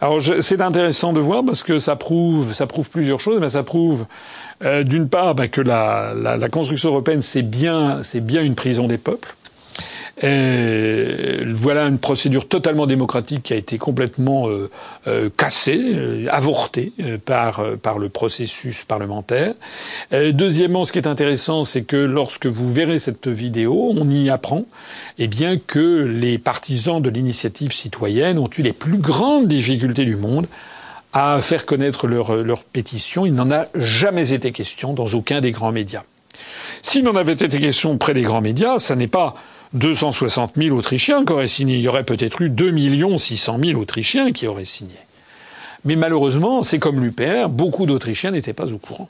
Alors 0.01 0.21
c'est 0.21 0.61
intéressant 0.61 1.13
de 1.13 1.19
voir 1.19 1.43
parce 1.43 1.63
que 1.63 1.79
ça 1.79 1.95
prouve 1.95 2.53
ça 2.53 2.67
prouve 2.67 2.89
plusieurs 2.89 3.19
choses. 3.19 3.39
Mais 3.39 3.49
ça 3.49 3.63
prouve 3.63 4.05
d'une 4.61 5.07
part 5.07 5.35
bah, 5.35 5.47
que 5.47 5.61
la, 5.61 6.13
la, 6.13 6.35
la 6.35 6.49
construction 6.49 6.89
européenne 6.89 7.21
c'est 7.21 7.41
bien 7.41 8.03
c'est 8.03 8.19
bien 8.19 8.43
une 8.43 8.55
prison 8.55 8.87
des 8.87 8.97
peuples 8.97 9.33
et 10.21 11.45
voilà 11.47 11.85
une 11.87 11.97
procédure 11.97 12.47
totalement 12.47 12.87
démocratique 12.87 13.43
qui 13.43 13.53
a 13.53 13.55
été 13.55 13.77
complètement 13.77 14.49
euh, 14.49 14.69
euh, 15.07 15.29
cassée, 15.35 15.79
euh, 15.81 16.27
avortée 16.29 16.91
par, 17.25 17.63
par 17.81 17.99
le 17.99 18.09
processus 18.09 18.83
parlementaire. 18.83 19.53
deuxièmement, 20.11 20.83
ce 20.83 20.91
qui 20.91 20.99
est 20.99 21.07
intéressant, 21.07 21.63
c'est 21.63 21.83
que 21.83 21.95
lorsque 21.95 22.47
vous 22.47 22.67
verrez 22.67 22.99
cette 22.99 23.27
vidéo, 23.27 23.93
on 23.95 24.09
y 24.09 24.29
apprend 24.29 24.65
eh 25.17 25.27
bien, 25.27 25.57
que 25.57 26.03
les 26.03 26.37
partisans 26.37 27.01
de 27.01 27.09
l'initiative 27.09 27.71
citoyenne 27.71 28.37
ont 28.39 28.49
eu 28.57 28.61
les 28.61 28.73
plus 28.73 28.97
grandes 28.97 29.47
difficultés 29.47 30.05
du 30.05 30.15
monde 30.15 30.47
à 31.13 31.39
faire 31.41 31.65
connaître 31.65 32.07
leur, 32.07 32.35
leur 32.35 32.63
pétition. 32.65 33.25
Il 33.25 33.33
n'en 33.33 33.51
a 33.51 33.67
jamais 33.75 34.33
été 34.33 34.51
question 34.51 34.93
dans 34.93 35.07
aucun 35.07 35.41
des 35.41 35.51
grands 35.51 35.71
médias. 35.71 36.03
S'il 36.81 37.03
n'en 37.03 37.15
avait 37.15 37.33
été 37.33 37.59
question 37.59 37.97
près 37.97 38.13
des 38.13 38.21
grands 38.21 38.41
médias, 38.41 38.79
ça 38.79 38.95
n'est 38.95 39.07
pas 39.07 39.35
260 39.73 40.55
000 40.55 40.75
Autrichiens 40.75 41.25
qui 41.25 41.33
auraient 41.33 41.47
signé. 41.47 41.77
Il 41.77 41.81
y 41.81 41.87
aurait 41.87 42.03
peut-être 42.03 42.41
eu 42.41 42.49
2 42.49 43.17
600 43.17 43.59
000 43.63 43.79
Autrichiens 43.79 44.31
qui 44.31 44.47
auraient 44.47 44.65
signé. 44.65 44.95
Mais 45.85 45.95
malheureusement, 45.95 46.63
c'est 46.63 46.79
comme 46.79 46.99
l'UPR, 46.99 47.49
beaucoup 47.49 47.85
d'Autrichiens 47.85 48.31
n'étaient 48.31 48.53
pas 48.53 48.73
au 48.73 48.77
courant. 48.77 49.09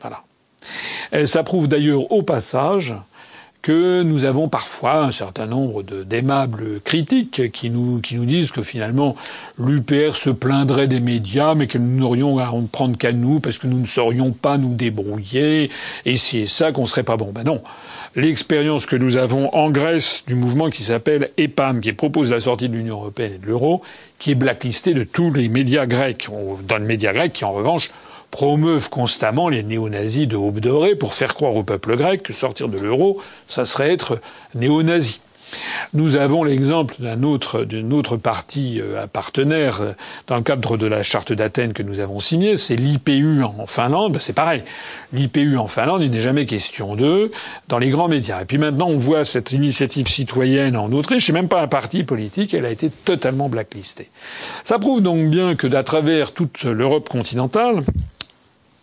Voilà. 0.00 0.22
Et 1.12 1.26
ça 1.26 1.42
prouve 1.42 1.68
d'ailleurs 1.68 2.10
au 2.10 2.22
passage 2.22 2.94
que 3.66 4.04
nous 4.04 4.24
avons 4.26 4.48
parfois 4.48 5.02
un 5.02 5.10
certain 5.10 5.46
nombre 5.46 5.82
d'aimables 5.82 6.80
critiques 6.84 7.50
qui 7.50 7.68
nous, 7.68 8.00
qui 8.00 8.14
nous 8.14 8.24
disent 8.24 8.52
que 8.52 8.62
finalement 8.62 9.16
l'UPR 9.58 10.14
se 10.14 10.30
plaindrait 10.30 10.86
des 10.86 11.00
médias, 11.00 11.56
mais 11.56 11.66
que 11.66 11.76
nous 11.76 11.98
n'aurions 11.98 12.38
à 12.38 12.50
en 12.50 12.62
prendre 12.66 12.96
qu'à 12.96 13.10
nous 13.10 13.40
parce 13.40 13.58
que 13.58 13.66
nous 13.66 13.80
ne 13.80 13.86
saurions 13.86 14.30
pas 14.30 14.56
nous 14.56 14.72
débrouiller, 14.72 15.72
et 16.04 16.16
c'est 16.16 16.46
ça 16.46 16.70
qu'on 16.70 16.86
serait 16.86 17.02
pas 17.02 17.16
bon. 17.16 17.32
Ben 17.32 17.42
non 17.42 17.60
l'expérience 18.14 18.86
que 18.86 18.94
nous 18.94 19.16
avons 19.16 19.52
en 19.52 19.72
Grèce 19.72 20.22
du 20.28 20.36
mouvement 20.36 20.70
qui 20.70 20.84
s'appelle 20.84 21.30
EPAM, 21.36 21.80
qui 21.80 21.92
propose 21.92 22.30
la 22.30 22.38
sortie 22.38 22.68
de 22.68 22.74
l'Union 22.74 23.00
européenne 23.00 23.32
et 23.34 23.38
de 23.38 23.46
l'euro, 23.46 23.82
qui 24.20 24.30
est 24.30 24.36
blacklisté 24.36 24.94
de 24.94 25.02
tous 25.02 25.32
les 25.32 25.48
médias 25.48 25.86
grecs, 25.86 26.28
dans 26.68 26.78
les 26.78 26.86
médias 26.86 27.12
grecs 27.12 27.32
qui 27.32 27.44
en 27.44 27.52
revanche 27.52 27.90
promeuvent 28.36 28.90
constamment 28.90 29.48
les 29.48 29.62
néo-nazis 29.62 30.28
de 30.28 30.36
Aube 30.36 30.60
dorée 30.60 30.94
pour 30.94 31.14
faire 31.14 31.34
croire 31.34 31.54
au 31.54 31.62
peuple 31.62 31.96
grec 31.96 32.22
que 32.22 32.34
sortir 32.34 32.68
de 32.68 32.76
l'euro, 32.76 33.18
ça 33.48 33.64
serait 33.64 33.90
être 33.90 34.20
néo-nazi. 34.54 35.20
Nous 35.94 36.16
avons 36.16 36.44
l'exemple 36.44 36.96
d'un 36.98 37.22
autre, 37.22 37.64
d'une 37.64 37.94
autre 37.94 38.18
partie 38.18 38.78
euh, 38.78 39.06
partenaire 39.06 39.80
euh, 39.80 39.92
dans 40.26 40.36
le 40.36 40.42
cadre 40.42 40.76
de 40.76 40.86
la 40.86 41.02
charte 41.02 41.32
d'Athènes 41.32 41.72
que 41.72 41.82
nous 41.82 41.98
avons 41.98 42.20
signée, 42.20 42.58
c'est 42.58 42.76
l'IPU 42.76 43.42
en 43.42 43.64
Finlande. 43.66 44.18
C'est 44.20 44.34
pareil. 44.34 44.64
L'IPU 45.14 45.56
en 45.56 45.66
Finlande, 45.66 46.02
il 46.02 46.10
n'est 46.10 46.20
jamais 46.20 46.44
question 46.44 46.94
d'eux 46.94 47.32
dans 47.68 47.78
les 47.78 47.88
grands 47.88 48.08
médias. 48.08 48.42
Et 48.42 48.44
puis 48.44 48.58
maintenant, 48.58 48.88
on 48.88 48.98
voit 48.98 49.24
cette 49.24 49.52
initiative 49.52 50.08
citoyenne 50.08 50.76
en 50.76 50.92
Autriche. 50.92 51.24
C'est 51.24 51.32
même 51.32 51.48
pas 51.48 51.62
un 51.62 51.68
parti 51.68 52.04
politique. 52.04 52.52
Elle 52.52 52.66
a 52.66 52.70
été 52.70 52.90
totalement 52.90 53.48
blacklistée. 53.48 54.10
Ça 54.62 54.78
prouve 54.78 55.00
donc 55.00 55.30
bien 55.30 55.54
que 55.54 55.66
d'à 55.66 55.84
travers 55.84 56.32
toute 56.32 56.64
l'Europe 56.64 57.08
continentale, 57.08 57.82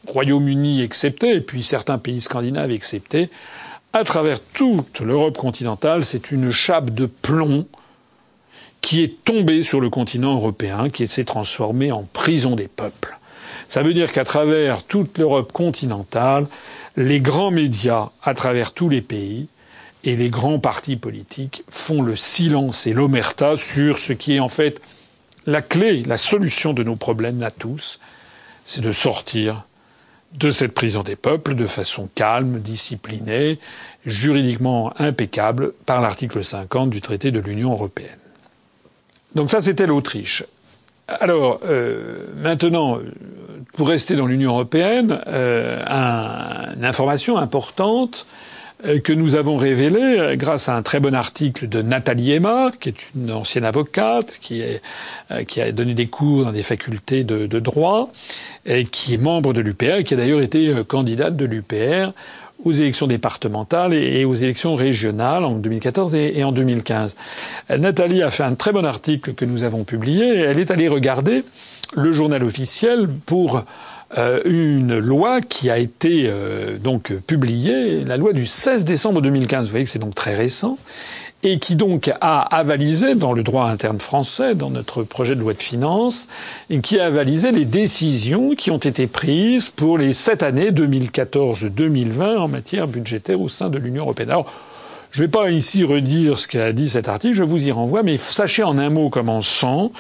Royaume-Uni 0.07 0.81
excepté, 0.81 1.41
puis 1.41 1.63
certains 1.63 1.97
pays 1.97 2.21
scandinaves 2.21 2.71
exceptés, 2.71 3.29
à 3.93 4.03
travers 4.03 4.39
toute 4.39 4.99
l'Europe 5.01 5.37
continentale, 5.37 6.03
c'est 6.03 6.31
une 6.31 6.49
chape 6.49 6.89
de 6.89 7.05
plomb 7.05 7.67
qui 8.81 9.01
est 9.03 9.23
tombée 9.23 9.63
sur 9.63 9.79
le 9.79 9.89
continent 9.89 10.35
européen, 10.35 10.89
qui 10.89 11.07
s'est 11.07 11.23
transformée 11.23 11.91
en 11.91 12.03
prison 12.03 12.55
des 12.55 12.67
peuples. 12.67 13.17
Ça 13.69 13.81
veut 13.81 13.93
dire 13.93 14.11
qu'à 14.11 14.25
travers 14.25 14.83
toute 14.83 15.17
l'Europe 15.17 15.51
continentale, 15.53 16.47
les 16.97 17.21
grands 17.21 17.51
médias, 17.51 18.09
à 18.23 18.33
travers 18.33 18.73
tous 18.73 18.89
les 18.89 19.01
pays, 19.01 19.47
et 20.03 20.15
les 20.17 20.29
grands 20.29 20.59
partis 20.59 20.97
politiques 20.97 21.63
font 21.69 22.01
le 22.01 22.15
silence 22.15 22.87
et 22.87 22.93
l'omerta 22.93 23.55
sur 23.55 23.97
ce 23.97 24.11
qui 24.13 24.35
est 24.35 24.39
en 24.39 24.49
fait 24.49 24.81
la 25.45 25.61
clé, 25.61 26.03
la 26.03 26.17
solution 26.17 26.73
de 26.73 26.83
nos 26.83 26.95
problèmes 26.95 27.41
à 27.41 27.51
tous, 27.51 27.99
c'est 28.65 28.81
de 28.81 28.91
sortir 28.91 29.65
de 30.33 30.49
cette 30.51 30.73
prison 30.73 31.03
des 31.03 31.15
peuples 31.15 31.55
de 31.55 31.67
façon 31.67 32.09
calme, 32.13 32.59
disciplinée, 32.59 33.59
juridiquement 34.05 34.93
impeccable 34.99 35.73
par 35.85 36.01
l'article 36.01 36.43
50 36.43 36.89
du 36.89 37.01
traité 37.01 37.31
de 37.31 37.39
l'Union 37.39 37.71
européenne. 37.71 38.17
Donc 39.35 39.49
ça, 39.49 39.61
c'était 39.61 39.87
l'Autriche. 39.87 40.43
Alors, 41.07 41.59
euh, 41.65 42.27
maintenant, 42.37 42.99
pour 43.75 43.87
rester 43.89 44.15
dans 44.15 44.25
l'Union 44.25 44.51
européenne, 44.51 45.21
euh, 45.27 45.83
une 46.75 46.85
information 46.85 47.37
importante 47.37 48.25
que 49.03 49.13
nous 49.13 49.35
avons 49.35 49.57
révélé 49.57 49.99
euh, 50.01 50.35
grâce 50.35 50.69
à 50.69 50.75
un 50.75 50.81
très 50.81 50.99
bon 50.99 51.15
article 51.15 51.69
de 51.69 51.81
Nathalie 51.81 52.33
Emma, 52.33 52.71
qui 52.79 52.89
est 52.89 53.11
une 53.15 53.31
ancienne 53.31 53.65
avocate, 53.65 54.37
qui, 54.41 54.61
est, 54.61 54.81
euh, 55.31 55.43
qui 55.43 55.61
a 55.61 55.71
donné 55.71 55.93
des 55.93 56.07
cours 56.07 56.45
dans 56.45 56.51
des 56.51 56.61
facultés 56.61 57.23
de, 57.23 57.47
de 57.47 57.59
droit, 57.59 58.09
et 58.65 58.83
qui 58.83 59.13
est 59.13 59.17
membre 59.17 59.53
de 59.53 59.61
l'UPR, 59.61 59.97
et 59.99 60.03
qui 60.03 60.13
a 60.13 60.17
d'ailleurs 60.17 60.41
été 60.41 60.73
candidate 60.87 61.35
de 61.35 61.45
l'UPR 61.45 62.11
aux 62.63 62.71
élections 62.71 63.07
départementales 63.07 63.93
et 63.93 64.23
aux 64.23 64.35
élections 64.35 64.75
régionales 64.75 65.43
en 65.43 65.55
2014 65.55 66.15
et 66.15 66.43
en 66.45 66.53
2015. 66.53 67.15
Nathalie 67.77 68.23
a 68.23 68.29
fait 68.29 68.43
un 68.43 68.55
très 68.55 68.71
bon 68.71 68.85
article 68.85 69.33
que 69.33 69.43
nous 69.43 69.65
avons 69.65 69.83
publié. 69.83 70.39
Elle 70.39 70.59
est 70.59 70.71
allée 70.71 70.87
regarder 70.87 71.43
le 71.95 72.13
journal 72.13 72.41
officiel 72.41 73.09
pour 73.25 73.65
euh, 74.17 74.41
une 74.45 74.97
loi 74.97 75.41
qui 75.41 75.69
a 75.69 75.77
été 75.77 76.25
euh, 76.27 76.77
donc 76.77 77.13
publiée, 77.25 78.03
la 78.05 78.17
loi 78.17 78.33
du 78.33 78.45
16 78.45 78.85
décembre 78.85 79.21
2015. 79.21 79.65
Vous 79.65 79.71
voyez 79.71 79.85
que 79.85 79.91
c'est 79.91 79.99
donc 79.99 80.15
très 80.15 80.35
récent 80.35 80.77
et 81.43 81.59
qui 81.59 81.75
donc 81.75 82.09
a 82.21 82.41
avalisé 82.41 83.15
dans 83.15 83.33
le 83.33 83.43
droit 83.43 83.65
interne 83.65 83.99
français, 83.99 84.55
dans 84.55 84.69
notre 84.69 85.03
projet 85.03 85.35
de 85.35 85.41
loi 85.41 85.53
de 85.53 85.61
finances, 85.61 86.29
et 86.69 86.79
qui 86.79 86.99
a 86.99 87.05
avalisé 87.05 87.51
les 87.51 87.65
décisions 87.65 88.55
qui 88.55 88.71
ont 88.71 88.77
été 88.77 89.07
prises 89.07 89.69
pour 89.69 89.97
les 89.97 90.13
sept 90.13 90.41
années 90.41 90.71
2014-2020 90.71 92.37
en 92.37 92.47
matière 92.47 92.87
budgétaire 92.87 93.41
au 93.41 93.49
sein 93.49 93.69
de 93.69 93.77
l'Union 93.77 94.03
européenne. 94.03 94.31
Je 95.13 95.19
ne 95.19 95.25
vais 95.25 95.31
pas 95.31 95.51
ici 95.51 95.83
redire 95.83 96.39
ce 96.39 96.47
qu'a 96.47 96.73
dit 96.73 96.89
cet 96.89 97.07
article, 97.07 97.35
je 97.35 97.43
vous 97.43 97.67
y 97.67 97.71
renvoie, 97.71 98.01
mais 98.01 98.17
sachez 98.17 98.63
en 98.63 98.79
un 98.79 98.89
mot 98.89 99.11
commençant 99.11 99.91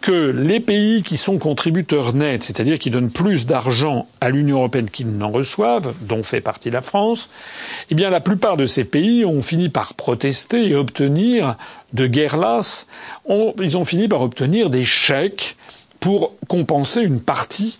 que 0.00 0.12
les 0.12 0.60
pays 0.60 1.02
qui 1.02 1.16
sont 1.16 1.38
contributeurs 1.38 2.12
nets, 2.14 2.44
c'est-à-dire 2.44 2.78
qui 2.78 2.90
donnent 2.90 3.10
plus 3.10 3.44
d'argent 3.44 4.06
à 4.20 4.30
l'Union 4.30 4.58
européenne 4.58 4.88
qu'ils 4.88 5.10
n'en 5.10 5.32
reçoivent, 5.32 5.92
dont 6.02 6.22
fait 6.22 6.40
partie 6.40 6.70
la 6.70 6.80
France, 6.80 7.28
eh 7.90 7.96
bien 7.96 8.08
la 8.08 8.20
plupart 8.20 8.56
de 8.56 8.64
ces 8.64 8.84
pays 8.84 9.24
ont 9.24 9.42
fini 9.42 9.68
par 9.68 9.94
protester 9.94 10.68
et 10.68 10.76
obtenir 10.76 11.56
de 11.92 12.06
guerre 12.06 12.36
lasse, 12.36 12.86
ils 13.28 13.76
ont 13.76 13.84
fini 13.84 14.06
par 14.06 14.22
obtenir 14.22 14.70
des 14.70 14.84
chèques 14.84 15.56
pour 15.98 16.34
compenser 16.46 17.00
une 17.02 17.20
partie 17.20 17.78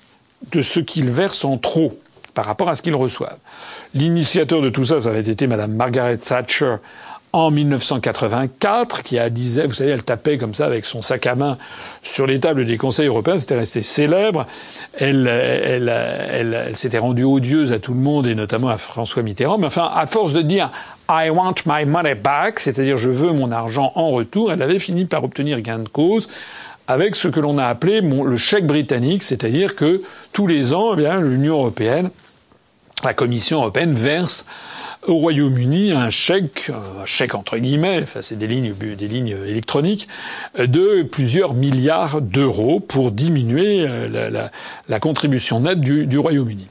de 0.51 0.63
ce 0.63 0.81
qu'ils 0.81 1.11
versent 1.11 1.45
en 1.45 1.59
trop 1.59 1.93
par 2.35 2.45
rapport 2.45 2.69
à 2.69 2.77
ce 2.77 2.83
qu'ils 2.83 2.95
reçoivent. 2.95 3.39
L'initiateur 3.95 4.61
de 4.61 4.71
tout 4.71 4.85
ça, 4.85 5.01
ça 5.01 5.09
avait 5.09 5.21
été 5.21 5.47
Madame 5.47 5.73
Margaret 5.73 6.17
Thatcher 6.17 6.77
en 7.33 7.51
1984, 7.51 9.03
qui 9.03 9.19
a 9.19 9.31
disait, 9.31 9.67
vous 9.67 9.73
savez, 9.73 9.91
elle 9.91 10.03
tapait 10.03 10.37
comme 10.37 10.53
ça 10.53 10.67
avec 10.67 10.85
son 10.85 11.01
sac 11.01 11.27
à 11.27 11.35
main 11.35 11.57
sur 12.03 12.27
les 12.27 12.39
tables 12.41 12.67
des 12.67 12.77
conseils 12.77 13.07
européens, 13.07 13.39
c'était 13.39 13.57
resté 13.57 13.81
célèbre. 13.81 14.47
Elle, 14.99 15.27
elle, 15.27 15.89
elle, 15.89 16.55
elle 16.69 16.77
s'était 16.77 16.99
rendue 16.99 17.25
odieuse 17.25 17.73
à 17.73 17.79
tout 17.79 17.95
le 17.95 18.01
monde 18.01 18.27
et 18.27 18.35
notamment 18.35 18.69
à 18.69 18.77
François 18.77 19.23
Mitterrand. 19.23 19.57
Mais 19.57 19.67
enfin, 19.67 19.91
à 19.95 20.07
force 20.07 20.35
de 20.35 20.43
dire 20.43 20.71
I 21.09 21.31
want 21.31 21.55
my 21.65 21.87
money 21.87 22.15
back, 22.15 22.61
c'est-à-dire 22.61 22.99
je 22.99 23.09
veux 23.09 23.33
mon 23.33 23.51
argent 23.51 23.93
en 23.95 24.11
retour, 24.11 24.53
elle 24.53 24.61
avait 24.61 24.79
fini 24.79 25.07
par 25.07 25.25
obtenir 25.25 25.63
gain 25.63 25.79
de 25.79 25.89
cause 25.89 26.29
avec 26.87 27.17
ce 27.17 27.29
que 27.29 27.41
l'on 27.41 27.59
a 27.59 27.65
appelé 27.65 28.01
le 28.03 28.37
chèque 28.37 28.67
britannique, 28.67 29.23
c'est-à-dire 29.23 29.77
que 29.77 30.03
tous 30.33 30.47
les 30.47 30.75
ans, 30.75 30.95
eh 30.99 31.21
l'Union 31.21 31.55
européenne 31.55 32.11
la 33.05 33.15
Commission 33.15 33.59
européenne 33.61 33.95
verse 33.95 34.47
au 35.07 35.17
Royaume-Uni 35.17 35.93
un 35.93 36.11
chèque, 36.11 36.71
un 36.71 37.05
chèque 37.05 37.35
entre 37.35 37.59
guillemets, 37.59 38.01
enfin 38.03 38.23
c'est 38.23 38.37
des 38.39 38.47
lignes, 38.47 38.73
des 38.73 39.09
lignes 39.09 39.37
électroniques, 39.47 40.09
de 40.59 41.03
plusieurs 41.03 41.55
milliards 41.55 42.21
d'euros 42.21 42.79
pour 42.81 43.11
diminuer 43.11 43.85
euh, 43.87 44.49
la, 44.89 45.01
contribution 45.01 45.61
nette 45.61 45.81
du, 45.81 46.07
du 46.07 46.19
Royaume-Uni. 46.19 46.69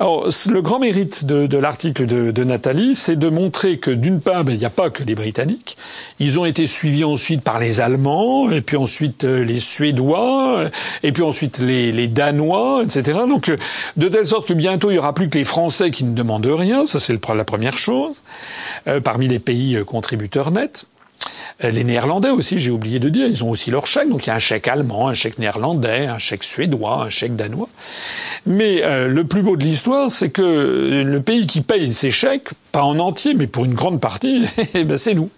Alors, 0.00 0.28
le 0.48 0.62
grand 0.62 0.78
mérite 0.78 1.24
de, 1.24 1.58
l'article 1.58 2.06
de, 2.06 2.44
Nathalie, 2.44 2.94
c'est 2.94 3.16
de 3.16 3.28
montrer 3.28 3.78
que 3.78 3.90
d'une 3.90 4.20
part, 4.20 4.44
ben, 4.44 4.52
il 4.52 4.58
n'y 4.58 4.64
a 4.64 4.70
pas 4.70 4.90
que 4.90 5.02
les 5.02 5.14
Britanniques. 5.14 5.76
Ils 6.20 6.38
ont 6.38 6.44
été 6.44 6.66
suivis 6.66 7.04
ensuite 7.04 7.42
par 7.42 7.58
les 7.58 7.80
Allemands, 7.80 8.50
et 8.50 8.60
puis 8.60 8.76
ensuite 8.76 9.24
euh, 9.24 9.44
les 9.44 9.60
Suédois, 9.60 10.70
et 11.02 11.12
puis 11.12 11.22
ensuite 11.22 11.58
les, 11.58 12.08
Danois, 12.08 12.82
etc. 12.84 13.20
Donc, 13.28 13.48
euh, 13.48 13.56
de 13.96 14.08
telle 14.08 14.26
sorte 14.26 14.46
que 14.46 14.54
bientôt 14.54 14.90
il 14.90 14.94
n'y 14.94 14.98
aura 14.98 15.14
plus 15.14 15.28
que 15.28 15.38
les 15.38 15.44
Français 15.44 15.90
qui 15.90 16.04
ne 16.04 16.14
demandent 16.14 16.46
rien. 16.46 16.86
Ça, 16.86 17.00
c'est 17.00 17.12
la 17.12 17.44
première 17.44 17.76
chose. 17.76 18.22
Euh, 18.86 19.00
parmi 19.00 19.28
les 19.28 19.38
pays 19.38 19.78
contributeurs 19.84 20.50
nets. 20.50 20.86
Euh, 21.64 21.70
les 21.70 21.84
Néerlandais 21.84 22.30
aussi, 22.30 22.58
j'ai 22.58 22.70
oublié 22.70 22.98
de 22.98 23.08
dire, 23.08 23.26
ils 23.26 23.42
ont 23.44 23.50
aussi 23.50 23.70
leur 23.70 23.86
chèque. 23.86 24.08
Donc 24.08 24.26
il 24.26 24.28
y 24.28 24.30
a 24.30 24.36
un 24.36 24.40
chèque 24.40 24.68
allemand, 24.68 25.08
un 25.08 25.14
chèque 25.14 25.38
néerlandais, 25.38 26.06
un 26.06 26.18
chèque 26.18 26.44
suédois, 26.44 27.04
un 27.04 27.08
chèque 27.08 27.36
danois. 27.36 27.68
Mais 28.46 28.84
euh, 28.84 29.08
le 29.08 29.24
plus 29.24 29.42
beau 29.42 29.56
de 29.56 29.64
l'histoire, 29.64 30.10
c'est 30.12 30.30
que 30.30 31.02
le 31.04 31.20
pays 31.20 31.46
qui 31.46 31.60
paye 31.60 31.88
ces 31.88 32.10
chèques, 32.10 32.50
pas 32.72 32.82
en 32.82 32.98
entier, 32.98 33.34
mais 33.34 33.46
pour 33.46 33.64
une 33.64 33.74
grande 33.74 34.00
partie, 34.00 34.44
eh 34.74 34.84
ben 34.84 34.98
c'est 34.98 35.14
nous. 35.14 35.30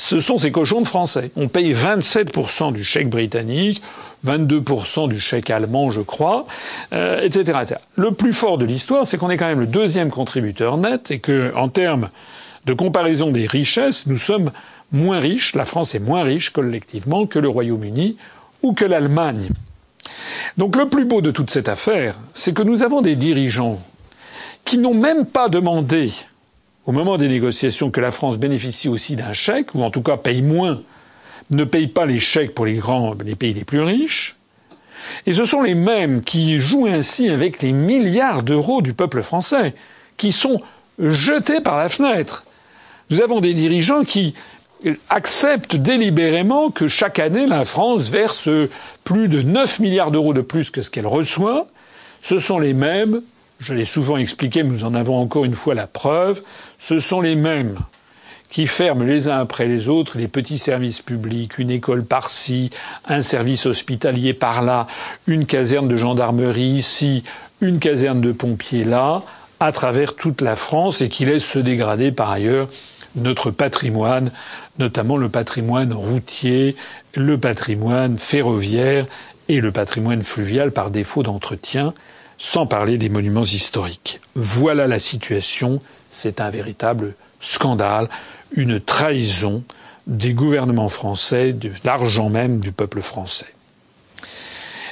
Ce 0.00 0.20
sont 0.20 0.38
ces 0.38 0.52
cochons 0.52 0.80
de 0.80 0.86
français. 0.86 1.32
On 1.34 1.48
paye 1.48 1.72
27% 1.72 2.72
du 2.72 2.84
chèque 2.84 3.10
britannique, 3.10 3.82
22% 4.24 5.08
du 5.08 5.18
chèque 5.18 5.50
allemand, 5.50 5.90
je 5.90 6.00
crois, 6.00 6.46
euh, 6.92 7.20
etc., 7.20 7.58
etc. 7.62 7.80
Le 7.96 8.12
plus 8.12 8.32
fort 8.32 8.58
de 8.58 8.64
l'histoire, 8.64 9.08
c'est 9.08 9.18
qu'on 9.18 9.28
est 9.28 9.36
quand 9.36 9.48
même 9.48 9.58
le 9.58 9.66
deuxième 9.66 10.10
contributeur 10.10 10.76
net 10.76 11.10
et 11.10 11.18
que, 11.18 11.52
en 11.56 11.68
termes 11.68 12.10
de 12.64 12.74
comparaison 12.74 13.30
des 13.30 13.46
richesses, 13.46 14.06
nous 14.06 14.16
sommes 14.16 14.52
moins 14.92 15.20
riche, 15.20 15.54
la 15.54 15.64
France 15.64 15.94
est 15.94 16.00
moins 16.00 16.22
riche 16.22 16.50
collectivement 16.50 17.26
que 17.26 17.38
le 17.38 17.48
Royaume-Uni 17.48 18.16
ou 18.62 18.72
que 18.72 18.84
l'Allemagne. 18.84 19.50
Donc 20.56 20.76
le 20.76 20.88
plus 20.88 21.04
beau 21.04 21.20
de 21.20 21.30
toute 21.30 21.50
cette 21.50 21.68
affaire, 21.68 22.18
c'est 22.32 22.54
que 22.54 22.62
nous 22.62 22.82
avons 22.82 23.02
des 23.02 23.16
dirigeants 23.16 23.80
qui 24.64 24.78
n'ont 24.78 24.94
même 24.94 25.26
pas 25.26 25.48
demandé, 25.48 26.12
au 26.86 26.92
moment 26.92 27.16
des 27.16 27.28
négociations, 27.28 27.90
que 27.90 28.00
la 28.00 28.10
France 28.10 28.38
bénéficie 28.38 28.88
aussi 28.88 29.16
d'un 29.16 29.32
chèque, 29.32 29.74
ou 29.74 29.82
en 29.82 29.90
tout 29.90 30.02
cas 30.02 30.16
paye 30.16 30.42
moins, 30.42 30.82
ne 31.50 31.64
paye 31.64 31.86
pas 31.86 32.06
les 32.06 32.18
chèques 32.18 32.54
pour 32.54 32.66
les 32.66 32.76
grands, 32.76 33.14
les 33.24 33.34
pays 33.34 33.54
les 33.54 33.64
plus 33.64 33.80
riches. 33.80 34.36
Et 35.26 35.32
ce 35.32 35.44
sont 35.44 35.62
les 35.62 35.74
mêmes 35.74 36.22
qui 36.22 36.58
jouent 36.58 36.86
ainsi 36.86 37.30
avec 37.30 37.62
les 37.62 37.72
milliards 37.72 38.42
d'euros 38.42 38.82
du 38.82 38.92
peuple 38.92 39.22
français, 39.22 39.74
qui 40.16 40.32
sont 40.32 40.60
jetés 40.98 41.60
par 41.60 41.78
la 41.78 41.88
fenêtre. 41.88 42.44
Nous 43.10 43.22
avons 43.22 43.40
des 43.40 43.54
dirigeants 43.54 44.04
qui 44.04 44.34
accepte 45.10 45.76
délibérément 45.76 46.70
que 46.70 46.88
chaque 46.88 47.18
année 47.18 47.46
la 47.46 47.64
France 47.64 48.08
verse 48.08 48.48
plus 49.04 49.28
de 49.28 49.42
9 49.42 49.80
milliards 49.80 50.10
d'euros 50.10 50.32
de 50.34 50.40
plus 50.40 50.70
que 50.70 50.82
ce 50.82 50.90
qu'elle 50.90 51.06
reçoit. 51.06 51.66
Ce 52.22 52.38
sont 52.38 52.58
les 52.58 52.74
mêmes, 52.74 53.22
je 53.58 53.74
l'ai 53.74 53.84
souvent 53.84 54.16
expliqué, 54.16 54.62
mais 54.62 54.70
nous 54.70 54.84
en 54.84 54.94
avons 54.94 55.16
encore 55.18 55.44
une 55.44 55.54
fois 55.54 55.74
la 55.74 55.86
preuve, 55.86 56.42
ce 56.78 56.98
sont 56.98 57.20
les 57.20 57.36
mêmes 57.36 57.78
qui 58.50 58.66
ferment 58.66 59.04
les 59.04 59.28
uns 59.28 59.38
après 59.38 59.66
les 59.66 59.88
autres 59.88 60.18
les 60.18 60.28
petits 60.28 60.58
services 60.58 61.02
publics, 61.02 61.58
une 61.58 61.70
école 61.70 62.04
par-ci, 62.04 62.70
un 63.06 63.22
service 63.22 63.66
hospitalier 63.66 64.32
par-là, 64.32 64.86
une 65.26 65.46
caserne 65.46 65.88
de 65.88 65.96
gendarmerie 65.96 66.62
ici, 66.62 67.24
une 67.60 67.78
caserne 67.78 68.20
de 68.20 68.32
pompiers 68.32 68.84
là, 68.84 69.22
à 69.60 69.72
travers 69.72 70.14
toute 70.14 70.40
la 70.40 70.56
France 70.56 71.00
et 71.00 71.08
qui 71.08 71.24
laissent 71.24 71.50
se 71.50 71.58
dégrader 71.58 72.12
par 72.12 72.30
ailleurs 72.30 72.68
notre 73.16 73.50
patrimoine 73.50 74.30
notamment 74.78 75.16
le 75.16 75.28
patrimoine 75.28 75.92
routier, 75.92 76.76
le 77.14 77.38
patrimoine 77.38 78.16
ferroviaire 78.18 79.06
et 79.48 79.60
le 79.60 79.72
patrimoine 79.72 80.22
fluvial 80.22 80.72
par 80.72 80.90
défaut 80.90 81.22
d'entretien, 81.22 81.94
sans 82.38 82.66
parler 82.66 82.98
des 82.98 83.08
monuments 83.08 83.42
historiques. 83.42 84.20
Voilà 84.34 84.86
la 84.86 84.98
situation, 84.98 85.80
c'est 86.10 86.40
un 86.40 86.50
véritable 86.50 87.14
scandale, 87.40 88.08
une 88.52 88.80
trahison 88.80 89.64
des 90.06 90.32
gouvernements 90.32 90.88
français, 90.88 91.52
de 91.52 91.70
l'argent 91.84 92.30
même 92.30 92.60
du 92.60 92.72
peuple 92.72 93.02
français. 93.02 93.52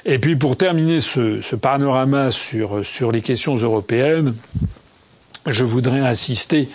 Et 0.05 0.19
puis 0.19 0.37
pour 0.37 0.57
terminer 0.57 1.01
ce, 1.01 1.55
panorama 1.57 2.31
sur, 2.31 2.85
sur 2.85 3.13
les 3.13 3.23
questions 3.23 3.55
européennes, 3.55 4.35
je 5.47 5.65
voudrais 5.65 6.01
insister 6.01 6.69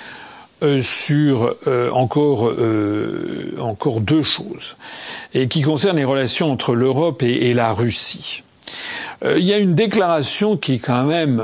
euh, 0.63 0.79
sur 0.83 1.55
euh, 1.65 1.89
encore 1.89 2.47
euh, 2.47 3.55
encore 3.59 3.99
deux 3.99 4.21
choses 4.21 4.75
et 5.33 5.47
qui 5.47 5.63
concernent 5.63 5.97
les 5.97 6.05
relations 6.05 6.51
entre 6.51 6.75
l'Europe 6.75 7.23
et, 7.23 7.51
la 7.55 7.73
Russie. 7.73 8.43
Il 9.25 9.43
y 9.43 9.53
a 9.53 9.57
une 9.57 9.73
déclaration 9.73 10.57
qui 10.57 10.75
est 10.75 10.79
quand 10.79 11.03
même 11.05 11.43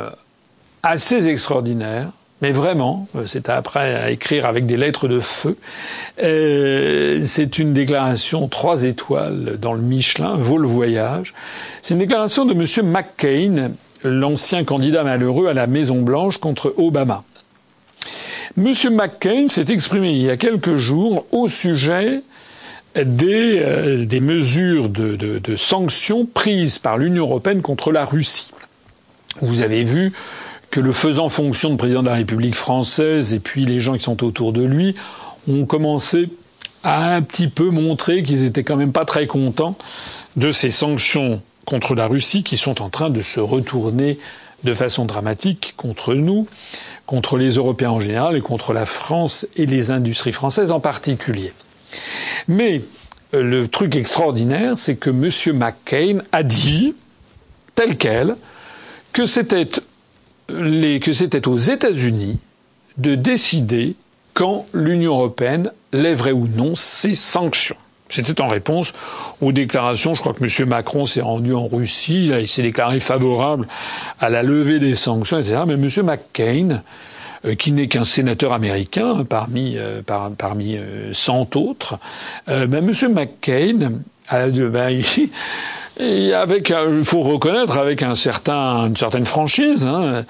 assez 0.83 1.27
extraordinaire. 1.27 2.09
Mais 2.43 2.51
vraiment, 2.51 3.07
c'est 3.25 3.49
après 3.49 3.95
à 3.95 4.11
écrire 4.11 4.45
avec 4.45 4.67
des 4.67 4.77
lettres 4.77 5.07
de 5.07 5.19
feu. 5.19 5.57
c'est 6.19 7.57
une 7.57 7.73
déclaration 7.73 8.47
trois 8.47 8.83
étoiles 8.83 9.57
dans 9.59 9.73
le 9.73 9.81
Michelin, 9.81 10.35
vaut 10.35 10.59
le 10.59 10.67
voyage. 10.67 11.33
C'est 11.81 11.95
une 11.95 11.99
déclaration 11.99 12.45
de 12.45 12.53
M. 12.53 12.91
McCain, 12.91 13.71
l'ancien 14.03 14.63
candidat 14.63 15.03
malheureux 15.03 15.47
à 15.47 15.53
la 15.53 15.65
Maison 15.65 16.03
Blanche 16.03 16.37
contre 16.37 16.71
Obama. 16.77 17.23
M. 18.57 18.73
McCain 18.91 19.47
s'est 19.47 19.65
exprimé 19.69 20.11
il 20.13 20.21
y 20.23 20.29
a 20.31 20.37
quelques 20.37 20.77
jours 20.77 21.25
au 21.31 21.47
sujet 21.47 22.21
des, 22.95 23.59
euh, 23.61 24.19
mesures 24.19 24.89
de, 24.89 25.15
de, 25.15 25.37
de, 25.37 25.55
sanctions 25.55 26.25
prises 26.25 26.79
par 26.79 26.97
l'Union 26.97 27.25
européenne 27.25 27.61
contre 27.61 27.91
la 27.91 28.03
Russie. 28.05 28.49
Vous 29.41 29.61
avez 29.61 29.83
vu 29.83 30.11
que 30.71 30.79
le 30.79 30.91
faisant 30.91 31.29
fonction 31.29 31.69
de 31.69 31.75
président 31.75 32.01
de 32.01 32.07
la 32.07 32.15
République 32.15 32.55
française 32.55 33.33
et 33.33 33.39
puis 33.39 33.65
les 33.65 33.79
gens 33.79 33.93
qui 33.93 34.03
sont 34.03 34.23
autour 34.23 34.53
de 34.53 34.63
lui 34.63 34.95
ont 35.47 35.65
commencé 35.65 36.29
à 36.83 37.13
un 37.13 37.21
petit 37.21 37.47
peu 37.47 37.69
montrer 37.69 38.23
qu'ils 38.23 38.43
étaient 38.43 38.63
quand 38.63 38.75
même 38.75 38.91
pas 38.91 39.05
très 39.05 39.27
contents 39.27 39.77
de 40.35 40.51
ces 40.51 40.69
sanctions 40.69 41.41
contre 41.65 41.95
la 41.95 42.07
Russie 42.07 42.43
qui 42.43 42.57
sont 42.57 42.81
en 42.81 42.89
train 42.89 43.09
de 43.09 43.21
se 43.21 43.39
retourner 43.39 44.17
de 44.63 44.73
façon 44.73 45.05
dramatique 45.05 45.73
contre 45.77 46.13
nous 46.13 46.47
contre 47.05 47.37
les 47.37 47.51
Européens 47.55 47.91
en 47.91 47.99
général 47.99 48.35
et 48.35 48.41
contre 48.41 48.73
la 48.73 48.85
France 48.85 49.47
et 49.55 49.65
les 49.65 49.91
industries 49.91 50.33
françaises 50.33 50.71
en 50.71 50.79
particulier. 50.79 51.53
Mais 52.47 52.81
euh, 53.33 53.41
le 53.41 53.67
truc 53.67 53.95
extraordinaire, 53.95 54.77
c'est 54.77 54.95
que 54.97 55.09
M. 55.09 55.29
McCain 55.57 56.19
a 56.31 56.43
dit, 56.43 56.95
tel 57.75 57.97
quel, 57.97 58.35
que 59.13 59.25
c'était, 59.25 59.69
les, 60.49 60.99
que 60.99 61.13
c'était 61.13 61.47
aux 61.47 61.57
États-Unis 61.57 62.37
de 62.97 63.15
décider 63.15 63.95
quand 64.33 64.65
l'Union 64.73 65.13
européenne 65.15 65.71
lèverait 65.93 66.31
ou 66.31 66.47
non 66.47 66.75
ses 66.75 67.15
sanctions. 67.15 67.77
C'était 68.09 68.41
en 68.41 68.47
réponse 68.47 68.93
aux 69.41 69.51
déclarations. 69.51 70.13
Je 70.13 70.21
crois 70.21 70.33
que 70.33 70.43
M. 70.43 70.69
Macron 70.69 71.05
s'est 71.05 71.21
rendu 71.21 71.53
en 71.53 71.67
Russie. 71.67 72.27
Là, 72.27 72.39
il 72.39 72.47
s'est 72.47 72.61
déclaré 72.61 72.99
favorable 72.99 73.67
à 74.19 74.29
la 74.29 74.43
levée 74.43 74.79
des 74.79 74.95
sanctions, 74.95 75.39
etc. 75.39 75.61
Mais 75.67 75.73
M. 75.73 75.89
McCain, 76.03 76.81
euh, 77.45 77.55
qui 77.55 77.71
n'est 77.71 77.87
qu'un 77.87 78.03
sénateur 78.03 78.53
américain 78.53 79.25
parmi, 79.27 79.77
euh, 79.77 80.01
parmi 80.37 80.75
euh, 80.75 81.13
cent 81.13 81.47
autres, 81.55 81.99
ben, 82.47 82.73
M. 82.73 82.91
McCain 83.13 84.01
a, 84.27 84.47
ben, 84.47 85.01
Et 85.99 86.33
avec, 86.33 86.69
il 86.69 87.03
faut 87.03 87.21
reconnaître, 87.21 87.77
avec 87.79 88.03
un 88.03 88.13
certain, 88.13 88.87
une 88.87 88.95
certaine 88.95 89.25
franchise, 89.25 89.87
hein, 89.87 90.25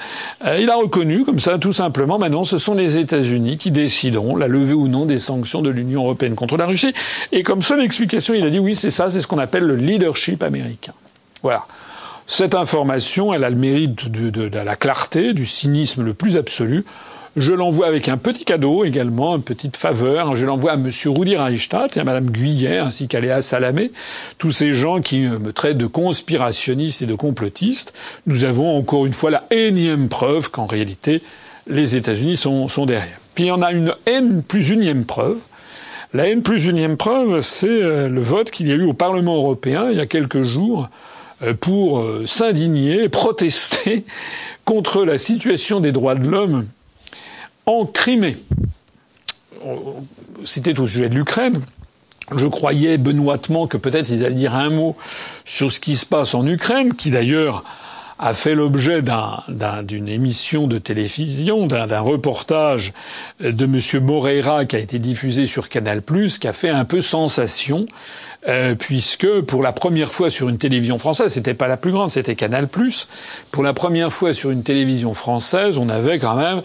il 0.58 0.70
a 0.70 0.76
reconnu 0.76 1.26
comme 1.26 1.40
ça, 1.40 1.58
tout 1.58 1.74
simplement, 1.74 2.18
maintenant, 2.18 2.46
ce 2.46 2.58
sont 2.58 2.74
les 2.74 2.98
États-Unis 2.98 3.58
qui 3.58 3.72
décideront 3.72 4.38
la 4.38 4.48
levée 4.48 4.74
ou 4.74 4.88
non 4.88 5.06
des 5.06 5.18
sanctions 5.18 5.62
de 5.62 5.70
l'Union 5.70 6.04
européenne 6.04 6.36
contre 6.36 6.56
la 6.56 6.68
Russie. 6.68 6.94
Et 7.34 7.44
comme 7.44 7.62
seule 7.62 7.82
explication, 7.82 8.34
il 8.34 8.46
a 8.46 8.50
dit 8.50 8.60
oui, 8.60 8.76
c'est 8.76 8.92
ça, 8.92 9.10
c'est 9.10 9.20
ce 9.20 9.28
qu'on 9.28 9.40
appelle 9.40 9.64
le 9.64 9.76
leadership 9.76 10.42
américain. 10.42 10.94
Voilà. 11.44 11.66
Cette 12.28 12.56
information, 12.56 13.34
elle 13.34 13.44
a 13.44 13.50
le 13.50 13.56
mérite 13.56 14.10
de, 14.10 14.30
de, 14.30 14.48
de 14.48 14.60
la 14.60 14.76
clarté, 14.76 15.34
du 15.34 15.46
cynisme 15.46 16.04
le 16.04 16.14
plus 16.14 16.38
absolu. 16.38 16.86
Je 17.38 17.54
l'envoie 17.54 17.86
avec 17.86 18.10
un 18.10 18.18
petit 18.18 18.46
cadeau 18.46 18.84
également, 18.84 19.36
une 19.36 19.44
petite 19.44 19.78
faveur. 19.78 20.36
Je 20.36 20.48
l'envoie 20.48 20.72
à 20.72 20.74
M. 20.74 20.90
Rudi 21.06 21.36
Reichstadt 21.36 21.96
et 21.96 22.00
à 22.00 22.04
Mme 22.04 22.32
Guyet 22.32 22.80
ainsi 22.80 23.08
qu'à 23.08 23.20
Léa 23.20 23.44
Salamé, 23.44 23.92
tous 24.40 24.50
ces 24.50 24.72
gens 24.72 25.02
qui 25.02 25.20
me 25.20 25.54
traitent 25.54 25.78
de 25.78 25.86
conspirationniste 25.86 27.04
et 27.04 27.06
de 27.06 27.14
complotiste. 27.14 27.94
Nous 28.26 28.44
avons 28.44 28.76
encore 28.76 29.06
une 29.06 29.14
fois 29.14 29.30
la 29.30 29.44
énième 29.52 30.10
preuve 30.10 30.50
qu'en 30.50 30.66
réalité, 30.66 31.22
les 31.68 31.96
États-Unis 31.96 32.38
sont, 32.38 32.68
sont 32.70 32.88
derrière. 32.88 33.20
Puis 33.36 33.44
il 33.44 33.48
y 33.50 33.52
en 33.52 33.62
a 33.62 33.72
une 33.72 33.94
N 34.08 34.42
plus 34.42 34.72
unième 34.72 35.06
preuve. 35.06 35.38
La 36.16 36.30
N 36.30 36.42
plus 36.42 36.66
unième 36.66 36.98
preuve, 36.98 37.42
c'est 37.42 37.68
euh, 37.70 38.10
le 38.10 38.22
vote 38.22 38.50
qu'il 38.50 38.68
y 38.68 38.72
a 38.72 38.76
eu 38.76 38.86
au 38.86 38.94
Parlement 38.94 39.36
européen 39.36 39.90
il 39.92 39.98
y 39.98 40.02
a 40.02 40.08
quelques 40.08 40.42
jours 40.42 40.90
euh, 41.44 41.54
pour 41.54 42.00
euh, 42.00 42.24
s'indigner, 42.26 43.10
protester 43.10 44.06
contre 44.66 45.06
la 45.06 45.20
situation 45.20 45.80
des 45.80 45.92
droits 45.92 46.16
de 46.16 46.28
l'homme 46.28 46.66
en 47.68 47.86
Crimée. 47.86 48.38
C'était 50.46 50.80
au 50.80 50.88
sujet 50.88 51.10
de 51.10 51.16
l'Ukraine. 51.16 51.62
Je 52.36 52.48
croyais 52.48 52.98
benoîtement 52.98 53.68
que 53.68 53.78
peut-être 53.78 54.10
ils 54.10 54.26
allaient 54.26 54.36
dire 54.36 54.56
un 54.56 54.70
mot 54.70 54.96
sur 55.46 55.72
ce 55.72 55.80
qui 55.80 55.96
se 55.96 56.06
passe 56.06 56.34
en 56.34 56.46
Ukraine, 56.48 56.94
qui 56.94 57.12
d'ailleurs 57.12 57.64
a 58.20 58.34
fait 58.34 58.56
l'objet 58.56 59.02
d'une 59.84 60.08
émission 60.10 60.68
de 60.68 60.78
télévision, 60.80 61.68
d'un 61.68 62.00
reportage 62.00 62.94
de 63.40 63.66
M. 63.66 64.04
Moreira 64.04 64.66
qui 64.66 64.76
a 64.76 64.80
été 64.80 64.98
diffusé 65.00 65.46
sur 65.46 65.70
Canal+, 65.70 66.02
qui 66.02 66.48
a 66.48 66.54
fait 66.54 66.70
un 66.70 66.84
peu 66.84 67.02
sensation, 67.02 67.86
euh, 68.48 68.76
puisque 68.76 69.42
pour 69.42 69.62
la 69.62 69.72
première 69.72 70.12
fois 70.12 70.30
sur 70.30 70.50
une 70.50 70.58
télévision 70.58 70.98
française, 70.98 71.34
c'était 71.34 71.54
pas 71.54 71.68
la 71.68 71.78
plus 71.78 71.92
grande, 71.92 72.10
c'était 72.10 72.36
Canal+, 72.36 72.68
pour 73.52 73.64
la 73.64 73.74
première 73.74 74.12
fois 74.12 74.34
sur 74.34 74.52
une 74.52 74.64
télévision 74.64 75.14
française, 75.14 75.78
on 75.78 75.90
avait 75.90 76.18
quand 76.18 76.36
même 76.36 76.64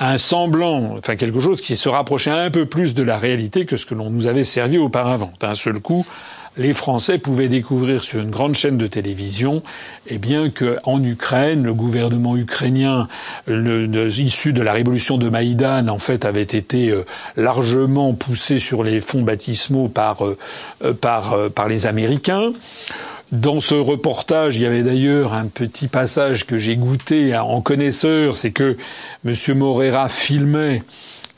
un 0.00 0.18
semblant, 0.18 0.96
enfin 0.96 1.16
quelque 1.16 1.40
chose 1.40 1.60
qui 1.60 1.76
se 1.76 1.88
rapprochait 1.88 2.30
un 2.30 2.50
peu 2.50 2.64
plus 2.64 2.94
de 2.94 3.02
la 3.02 3.18
réalité 3.18 3.66
que 3.66 3.76
ce 3.76 3.84
que 3.84 3.94
l'on 3.94 4.10
nous 4.10 4.26
avait 4.26 4.44
servi 4.44 4.78
auparavant. 4.78 5.32
D'un 5.40 5.54
seul 5.54 5.80
coup, 5.80 6.06
les 6.56 6.72
Français 6.72 7.18
pouvaient 7.18 7.48
découvrir 7.48 8.02
sur 8.02 8.20
une 8.20 8.30
grande 8.30 8.54
chaîne 8.54 8.76
de 8.76 8.86
télévision, 8.86 9.62
eh 10.08 10.18
bien 10.18 10.50
qu'en 10.50 11.02
Ukraine, 11.02 11.62
le 11.62 11.74
gouvernement 11.74 12.36
ukrainien, 12.36 13.08
issu 13.46 14.52
de 14.52 14.62
la 14.62 14.72
révolution 14.72 15.16
de 15.16 15.28
Maïdan, 15.28 15.86
en 15.88 15.98
fait, 15.98 16.24
avait 16.24 16.42
été 16.42 16.88
euh, 16.90 17.04
largement 17.36 18.14
poussé 18.14 18.58
sur 18.58 18.82
les 18.82 19.00
fonds 19.00 19.22
baptismaux 19.22 19.88
par 19.88 20.26
euh, 20.26 20.36
euh, 20.82 20.92
par 20.92 21.50
par 21.54 21.68
les 21.68 21.86
Américains. 21.86 22.52
Dans 23.32 23.60
ce 23.60 23.76
reportage, 23.76 24.56
il 24.56 24.62
y 24.62 24.66
avait 24.66 24.82
d'ailleurs 24.82 25.34
un 25.34 25.46
petit 25.46 25.86
passage 25.86 26.46
que 26.46 26.58
j'ai 26.58 26.74
goûté 26.74 27.36
en 27.36 27.60
connaisseur, 27.60 28.34
c'est 28.34 28.50
que 28.50 28.76
M. 29.24 29.34
Morera 29.56 30.08
filmait 30.08 30.82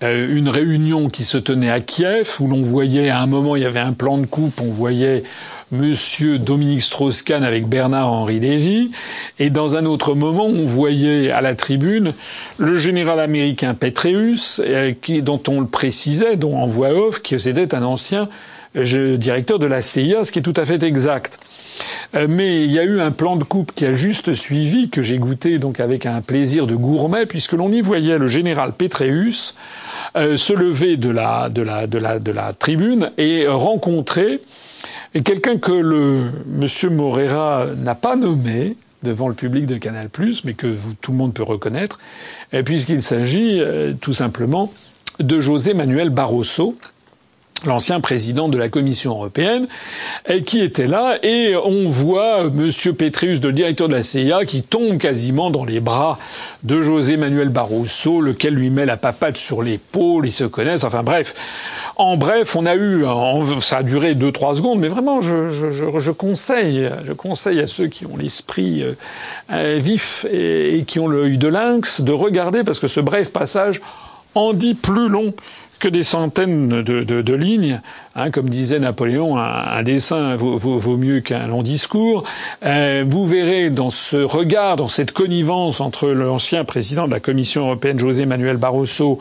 euh, 0.03 0.35
une 0.35 0.49
réunion 0.49 1.11
qui 1.11 1.23
se 1.25 1.37
tenait 1.37 1.69
à 1.69 1.81
Kiev, 1.81 2.37
où 2.41 2.49
l'on 2.49 2.63
voyait, 2.63 3.11
à 3.11 3.21
un 3.21 3.27
moment, 3.27 3.57
il 3.57 3.63
y 3.63 3.67
avait 3.67 3.79
un 3.79 3.93
plan 3.93 4.17
de 4.17 4.25
coupe, 4.25 4.63
on 4.63 4.71
voyait 4.71 5.23
Monsieur 5.71 6.39
Dominique 6.39 6.81
Strauss-Kahn 6.81 7.45
avec 7.45 7.67
Bernard-Henri 7.67 8.41
Lévy, 8.41 8.91
et 9.39 9.51
dans 9.51 9.77
un 9.77 9.85
autre 9.85 10.15
moment, 10.15 10.47
on 10.47 10.65
voyait 10.65 11.31
à 11.31 11.43
la 11.43 11.55
tribune 11.55 12.15
le 12.57 12.79
général 12.79 13.21
américain 13.21 13.75
Petraeus, 13.75 14.63
euh, 14.65 14.95
dont 15.21 15.43
on 15.47 15.61
le 15.61 15.67
précisait, 15.67 16.37
dont 16.37 16.57
en 16.57 16.67
voix 16.67 16.95
off, 16.95 17.21
qui 17.21 17.39
c'était 17.39 17.75
un 17.75 17.83
ancien 17.83 18.31
euh, 18.77 19.17
directeur 19.17 19.59
de 19.59 19.67
la 19.67 19.83
CIA, 19.83 20.25
ce 20.25 20.33
qui 20.33 20.39
est 20.39 20.43
tout 20.43 20.55
à 20.57 20.65
fait 20.65 20.83
exact. 20.83 21.39
Mais 22.29 22.65
il 22.65 22.71
y 22.71 22.79
a 22.79 22.85
eu 22.85 23.01
un 23.01 23.11
plan 23.11 23.37
de 23.37 23.45
coupe 23.45 23.73
qui 23.75 23.87
a 23.87 23.93
juste 23.93 24.35
suivi, 24.35 24.91
que 24.91 25.01
j'ai 25.01 25.17
goûté 25.17 25.59
donc 25.59 25.81
avec 25.81 26.05
un 26.05 26.21
plaisir 26.21 26.67
de 26.67 26.75
gourmet, 26.75 27.25
puisque 27.25 27.53
l'on 27.53 27.71
y 27.71 27.81
voyait 27.81 28.19
le 28.19 28.27
général 28.27 28.75
Petraeus 28.75 29.55
euh, 30.15 30.37
se 30.37 30.53
lever 30.53 30.99
de 30.99 31.09
la, 31.09 31.49
tribune 32.59 33.11
et 33.17 33.47
rencontrer 33.49 34.43
quelqu'un 35.25 35.57
que 35.57 35.73
le 35.73 36.31
monsieur 36.47 36.91
Morera 36.91 37.67
n'a 37.79 37.95
pas 37.95 38.17
nommé 38.17 38.77
devant 39.03 39.29
le 39.29 39.35
public 39.35 39.67
de 39.67 39.79
Canal+, 39.79 40.09
mais 40.45 40.55
que 40.55 40.75
tout 41.01 41.13
le 41.13 41.17
monde 41.17 41.35
peut 41.35 41.43
reconnaître, 41.43 41.99
puisqu'il 42.65 43.03
s'agit 43.03 43.61
euh, 43.61 43.95
tout 43.99 44.13
simplement 44.13 44.73
de 45.19 45.41
José 45.41 45.75
Manuel 45.75 46.11
Barroso, 46.11 46.77
l'ancien 47.67 48.01
président 48.01 48.49
de 48.49 48.59
la 48.59 48.69
Commission 48.69 49.13
européenne, 49.13 49.67
qui 50.47 50.61
était 50.61 50.87
là, 50.87 51.19
et 51.23 51.55
on 51.57 51.89
voit 51.89 52.51
Monsieur 52.51 52.93
Petrius, 52.93 53.41
le 53.41 53.53
directeur 53.53 53.89
de 53.89 53.95
la 53.95 54.03
CIA, 54.03 54.45
qui 54.45 54.63
tombe 54.63 54.99
quasiment 54.99 55.51
dans 55.51 55.65
les 55.65 55.81
bras 55.81 56.19
de 56.63 56.81
José 56.81 57.17
Manuel 57.17 57.49
Barroso, 57.49 58.21
lequel 58.21 58.55
lui 58.55 58.71
met 58.71 58.87
la 58.87 58.97
papate 58.97 59.37
sur 59.37 59.63
l'épaule, 59.63 60.27
ils 60.27 60.33
se 60.33 60.45
connaissent, 60.45 60.85
enfin 60.85 61.03
bref. 61.03 61.35
En 61.97 62.17
bref, 62.17 62.57
on 62.57 62.67
a 62.67 62.75
eu, 62.75 63.05
ça 63.61 63.79
a 63.79 63.83
duré 63.83 64.15
deux 64.15 64.33
trois 64.33 64.55
secondes, 64.55 64.79
mais 64.79 64.89
vraiment, 64.89 65.21
je, 65.21 65.49
je, 65.49 66.11
conseille, 66.11 66.91
je 67.05 67.13
conseille 67.13 67.61
à 67.61 67.67
ceux 67.67 67.87
qui 67.87 68.07
ont 68.07 68.17
l'esprit 68.17 68.83
euh, 68.83 68.95
euh, 69.53 69.79
vif 69.81 70.27
et 70.31 70.85
qui 70.87 70.99
ont 70.99 71.09
l'œil 71.09 71.39
de 71.39 71.49
lynx 71.49 72.01
de 72.01 72.13
regarder 72.13 72.65
parce 72.65 72.81
que 72.81 72.89
ce 72.89 73.01
bref 73.01 73.33
passage 73.33 73.81
en 74.35 74.55
dit 74.55 74.75
plus 74.75 75.09
long 75.09 75.35
que 75.83 75.89
des 75.89 76.05
centaines 76.05 76.69
de, 76.69 77.03
de, 77.03 77.23
de 77.23 77.35
lignes. 77.35 77.81
Hein, 78.15 78.31
comme 78.31 78.49
disait 78.49 78.79
Napoléon, 78.79 79.37
un, 79.37 79.83
dessin 79.83 80.37
vaut, 80.37 80.57
vaut, 80.57 80.79
vaut 80.79 80.97
mieux 80.97 81.21
qu'un 81.21 81.49
long 81.49 81.63
discours. 81.63 82.23
Euh, 82.65 83.05
vous 83.09 83.27
verrez 83.27 83.69
dans 83.69 83.91
ce 83.91 84.17
regard, 84.17 84.77
dans 84.77 84.87
cette 84.87 85.11
connivence 85.11 85.81
entre 85.81 86.09
l'ancien 86.09 86.65
président 86.65 87.09
de 87.09 87.13
la 87.13 87.19
Commission 87.19 87.63
européenne, 87.63 87.99
José 87.99 88.27
Manuel 88.27 88.59
Barroso, 88.59 89.19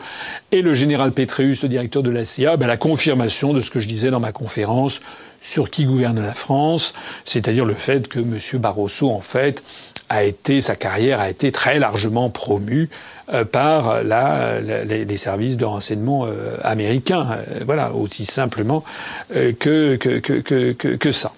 et 0.52 0.62
le 0.62 0.72
général 0.72 1.10
Petraeus, 1.10 1.62
le 1.62 1.68
directeur 1.68 2.04
de 2.04 2.10
la 2.10 2.24
CIA, 2.24 2.56
ben, 2.56 2.68
la 2.68 2.76
confirmation 2.76 3.52
de 3.52 3.60
ce 3.60 3.70
que 3.70 3.80
je 3.80 3.88
disais 3.88 4.10
dans 4.10 4.20
ma 4.20 4.30
conférence 4.30 5.00
sur 5.42 5.68
qui 5.68 5.84
gouverne 5.84 6.22
la 6.22 6.34
France, 6.34 6.94
c'est-à-dire 7.24 7.64
le 7.64 7.74
fait 7.74 8.06
que 8.06 8.20
M. 8.20 8.38
Barroso, 8.60 9.10
en 9.10 9.20
fait, 9.20 9.64
a 10.12 10.24
été, 10.24 10.60
sa 10.60 10.76
carrière 10.76 11.20
a 11.20 11.30
été 11.30 11.50
très 11.52 11.78
largement 11.78 12.28
promue 12.28 12.90
euh, 13.32 13.44
par 13.44 14.04
la, 14.04 14.60
les, 14.60 15.16
services 15.16 15.56
de 15.56 15.64
renseignement 15.64 16.26
euh, 16.26 16.56
américains. 16.62 17.26
Euh, 17.30 17.60
voilà, 17.64 17.94
aussi 17.94 18.26
simplement 18.26 18.84
que, 19.30 19.96
que, 19.96 20.18
que, 20.18 20.72
que, 20.96 21.12
ça. 21.12 21.32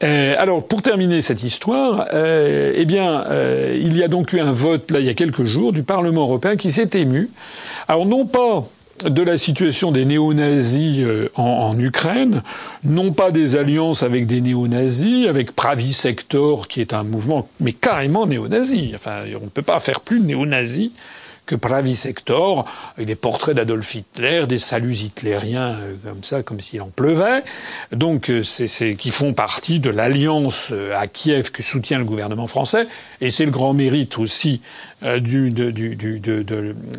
alors, 0.00 0.66
pour 0.66 0.82
terminer 0.82 1.22
cette 1.22 1.42
histoire, 1.42 2.06
eh 2.12 2.84
bien, 2.84 3.24
il 3.74 3.96
y 3.96 4.02
a 4.02 4.08
donc 4.08 4.32
eu 4.32 4.40
un 4.40 4.52
vote 4.52 4.90
là 4.90 5.00
il 5.00 5.06
y 5.06 5.08
a 5.08 5.14
quelques 5.14 5.44
jours 5.44 5.72
du 5.72 5.82
Parlement 5.82 6.22
européen 6.22 6.56
qui 6.56 6.70
s'est 6.70 6.90
ému. 6.94 7.30
Alors 7.88 8.04
non 8.04 8.26
pas 8.26 8.64
de 9.04 9.22
la 9.22 9.38
situation 9.38 9.92
des 9.92 10.04
néo-nazis 10.04 11.00
euh, 11.00 11.28
en, 11.34 11.78
Ukraine, 11.78 12.42
non 12.84 13.12
pas 13.12 13.30
des 13.30 13.56
alliances 13.56 14.02
avec 14.02 14.26
des 14.26 14.40
néo-nazis, 14.40 15.28
avec 15.28 15.52
Pravi 15.52 15.92
Sector, 15.92 16.68
qui 16.68 16.80
est 16.80 16.94
un 16.94 17.02
mouvement, 17.02 17.48
mais 17.60 17.72
carrément 17.72 18.26
néo-nazi. 18.26 18.92
Enfin, 18.94 19.24
on 19.40 19.44
ne 19.44 19.50
peut 19.50 19.62
pas 19.62 19.80
faire 19.80 20.00
plus 20.00 20.20
néo-nazi 20.20 20.92
que 21.46 21.54
Pravi 21.54 21.96
Sector, 21.96 22.66
avec 22.96 23.06
des 23.06 23.14
portraits 23.14 23.56
d'Adolf 23.56 23.94
Hitler, 23.94 24.46
des 24.48 24.58
saluts 24.58 25.04
hitlériens 25.04 25.76
euh, 25.76 25.94
comme 26.04 26.22
ça, 26.22 26.42
comme 26.42 26.60
s'il 26.60 26.82
en 26.82 26.88
pleuvait. 26.88 27.42
Donc, 27.92 28.30
euh, 28.30 28.42
c'est 28.42 28.96
qui 28.96 29.10
font 29.10 29.32
partie 29.32 29.80
de 29.80 29.90
l'alliance 29.90 30.72
à 30.94 31.06
Kiev 31.06 31.50
que 31.50 31.62
soutient 31.62 31.98
le 31.98 32.04
gouvernement 32.04 32.46
français, 32.46 32.86
et 33.20 33.30
c'est 33.30 33.44
le 33.44 33.50
grand 33.50 33.72
mérite 33.72 34.18
aussi 34.18 34.60
du, 35.20 35.52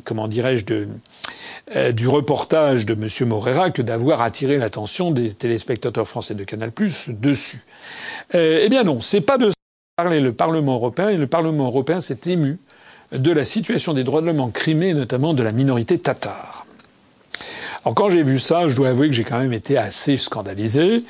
comment 0.03 0.27
dirais-je, 0.27 0.65
euh, 1.75 1.91
du 1.91 2.07
reportage 2.07 2.85
de 2.85 2.93
M. 2.93 3.27
Morera 3.27 3.71
que 3.71 3.81
d'avoir 3.81 4.21
attiré 4.21 4.57
l'attention 4.57 5.11
des 5.11 5.33
téléspectateurs 5.33 6.07
français 6.07 6.33
de 6.33 6.45
Canal+ 6.45 6.71
dessus. 7.09 7.65
Euh, 8.35 8.61
eh 8.63 8.69
bien 8.69 8.85
non, 8.85 9.01
c'est 9.01 9.19
pas 9.19 9.37
de 9.37 9.49
ça 9.49 9.53
parler 9.97 10.21
le 10.21 10.31
Parlement 10.31 10.75
européen 10.75 11.09
et 11.09 11.17
le 11.17 11.27
Parlement 11.27 11.65
européen 11.65 11.99
s'est 11.99 12.19
ému 12.27 12.59
de 13.11 13.31
la 13.31 13.45
situation 13.45 13.93
des 13.93 14.03
droits 14.03 14.21
de 14.21 14.27
l'homme 14.27 14.41
en 14.41 14.49
Crimée, 14.49 14.93
notamment 14.93 15.33
de 15.33 15.43
la 15.43 15.51
minorité 15.51 15.97
tatare. 15.97 16.65
Alors 17.83 17.95
quand 17.95 18.09
j'ai 18.09 18.23
vu 18.23 18.37
ça, 18.39 18.67
je 18.67 18.75
dois 18.75 18.89
avouer 18.89 19.07
que 19.07 19.15
j'ai 19.15 19.23
quand 19.23 19.39
même 19.39 19.53
été 19.53 19.77
assez 19.77 20.17
scandalisé. 20.17 21.03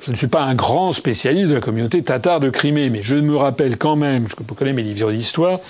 Je 0.00 0.10
ne 0.10 0.16
suis 0.16 0.26
pas 0.26 0.42
un 0.42 0.54
grand 0.54 0.92
spécialiste 0.92 1.50
de 1.50 1.54
la 1.54 1.60
communauté 1.60 2.02
tatare 2.02 2.40
de 2.40 2.50
Crimée, 2.50 2.90
mais 2.90 3.02
je 3.02 3.14
me 3.14 3.36
rappelle 3.36 3.78
quand 3.78 3.96
même, 3.96 4.26
je 4.28 4.34
connais 4.34 4.72
mes 4.72 4.82
livres 4.82 5.10
d'histoire, 5.10 5.60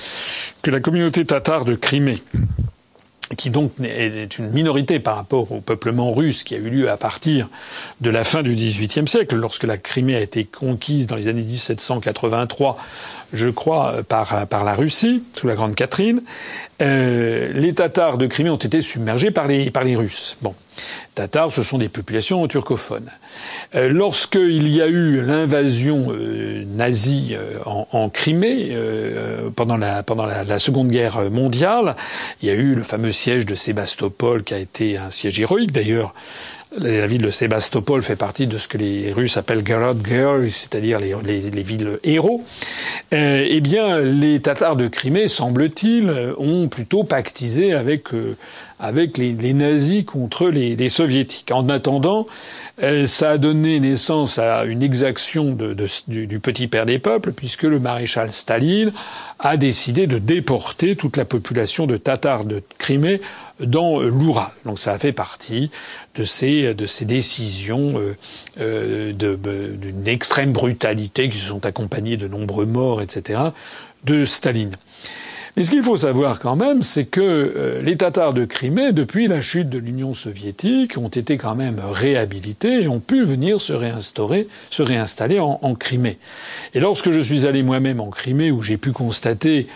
que 0.62 0.70
la 0.70 0.80
communauté 0.80 1.24
tatare 1.24 1.64
de 1.64 1.74
Crimée, 1.74 2.22
qui 3.36 3.50
donc 3.50 3.72
est 3.82 4.38
une 4.38 4.50
minorité 4.50 5.00
par 5.00 5.16
rapport 5.16 5.50
au 5.50 5.60
peuplement 5.60 6.12
russe 6.12 6.44
qui 6.44 6.54
a 6.54 6.58
eu 6.58 6.70
lieu 6.70 6.90
à 6.90 6.96
partir 6.96 7.48
de 8.00 8.10
la 8.10 8.22
fin 8.22 8.42
du 8.42 8.54
XVIIIe 8.54 9.08
siècle, 9.08 9.36
lorsque 9.36 9.64
la 9.64 9.76
Crimée 9.76 10.14
a 10.14 10.20
été 10.20 10.44
conquise 10.44 11.06
dans 11.06 11.16
les 11.16 11.26
années 11.26 11.42
1783, 11.42 12.76
je 13.32 13.48
crois, 13.48 14.02
par, 14.08 14.46
par 14.46 14.64
la 14.64 14.74
Russie, 14.74 15.24
sous 15.36 15.48
la 15.48 15.54
Grande 15.54 15.74
Catherine. 15.74 16.22
Euh, 16.82 17.52
les 17.52 17.74
Tatars 17.74 18.18
de 18.18 18.26
Crimée 18.26 18.50
ont 18.50 18.56
été 18.56 18.80
submergés 18.80 19.30
par 19.30 19.48
les, 19.48 19.70
par 19.70 19.82
les 19.82 19.96
Russes. 19.96 20.36
Bon. 20.42 20.54
Tatars, 21.14 21.50
ce 21.50 21.62
sont 21.62 21.78
des 21.78 21.88
populations 21.88 22.46
turcophones. 22.46 23.10
Euh, 23.74 23.88
Lorsqu'il 23.88 24.68
y 24.68 24.80
a 24.80 24.86
eu 24.86 25.20
l'invasion 25.20 26.06
euh, 26.10 26.64
nazie 26.66 27.34
euh, 27.34 27.58
en, 27.64 28.08
Crimée 28.08 28.76
pendant, 29.56 29.76
la, 29.76 30.58
Seconde 30.58 30.88
Guerre 30.88 31.30
mondiale, 31.30 31.96
il 32.40 32.48
y 32.48 32.50
a 32.50 32.54
eu 32.54 32.74
le 32.74 32.82
fameux 32.82 33.12
siège 33.12 33.46
de 33.46 33.54
Sébastopol 33.54 34.42
qui 34.42 34.54
a 34.54 34.58
été 34.58 34.96
un 34.96 35.10
siège 35.10 35.40
héroïque 35.40 35.72
d'ailleurs. 35.72 36.14
La 36.78 37.06
ville 37.06 37.22
de 37.22 37.30
Sébastopol 37.30 38.02
fait 38.02 38.16
partie 38.16 38.46
de 38.46 38.58
ce 38.58 38.68
que 38.68 38.76
les 38.76 39.12
Russes 39.12 39.36
appellent 39.36 39.62
Garod 39.62 40.04
Girls, 40.06 40.50
c'est-à-dire 40.50 40.98
les, 40.98 41.14
les, 41.24 41.50
les, 41.50 41.62
villes 41.62 41.98
héros. 42.04 42.42
Eh 43.12 43.60
bien, 43.60 44.00
les 44.00 44.40
Tatars 44.40 44.76
de 44.76 44.86
Crimée, 44.88 45.28
semble-t-il, 45.28 46.10
ont 46.38 46.68
plutôt 46.68 47.04
pactisé 47.04 47.72
avec 47.72 48.08
avec 48.78 49.16
les, 49.18 49.52
nazis 49.52 50.04
contre 50.04 50.48
les, 50.48 50.88
soviétiques. 50.88 51.50
En 51.50 51.68
attendant, 51.68 52.26
euh, 52.82 53.06
ça 53.06 53.32
a 53.32 53.38
donné 53.38 53.80
naissance 53.80 54.38
à 54.38 54.64
une 54.64 54.82
exaction 54.82 55.56
du, 56.06 56.40
petit 56.40 56.68
père 56.68 56.86
des 56.86 56.98
peuples, 56.98 57.32
puisque 57.32 57.62
le 57.62 57.80
maréchal 57.80 58.32
Staline 58.32 58.92
a 59.38 59.56
décidé 59.56 60.06
de 60.06 60.18
déporter 60.18 60.96
toute 60.96 61.16
la 61.16 61.24
population 61.24 61.86
de 61.86 61.96
Tatars 61.96 62.44
de 62.44 62.62
Crimée 62.78 63.20
dans 63.60 64.00
l'Oural. 64.00 64.50
Donc 64.66 64.78
ça 64.78 64.92
a 64.92 64.98
fait 64.98 65.12
partie 65.12 65.70
de 66.14 66.24
ces, 66.24 66.74
de 66.74 66.86
ces 66.86 67.06
décisions 67.06 67.94
euh, 67.96 68.16
euh 68.60 69.12
d'une 69.12 70.06
extrême 70.08 70.52
brutalité 70.52 71.28
qui 71.28 71.38
se 71.38 71.48
sont 71.48 71.64
accompagnées 71.64 72.16
de 72.16 72.28
nombreux 72.28 72.66
morts, 72.66 73.00
etc., 73.00 73.40
de 74.04 74.24
Staline. 74.24 74.72
Mais 75.56 75.62
ce 75.62 75.70
qu'il 75.70 75.82
faut 75.82 75.96
savoir 75.96 76.38
quand 76.38 76.54
même, 76.54 76.82
c'est 76.82 77.06
que 77.06 77.20
euh, 77.22 77.80
les 77.80 77.96
Tatars 77.96 78.34
de 78.34 78.44
Crimée, 78.44 78.92
depuis 78.92 79.26
la 79.26 79.40
chute 79.40 79.70
de 79.70 79.78
l'Union 79.78 80.12
soviétique, 80.12 80.98
ont 80.98 81.08
été 81.08 81.38
quand 81.38 81.54
même 81.54 81.80
réhabilités 81.82 82.82
et 82.82 82.88
ont 82.88 83.00
pu 83.00 83.24
venir 83.24 83.58
se 83.58 83.72
réinstaurer, 83.72 84.48
se 84.68 84.82
réinstaller 84.82 85.40
en, 85.40 85.58
en 85.62 85.74
Crimée. 85.74 86.18
Et 86.74 86.80
lorsque 86.80 87.10
je 87.10 87.20
suis 87.20 87.46
allé 87.46 87.62
moi-même 87.62 88.00
en 88.00 88.10
Crimée, 88.10 88.50
où 88.50 88.60
j'ai 88.60 88.76
pu 88.76 88.92
constater 88.92 89.66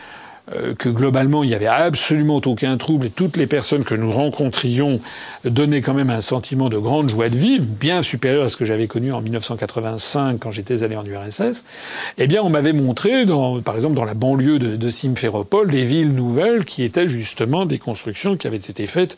que 0.79 0.89
globalement 0.89 1.45
il 1.45 1.49
n'y 1.49 1.55
avait 1.55 1.67
absolument 1.67 2.41
aucun 2.45 2.77
trouble 2.77 3.07
et 3.07 3.11
toutes 3.11 3.37
les 3.37 3.47
personnes 3.47 3.85
que 3.85 3.95
nous 3.95 4.11
rencontrions 4.11 5.01
donnaient 5.45 5.81
quand 5.81 5.95
même 5.95 6.11
un 6.11 6.21
sentiment 6.21 6.69
de 6.69 6.79
grande 6.79 7.09
joie 7.11 7.29
de 7.29 7.37
vivre, 7.37 7.65
bien 7.65 8.03
supérieur 8.03 8.45
à 8.45 8.49
ce 8.49 8.57
que 8.57 8.65
j'avais 8.65 8.87
connu 8.87 9.13
en 9.13 9.21
1985 9.21 10.39
quand 10.39 10.51
j'étais 10.51 10.83
allé 10.83 10.97
en 10.97 11.05
URSS, 11.05 11.65
eh 12.19 12.27
bien 12.27 12.43
on 12.43 12.51
m'avait 12.51 12.73
montré, 12.73 13.25
dans, 13.27 13.61
par 13.61 13.77
exemple 13.77 13.95
dans 13.95 14.05
la 14.05 14.15
banlieue 14.15 14.59
de, 14.59 14.77
de 14.77 14.89
Simferopol, 14.89 15.71
des 15.71 15.85
villes 15.85 16.13
nouvelles 16.13 16.65
qui 16.65 16.83
étaient 16.83 17.09
justement 17.09 17.67
des 17.67 17.79
constructions 17.79 18.37
qui 18.37 18.47
avaient 18.47 18.57
été 18.57 18.87
faites 18.87 19.17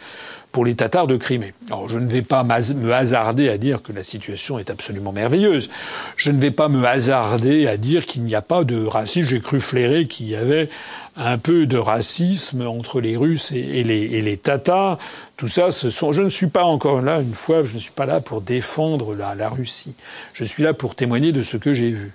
pour 0.52 0.64
les 0.66 0.74
Tatars 0.74 1.06
de 1.06 1.16
Crimée. 1.16 1.54
Alors 1.68 1.88
je 1.88 1.98
ne 1.98 2.08
vais 2.08 2.22
pas 2.22 2.44
me 2.44 2.92
hasarder 2.92 3.48
à 3.48 3.56
dire 3.56 3.82
que 3.82 3.92
la 3.92 4.04
situation 4.04 4.58
est 4.58 4.70
absolument 4.70 5.12
merveilleuse. 5.12 5.70
Je 6.16 6.30
ne 6.30 6.38
vais 6.38 6.50
pas 6.50 6.68
me 6.68 6.84
hasarder 6.84 7.66
à 7.66 7.78
dire 7.78 8.06
qu'il 8.06 8.22
n'y 8.22 8.34
a 8.34 8.42
pas 8.42 8.62
de 8.62 8.84
racisme. 8.84 9.28
J'ai 9.28 9.40
cru 9.40 9.60
flairer 9.60 10.06
qu'il 10.06 10.28
y 10.28 10.36
avait 10.36 10.68
un 11.16 11.38
peu 11.38 11.66
de 11.66 11.76
racisme 11.76 12.66
entre 12.66 13.00
les 13.00 13.16
Russes 13.16 13.52
et, 13.52 13.84
les, 13.84 14.36
Tatars. 14.36 14.98
Tout 15.36 15.48
ça, 15.48 15.70
ce 15.70 15.90
sont. 15.90 16.12
Je 16.12 16.22
ne 16.22 16.30
suis 16.30 16.46
pas 16.46 16.64
encore 16.64 17.02
là. 17.02 17.20
Une 17.20 17.34
fois, 17.34 17.62
je 17.62 17.74
ne 17.74 17.80
suis 17.80 17.90
pas 17.90 18.06
là 18.06 18.20
pour 18.20 18.40
défendre 18.40 19.14
la, 19.14 19.34
la 19.34 19.48
Russie. 19.48 19.94
Je 20.32 20.44
suis 20.44 20.62
là 20.62 20.72
pour 20.72 20.94
témoigner 20.94 21.32
de 21.32 21.42
ce 21.42 21.56
que 21.56 21.74
j'ai 21.74 21.90
vu. 21.90 22.12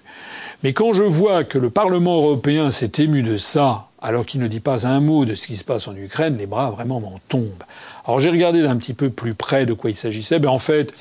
Mais 0.63 0.73
quand 0.73 0.93
je 0.93 1.03
vois 1.03 1.43
que 1.43 1.59
le 1.59 1.69
Parlement 1.69 2.17
européen 2.17 2.71
s'est 2.71 2.93
ému 2.97 3.21
de 3.21 3.37
ça, 3.37 3.87
alors 4.01 4.25
qu'il 4.25 4.41
ne 4.41 4.47
dit 4.47 4.59
pas 4.59 4.87
un 4.87 4.99
mot 4.99 5.25
de 5.25 5.35
ce 5.35 5.47
qui 5.47 5.55
se 5.55 5.63
passe 5.63 5.87
en 5.87 5.95
Ukraine, 5.95 6.37
les 6.37 6.45
bras 6.45 6.71
vraiment 6.71 6.99
m'en 6.99 7.19
tombent. 7.29 7.63
Alors 8.05 8.19
j'ai 8.19 8.29
regardé 8.29 8.61
d'un 8.61 8.77
petit 8.77 8.93
peu 8.93 9.09
plus 9.09 9.33
près 9.33 9.65
de 9.65 9.73
quoi 9.73 9.89
il 9.89 9.95
s'agissait. 9.95 10.39
Ben 10.39 10.49
en 10.49 10.59
fait, 10.59 10.93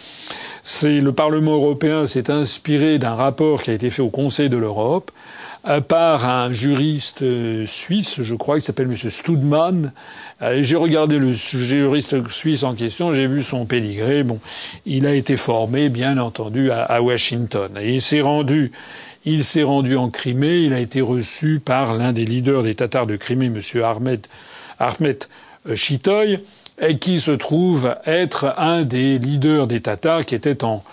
c'est 0.62 1.00
le 1.00 1.12
Parlement 1.12 1.54
européen 1.54 2.06
s'est 2.06 2.30
inspiré 2.30 2.98
d'un 2.98 3.14
rapport 3.14 3.62
qui 3.62 3.70
a 3.70 3.74
été 3.74 3.90
fait 3.90 4.02
au 4.02 4.10
Conseil 4.10 4.50
de 4.50 4.56
l'Europe 4.56 5.10
par 5.80 6.28
un 6.28 6.52
juriste 6.52 7.22
euh, 7.22 7.66
suisse, 7.66 8.22
je 8.22 8.34
crois, 8.34 8.56
qui 8.58 8.64
s'appelle 8.64 8.86
M. 8.86 8.96
Studman. 8.96 9.92
Euh, 10.40 10.62
j'ai 10.62 10.76
regardé 10.76 11.18
le 11.18 11.32
juriste 11.32 12.28
suisse 12.28 12.62
en 12.62 12.74
question, 12.74 13.12
j'ai 13.12 13.26
vu 13.26 13.42
son 13.42 13.66
pédigré. 13.66 14.22
Bon, 14.22 14.38
il 14.84 15.06
a 15.06 15.14
été 15.14 15.36
formé, 15.36 15.88
bien 15.88 16.18
entendu, 16.18 16.70
à, 16.70 17.02
Washington. 17.02 17.72
Et 17.80 17.94
il 17.94 18.00
s'est 18.00 18.20
rendu, 18.20 18.70
il 19.24 19.44
s'est 19.44 19.64
rendu 19.64 19.96
en 19.96 20.08
Crimée. 20.08 20.58
Il 20.58 20.72
a 20.72 20.78
été 20.78 21.00
reçu 21.00 21.60
par 21.64 21.94
l'un 21.94 22.12
des 22.12 22.24
leaders 22.24 22.62
des 22.62 22.76
Tatars 22.76 23.06
de 23.06 23.16
Crimée, 23.16 23.46
M. 23.46 23.60
Ahmed, 23.82 24.26
Ahmed 24.78 25.24
Chitoy, 25.74 26.38
qui 27.00 27.18
se 27.18 27.32
trouve 27.32 27.96
être 28.06 28.54
un 28.56 28.82
des 28.82 29.18
leaders 29.18 29.66
des 29.66 29.80
Tatars 29.80 30.24
qui 30.24 30.36
était 30.36 30.62
en, 30.62 30.84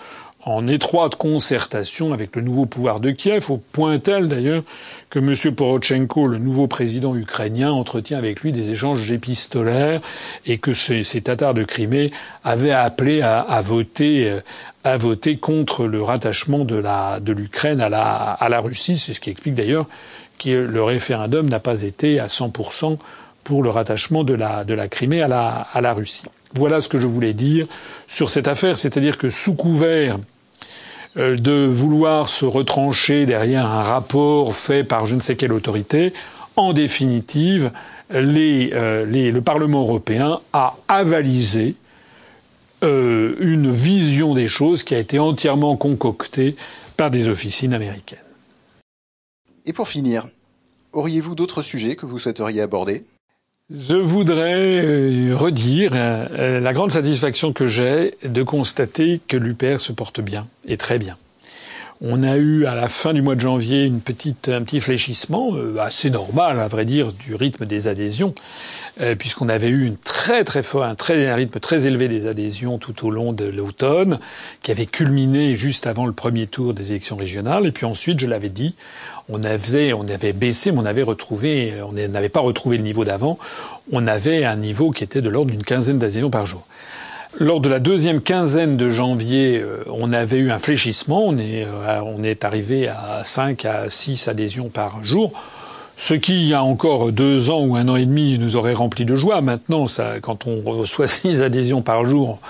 en 0.44 0.66
étroite 0.66 1.16
concertation 1.16 2.12
avec 2.12 2.36
le 2.36 2.42
nouveau 2.42 2.66
pouvoir 2.66 3.00
de 3.00 3.10
Kiev, 3.10 3.50
au 3.50 3.56
point 3.56 3.98
tel 3.98 4.28
d'ailleurs 4.28 4.62
que 5.08 5.18
M. 5.18 5.54
Porochenko, 5.54 6.26
le 6.26 6.38
nouveau 6.38 6.66
président 6.66 7.16
ukrainien, 7.16 7.72
entretient 7.72 8.18
avec 8.18 8.40
lui 8.40 8.52
des 8.52 8.70
échanges 8.70 9.10
épistolaires 9.10 10.02
et 10.44 10.58
que 10.58 10.74
ces, 10.74 11.02
Tatars 11.22 11.54
de 11.54 11.64
Crimée 11.64 12.12
avaient 12.42 12.72
appelé 12.72 13.22
à, 13.22 13.60
voter 13.62 14.28
euh, 14.28 14.40
à 14.84 14.98
voter 14.98 15.38
contre 15.38 15.86
le 15.86 16.02
rattachement 16.02 16.66
de 16.66 16.82
de 17.20 17.32
l'Ukraine 17.32 17.80
à 17.80 17.88
la 17.88 18.02
à 18.02 18.48
la 18.50 18.60
Russie. 18.60 18.98
C'est 18.98 19.14
ce 19.14 19.20
qui 19.20 19.30
explique 19.30 19.54
d'ailleurs 19.54 19.86
que 20.38 20.50
le 20.50 20.82
référendum 20.82 21.48
n'a 21.48 21.60
pas 21.60 21.82
été 21.82 22.20
à 22.20 22.26
100% 22.26 22.98
pour 23.44 23.62
le 23.62 23.70
rattachement 23.70 24.24
de 24.24 24.34
la 24.34 24.64
de 24.64 24.74
la 24.74 24.88
Crimée 24.88 25.22
à 25.22 25.28
la 25.28 25.66
à 25.72 25.80
la 25.80 25.94
Russie. 25.94 26.24
Voilà 26.54 26.82
ce 26.82 26.88
que 26.88 26.98
je 26.98 27.06
voulais 27.06 27.32
dire 27.32 27.66
sur 28.06 28.28
cette 28.28 28.46
affaire, 28.46 28.76
c'est-à-dire 28.76 29.16
que 29.16 29.30
sous 29.30 29.54
couvert 29.54 30.18
de 31.16 31.66
vouloir 31.66 32.28
se 32.28 32.44
retrancher 32.44 33.26
derrière 33.26 33.66
un 33.66 33.82
rapport 33.82 34.54
fait 34.54 34.84
par 34.84 35.06
je 35.06 35.14
ne 35.14 35.20
sais 35.20 35.36
quelle 35.36 35.52
autorité. 35.52 36.12
En 36.56 36.72
définitive, 36.72 37.70
euh, 38.12 39.04
le 39.04 39.40
Parlement 39.40 39.80
européen 39.80 40.40
a 40.52 40.76
avalisé 40.88 41.74
euh, 42.82 43.34
une 43.40 43.70
vision 43.70 44.34
des 44.34 44.48
choses 44.48 44.82
qui 44.82 44.94
a 44.94 44.98
été 44.98 45.18
entièrement 45.18 45.76
concoctée 45.76 46.56
par 46.96 47.10
des 47.10 47.28
officines 47.28 47.74
américaines. 47.74 48.18
Et 49.66 49.72
pour 49.72 49.88
finir, 49.88 50.28
auriez-vous 50.92 51.34
d'autres 51.34 51.62
sujets 51.62 51.96
que 51.96 52.06
vous 52.06 52.18
souhaiteriez 52.18 52.60
aborder? 52.60 53.04
Je 53.70 53.96
voudrais 53.96 55.32
redire 55.32 55.94
la 55.94 56.72
grande 56.74 56.90
satisfaction 56.92 57.52
que 57.52 57.66
j'ai 57.66 58.14
de 58.22 58.42
constater 58.42 59.20
que 59.26 59.38
l'UPR 59.38 59.80
se 59.80 59.92
porte 59.92 60.20
bien 60.20 60.46
et 60.66 60.76
très 60.76 60.98
bien. 60.98 61.16
On 62.00 62.22
a 62.22 62.36
eu 62.36 62.66
à 62.66 62.74
la 62.74 62.88
fin 62.88 63.14
du 63.14 63.22
mois 63.22 63.34
de 63.36 63.40
janvier 63.40 63.84
une 63.84 64.00
petite, 64.00 64.50
un 64.50 64.62
petit 64.62 64.80
fléchissement 64.80 65.54
euh, 65.54 65.78
assez 65.78 66.10
normal, 66.10 66.60
à 66.60 66.68
vrai 66.68 66.84
dire, 66.84 67.12
du 67.12 67.34
rythme 67.34 67.64
des 67.64 67.88
adhésions, 67.88 68.34
euh, 69.00 69.14
puisqu'on 69.14 69.48
avait 69.48 69.68
eu 69.68 69.86
une 69.86 69.96
très 69.96 70.44
très 70.44 70.62
fort, 70.62 70.84
un, 70.84 70.94
très, 70.94 71.26
un 71.26 71.34
rythme 71.34 71.58
très 71.60 71.86
élevé 71.86 72.08
des 72.08 72.26
adhésions 72.26 72.78
tout 72.78 73.06
au 73.06 73.10
long 73.10 73.32
de 73.32 73.44
l'automne, 73.44 74.18
qui 74.62 74.70
avait 74.70 74.86
culminé 74.86 75.54
juste 75.54 75.86
avant 75.86 76.06
le 76.06 76.12
premier 76.12 76.46
tour 76.46 76.74
des 76.74 76.90
élections 76.90 77.16
régionales. 77.16 77.66
Et 77.66 77.72
puis 77.72 77.86
ensuite, 77.86 78.20
je 78.20 78.26
l'avais 78.26 78.48
dit, 78.48 78.74
on 79.28 79.42
avait, 79.42 79.92
on 79.92 80.08
avait 80.08 80.32
baissé, 80.32 80.70
mais 80.72 80.78
on 80.78 80.86
avait 80.86 81.02
retrouvé, 81.02 81.74
on 81.82 81.92
n'avait 81.92 82.28
pas 82.28 82.40
retrouvé 82.40 82.76
le 82.76 82.82
niveau 82.82 83.04
d'avant. 83.04 83.38
On 83.92 84.06
avait 84.06 84.44
un 84.44 84.56
niveau 84.56 84.90
qui 84.90 85.04
était 85.04 85.22
de 85.22 85.28
l'ordre 85.28 85.50
d'une 85.50 85.64
quinzaine 85.64 85.98
d'adhésions 85.98 86.30
par 86.30 86.46
jour. 86.46 86.66
Lors 87.40 87.60
de 87.60 87.68
la 87.68 87.80
deuxième 87.80 88.20
quinzaine 88.20 88.76
de 88.76 88.90
janvier, 88.90 89.58
euh, 89.58 89.82
on 89.90 90.12
avait 90.12 90.36
eu 90.36 90.52
un 90.52 90.60
fléchissement. 90.60 91.24
On 91.26 91.36
est, 91.36 91.64
euh, 91.64 92.00
on 92.06 92.22
est 92.22 92.44
arrivé 92.44 92.86
à 92.86 93.22
5 93.24 93.64
à 93.64 93.90
6 93.90 94.28
adhésions 94.28 94.68
par 94.68 95.02
jour. 95.02 95.32
Ce 95.96 96.14
qui, 96.14 96.34
il 96.34 96.48
y 96.48 96.54
a 96.54 96.62
encore 96.62 97.12
deux 97.12 97.50
ans 97.50 97.64
ou 97.64 97.76
un 97.76 97.88
an 97.88 97.96
et 97.96 98.04
demi, 98.04 98.38
nous 98.38 98.56
aurait 98.56 98.72
rempli 98.72 99.04
de 99.04 99.14
joie. 99.14 99.40
Maintenant, 99.40 99.86
ça, 99.86 100.20
quand 100.20 100.46
on 100.46 100.60
reçoit 100.60 101.06
six 101.08 101.42
adhésions 101.42 101.82
par 101.82 102.04
jour, 102.04 102.40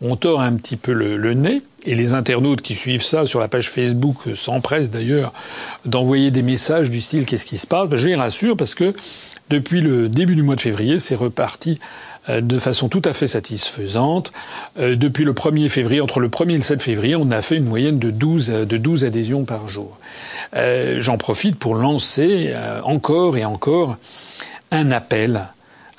on 0.00 0.16
tord 0.16 0.40
un 0.40 0.54
petit 0.54 0.76
peu 0.76 0.92
le, 0.92 1.34
nez. 1.34 1.62
Et 1.84 1.96
les 1.96 2.14
internautes 2.14 2.62
qui 2.62 2.74
suivent 2.74 3.02
ça 3.02 3.26
sur 3.26 3.40
la 3.40 3.48
page 3.48 3.70
Facebook 3.70 4.16
s'empressent 4.34 4.90
d'ailleurs 4.90 5.32
d'envoyer 5.84 6.30
des 6.30 6.42
messages 6.42 6.90
du 6.90 7.00
style 7.00 7.26
qu'est-ce 7.26 7.46
qui 7.46 7.58
se 7.58 7.66
passe? 7.66 7.88
Ben, 7.88 7.96
je 7.96 8.06
les 8.06 8.14
rassure 8.14 8.56
parce 8.56 8.76
que 8.76 8.94
depuis 9.50 9.80
le 9.80 10.08
début 10.08 10.36
du 10.36 10.42
mois 10.44 10.54
de 10.54 10.60
février, 10.60 11.00
c'est 11.00 11.16
reparti 11.16 11.80
de 12.28 12.58
façon 12.58 12.88
tout 12.88 13.02
à 13.04 13.12
fait 13.12 13.26
satisfaisante. 13.26 14.32
Euh, 14.78 14.96
depuis 14.96 15.24
le 15.24 15.32
1er 15.32 15.68
février, 15.68 16.00
entre 16.00 16.20
le 16.20 16.28
1er 16.28 16.52
et 16.52 16.56
le 16.56 16.62
7 16.62 16.82
février, 16.82 17.16
on 17.16 17.30
a 17.30 17.42
fait 17.42 17.56
une 17.56 17.64
moyenne 17.64 17.98
de 17.98 18.10
12, 18.10 18.48
de 18.48 18.76
12 18.76 19.04
adhésions 19.04 19.44
par 19.44 19.68
jour. 19.68 19.98
Euh, 20.54 20.96
j'en 21.00 21.18
profite 21.18 21.58
pour 21.58 21.74
lancer 21.74 22.54
encore 22.84 23.36
et 23.36 23.44
encore 23.44 23.96
un 24.70 24.90
appel 24.90 25.48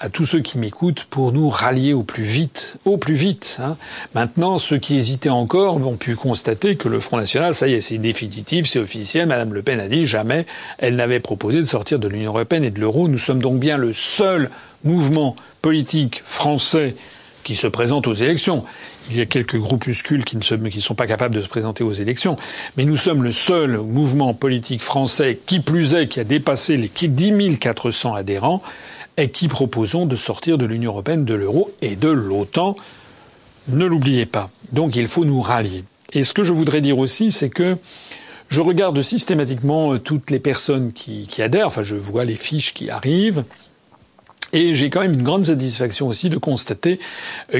à 0.03 0.09
tous 0.09 0.25
ceux 0.25 0.41
qui 0.41 0.57
m'écoutent 0.57 1.05
pour 1.05 1.31
nous 1.31 1.49
rallier 1.49 1.93
au 1.93 2.03
plus 2.03 2.23
vite, 2.23 2.75
au 2.83 2.97
plus 2.97 3.13
vite. 3.13 3.59
Hein. 3.61 3.77
Maintenant, 4.13 4.57
ceux 4.57 4.77
qui 4.77 4.97
hésitaient 4.97 5.29
encore 5.29 5.79
vont 5.79 5.95
pu 5.95 6.17
constater 6.17 6.75
que 6.75 6.89
le 6.89 6.99
Front 6.99 7.15
National, 7.15 7.55
ça 7.55 7.69
y 7.69 7.73
est, 7.75 7.79
c'est 7.79 7.97
définitif, 7.99 8.67
c'est 8.67 8.79
officiel. 8.79 9.27
Madame 9.27 9.53
Le 9.53 9.63
Pen 9.63 9.79
a 9.79 9.87
dit 9.87 10.03
jamais 10.03 10.45
elle 10.77 10.97
n'avait 10.97 11.21
proposé 11.21 11.59
de 11.59 11.63
sortir 11.63 11.99
de 11.99 12.09
l'Union 12.09 12.31
européenne 12.31 12.65
et 12.65 12.69
de 12.69 12.81
l'euro. 12.81 13.07
Nous 13.07 13.17
sommes 13.17 13.41
donc 13.41 13.59
bien 13.59 13.77
le 13.77 13.93
seul 13.93 14.49
mouvement 14.83 15.37
politique 15.61 16.21
français 16.25 16.97
qui 17.45 17.55
se 17.55 17.67
présente 17.67 18.05
aux 18.05 18.13
élections. 18.13 18.65
Il 19.09 19.17
y 19.17 19.21
a 19.21 19.25
quelques 19.25 19.57
groupuscules 19.57 20.25
qui 20.25 20.35
ne 20.35 20.41
sont 20.41 20.95
pas 20.95 21.07
capables 21.07 21.35
de 21.35 21.41
se 21.41 21.47
présenter 21.47 21.85
aux 21.85 21.93
élections. 21.93 22.35
Mais 22.75 22.83
nous 22.83 22.97
sommes 22.97 23.23
le 23.23 23.31
seul 23.31 23.77
mouvement 23.77 24.33
politique 24.33 24.81
français, 24.81 25.39
qui 25.45 25.61
plus 25.61 25.93
est, 25.93 26.07
qui 26.07 26.19
a 26.19 26.25
dépassé 26.25 26.75
les 26.75 26.89
10 26.89 27.57
400 27.57 28.15
adhérents, 28.15 28.61
et 29.17 29.29
qui 29.29 29.47
proposons 29.47 30.05
de 30.05 30.15
sortir 30.15 30.57
de 30.57 30.65
l'Union 30.65 30.91
européenne, 30.91 31.25
de 31.25 31.33
l'euro 31.33 31.71
et 31.81 31.95
de 31.95 32.09
l'OTAN. 32.09 32.75
Ne 33.67 33.85
l'oubliez 33.85 34.25
pas. 34.25 34.49
Donc 34.71 34.95
il 34.95 35.07
faut 35.07 35.25
nous 35.25 35.41
rallier. 35.41 35.83
Et 36.11 36.23
ce 36.23 36.33
que 36.33 36.43
je 36.43 36.53
voudrais 36.53 36.81
dire 36.81 36.97
aussi, 36.97 37.31
c'est 37.31 37.49
que 37.49 37.77
je 38.49 38.61
regarde 38.61 39.01
systématiquement 39.01 39.97
toutes 39.97 40.29
les 40.29 40.39
personnes 40.39 40.93
qui, 40.93 41.27
adhèrent, 41.41 41.67
enfin 41.67 41.81
je 41.81 41.95
vois 41.95 42.25
les 42.25 42.35
fiches 42.35 42.73
qui 42.73 42.89
arrivent, 42.89 43.43
Et 44.51 44.75
j'ai 44.75 44.91
quand 44.91 45.01
même 45.01 45.13
une 45.13 45.23
grande 45.23 45.47
satisfaction 45.47 46.07
aussi 46.07 46.29
de 46.29 46.37
constater 46.37 46.99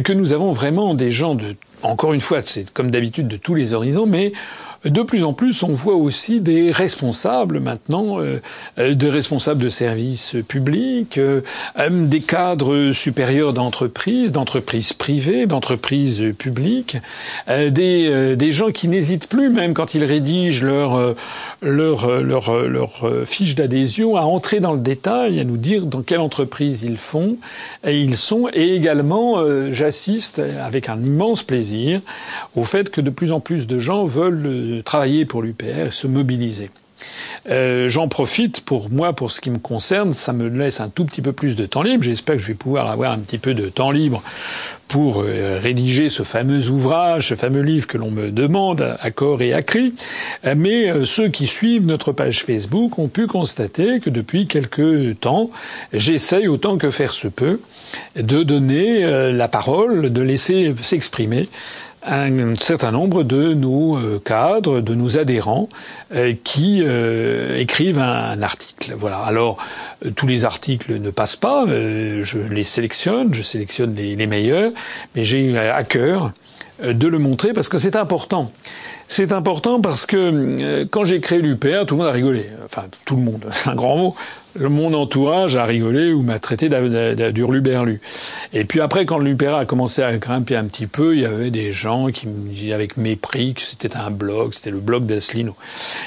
que 0.03 0.13
nous 0.13 0.31
avons 0.31 0.53
vraiment 0.53 0.93
des 0.93 1.09
gens 1.09 1.33
de, 1.33 1.55
encore 1.81 2.13
une 2.13 2.21
fois, 2.21 2.41
c'est 2.45 2.71
comme 2.71 2.91
d'habitude 2.91 3.27
de 3.27 3.37
tous 3.37 3.55
les 3.55 3.73
horizons, 3.73 4.05
mais 4.05 4.33
de 4.85 5.01
plus 5.01 5.23
en 5.23 5.33
plus, 5.33 5.63
on 5.63 5.73
voit 5.73 5.95
aussi 5.95 6.41
des 6.41 6.71
responsables 6.71 7.59
maintenant, 7.59 8.19
euh, 8.19 8.41
euh, 8.79 8.93
des 8.93 9.09
responsables 9.09 9.61
de 9.61 9.69
services 9.69 10.35
publics, 10.47 11.17
euh, 11.17 11.41
des 11.89 12.19
cadres 12.19 12.91
supérieurs 12.91 13.53
d'entreprises, 13.53 14.31
d'entreprises 14.31 14.93
privées, 14.93 15.45
d'entreprises 15.45 16.33
publiques, 16.37 16.97
des, 17.47 18.35
des 18.35 18.51
gens 18.51 18.71
qui 18.71 18.87
n'hésitent 18.87 19.27
plus, 19.27 19.49
même 19.49 19.73
quand 19.73 19.93
ils 19.93 20.03
rédigent 20.03 20.63
leur 20.63 21.15
leur, 21.61 22.21
leur, 22.21 22.67
leur 22.67 23.07
fiche 23.25 23.55
d'adhésion, 23.55 24.17
à 24.17 24.21
entrer 24.21 24.59
dans 24.59 24.73
le 24.73 24.79
détail, 24.79 25.39
à 25.39 25.43
nous 25.43 25.57
dire 25.57 25.85
dans 25.85 26.01
quelle 26.01 26.19
entreprise 26.19 26.83
ils 26.83 26.97
font, 26.97 27.37
et 27.85 27.99
ils 28.01 28.17
sont, 28.17 28.49
et 28.53 28.75
également 28.75 29.37
j'assiste 29.71 30.39
avec 30.39 30.89
un 30.89 31.01
immense 31.01 31.43
plaisir 31.43 32.01
au 32.55 32.63
fait 32.63 32.89
que 32.89 33.01
de 33.01 33.09
plus 33.09 33.31
en 33.31 33.39
plus 33.39 33.67
de 33.67 33.79
gens 33.79 34.05
veulent 34.05 34.72
travailler 34.81 35.25
pour 35.25 35.41
l'UPR 35.41 35.87
et 35.87 35.91
se 35.91 36.07
mobiliser. 36.07 36.69
Euh, 37.49 37.89
J'en 37.89 38.07
profite 38.07 38.61
pour 38.61 38.89
moi, 38.89 39.13
pour 39.13 39.31
ce 39.31 39.41
qui 39.41 39.49
me 39.49 39.59
concerne, 39.59 40.13
ça 40.13 40.33
me 40.33 40.47
laisse 40.47 40.79
un 40.79 40.89
tout 40.89 41.05
petit 41.05 41.21
peu 41.21 41.33
plus 41.33 41.55
de 41.55 41.65
temps 41.65 41.81
libre. 41.81 42.03
J'espère 42.03 42.35
que 42.35 42.41
je 42.41 42.47
vais 42.47 42.53
pouvoir 42.53 42.89
avoir 42.89 43.11
un 43.11 43.19
petit 43.19 43.37
peu 43.37 43.53
de 43.53 43.69
temps 43.69 43.91
libre 43.91 44.23
pour 44.87 45.21
euh, 45.21 45.57
rédiger 45.59 46.09
ce 46.09 46.23
fameux 46.23 46.69
ouvrage, 46.69 47.29
ce 47.29 47.35
fameux 47.35 47.61
livre 47.61 47.87
que 47.87 47.97
l'on 47.97 48.11
me 48.11 48.29
demande 48.31 48.95
à 48.99 49.11
corps 49.11 49.41
et 49.41 49.53
à 49.53 49.61
cri. 49.61 49.93
Euh, 50.45 50.53
mais 50.55 51.05
ceux 51.05 51.29
qui 51.29 51.47
suivent 51.47 51.85
notre 51.85 52.11
page 52.11 52.43
Facebook 52.43 52.97
ont 52.99 53.07
pu 53.07 53.27
constater 53.27 53.99
que 53.99 54.09
depuis 54.09 54.47
quelque 54.47 55.13
temps, 55.13 55.49
j'essaye 55.91 56.47
autant 56.47 56.77
que 56.77 56.91
faire 56.91 57.13
se 57.13 57.27
peut 57.27 57.59
de 58.15 58.43
donner 58.43 59.31
la 59.31 59.47
parole, 59.47 60.11
de 60.11 60.21
laisser 60.21 60.73
s'exprimer 60.81 61.49
un 62.05 62.55
certain 62.55 62.91
nombre 62.91 63.23
de 63.23 63.53
nos 63.53 63.97
euh, 63.97 64.21
cadres, 64.23 64.81
de 64.81 64.95
nos 64.95 65.17
adhérents 65.17 65.69
euh, 66.13 66.33
qui 66.43 66.81
euh, 66.83 67.57
écrivent 67.57 67.99
un, 67.99 68.41
article. 68.41 68.93
Voilà. 68.97 69.19
Alors 69.19 69.57
tous 70.15 70.27
les 70.27 70.43
articles 70.43 70.99
ne 70.99 71.09
passent 71.11 71.37
pas, 71.37 71.65
je 71.65 72.37
les 72.39 72.63
sélectionne, 72.63 73.33
je 73.33 73.41
sélectionne 73.41 73.95
les, 73.95 74.15
les 74.15 74.27
meilleurs, 74.27 74.71
mais 75.15 75.23
j'ai 75.23 75.57
à 75.57 75.83
cœur 75.83 76.31
de 76.83 77.07
le 77.07 77.19
montrer 77.19 77.53
parce 77.53 77.69
que 77.69 77.77
c'est 77.77 77.95
important. 77.95 78.51
C'est 79.07 79.31
important 79.31 79.79
parce 79.79 80.05
que 80.05 80.83
quand 80.85 81.05
j'ai 81.05 81.21
créé 81.21 81.41
l'UPR, 81.41 81.85
tout 81.85 81.95
le 81.95 81.99
monde 81.99 82.07
a 82.07 82.11
rigolé. 82.11 82.49
Enfin, 82.65 82.85
tout 83.05 83.15
le 83.15 83.21
monde, 83.21 83.45
c'est 83.51 83.69
un 83.69 83.75
grand 83.75 83.97
mot 83.97 84.15
mon 84.59 84.93
entourage 84.93 85.55
a 85.55 85.65
rigolé 85.65 86.13
ou 86.13 86.21
m'a 86.21 86.39
traité 86.39 86.69
d'hurluberlu. 87.31 88.01
Et 88.53 88.65
puis 88.65 88.81
après, 88.81 89.05
quand 89.05 89.17
l'UPR 89.17 89.55
a 89.55 89.65
commencé 89.65 90.03
à 90.03 90.15
grimper 90.17 90.55
un 90.55 90.65
petit 90.65 90.87
peu, 90.87 91.15
il 91.15 91.21
y 91.21 91.25
avait 91.25 91.51
des 91.51 91.71
gens 91.71 92.07
qui 92.07 92.27
me 92.27 92.49
disaient 92.49 92.73
avec 92.73 92.97
mépris 92.97 93.53
que 93.55 93.61
c'était 93.61 93.97
un 93.97 94.11
blog, 94.11 94.53
c'était 94.53 94.71
le 94.71 94.79
blog 94.79 95.05
d'Aslino. 95.05 95.55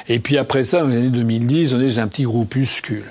Et 0.08 0.18
puis 0.18 0.38
après 0.38 0.64
ça, 0.64 0.80
dans 0.80 0.88
les 0.88 0.96
années 0.96 1.08
2010, 1.08 1.74
on 1.74 1.80
est 1.80 1.98
un 1.98 2.08
petit 2.08 2.24
groupuscule. 2.24 3.04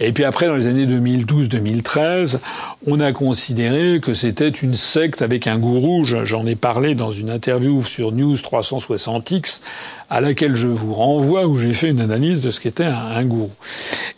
Et 0.00 0.12
puis 0.12 0.24
après, 0.24 0.46
dans 0.46 0.54
les 0.54 0.66
années 0.66 0.86
2012-2013, 0.86 2.38
on 2.86 3.00
a 3.00 3.12
considéré 3.12 4.00
que 4.00 4.14
c'était 4.14 4.48
une 4.48 4.74
secte 4.74 5.22
avec 5.22 5.46
un 5.46 5.58
gourou. 5.58 6.04
J'en 6.04 6.46
ai 6.46 6.54
parlé 6.54 6.94
dans 6.94 7.10
une 7.10 7.30
interview 7.30 7.82
sur 7.82 8.12
News 8.12 8.34
360X 8.36 9.62
à 10.08 10.20
laquelle 10.20 10.54
je 10.54 10.68
vous 10.68 10.94
renvoie 10.94 11.46
où 11.46 11.56
j'ai 11.56 11.72
fait 11.72 11.88
une 11.88 12.00
analyse 12.00 12.40
de 12.40 12.50
ce 12.50 12.60
qu'était 12.60 12.84
un, 12.84 12.94
un, 13.16 13.24
gourou. 13.24 13.50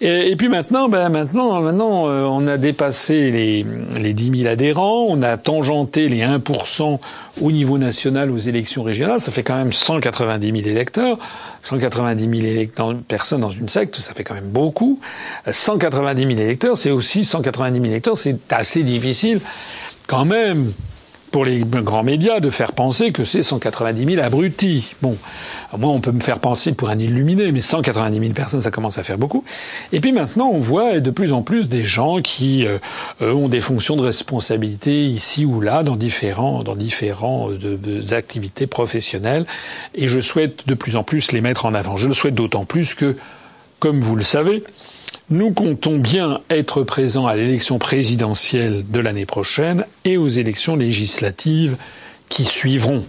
Et, 0.00 0.30
et, 0.30 0.36
puis 0.36 0.48
maintenant, 0.48 0.88
ben 0.88 1.08
maintenant, 1.08 1.60
maintenant, 1.62 2.08
euh, 2.08 2.24
on 2.24 2.46
a 2.46 2.58
dépassé 2.58 3.30
les, 3.30 3.64
les 3.96 4.12
10 4.12 4.42
000 4.42 4.52
adhérents, 4.52 5.06
on 5.08 5.22
a 5.22 5.38
tangenté 5.38 6.08
les 6.08 6.20
1% 6.20 6.98
au 7.40 7.52
niveau 7.52 7.78
national 7.78 8.30
aux 8.30 8.38
élections 8.38 8.82
régionales, 8.82 9.20
ça 9.20 9.30
fait 9.30 9.42
quand 9.42 9.56
même 9.56 9.72
190 9.72 10.46
000 10.46 10.56
électeurs. 10.68 11.18
190 11.62 12.22
000 12.22 12.34
électeurs, 12.34 12.94
personnes 13.06 13.40
dans 13.40 13.50
une 13.50 13.68
secte, 13.68 13.96
ça 13.96 14.14
fait 14.14 14.24
quand 14.24 14.34
même 14.34 14.48
beaucoup. 14.50 15.00
190 15.50 16.20
000 16.22 16.32
électeurs, 16.40 16.78
c'est 16.78 16.90
aussi 16.90 17.24
190 17.24 17.78
000 17.78 17.90
électeurs, 17.90 18.16
c'est 18.18 18.52
assez 18.52 18.82
difficile 18.82 19.40
quand 20.06 20.24
même 20.24 20.72
pour 21.30 21.44
les 21.44 21.60
grands 21.60 22.02
médias 22.02 22.40
de 22.40 22.50
faire 22.50 22.72
penser 22.72 23.12
que 23.12 23.24
c'est 23.24 23.42
190 23.42 24.14
000 24.14 24.24
abrutis. 24.24 24.94
Bon, 25.02 25.16
moi 25.76 25.90
on 25.90 26.00
peut 26.00 26.12
me 26.12 26.20
faire 26.20 26.38
penser 26.38 26.72
pour 26.72 26.90
un 26.90 26.98
illuminé, 26.98 27.52
mais 27.52 27.60
190 27.60 28.18
000 28.18 28.32
personnes, 28.32 28.60
ça 28.60 28.70
commence 28.70 28.98
à 28.98 29.02
faire 29.02 29.18
beaucoup. 29.18 29.44
Et 29.92 30.00
puis 30.00 30.12
maintenant, 30.12 30.50
on 30.52 30.60
voit 30.60 31.00
de 31.00 31.10
plus 31.10 31.32
en 31.32 31.42
plus 31.42 31.68
des 31.68 31.84
gens 31.84 32.20
qui 32.20 32.66
euh, 32.66 32.78
ont 33.20 33.48
des 33.48 33.60
fonctions 33.60 33.96
de 33.96 34.02
responsabilité 34.02 35.06
ici 35.06 35.44
ou 35.44 35.60
là 35.60 35.82
dans 35.82 35.96
différents 35.96 36.62
dans 36.62 36.76
différents 36.76 37.50
euh, 37.50 37.58
de, 37.58 37.76
de, 37.76 38.14
activités 38.14 38.66
professionnelles. 38.66 39.46
Et 39.94 40.06
je 40.06 40.20
souhaite 40.20 40.66
de 40.66 40.74
plus 40.74 40.96
en 40.96 41.02
plus 41.02 41.32
les 41.32 41.40
mettre 41.40 41.66
en 41.66 41.74
avant. 41.74 41.96
Je 41.96 42.08
le 42.08 42.14
souhaite 42.14 42.34
d'autant 42.34 42.64
plus 42.64 42.94
que, 42.94 43.16
comme 43.78 44.00
vous 44.00 44.16
le 44.16 44.22
savez, 44.22 44.64
nous 45.30 45.52
comptons 45.52 45.98
bien 45.98 46.40
être 46.48 46.82
présents 46.82 47.26
à 47.26 47.36
l'élection 47.36 47.78
présidentielle 47.78 48.84
de 48.88 49.00
l'année 49.00 49.26
prochaine 49.26 49.84
et 50.04 50.16
aux 50.16 50.28
élections 50.28 50.76
législatives 50.76 51.76
qui 52.28 52.44
suivront. 52.44 53.04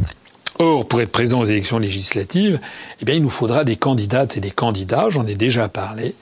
Or, 0.62 0.86
pour 0.86 1.00
être 1.00 1.12
présent 1.12 1.40
aux 1.40 1.46
élections 1.46 1.80
législatives, 1.80 2.60
eh 3.02 3.06
bien, 3.06 3.16
il 3.16 3.22
nous 3.22 3.30
faudra 3.30 3.64
des 3.64 3.78
candidates 3.78 4.36
et 4.36 4.42
des 4.42 4.52
candidats. 4.52 5.08
J'en 5.10 5.26
ai 5.26 5.36
déjà 5.36 5.70
parlé. 5.70 6.16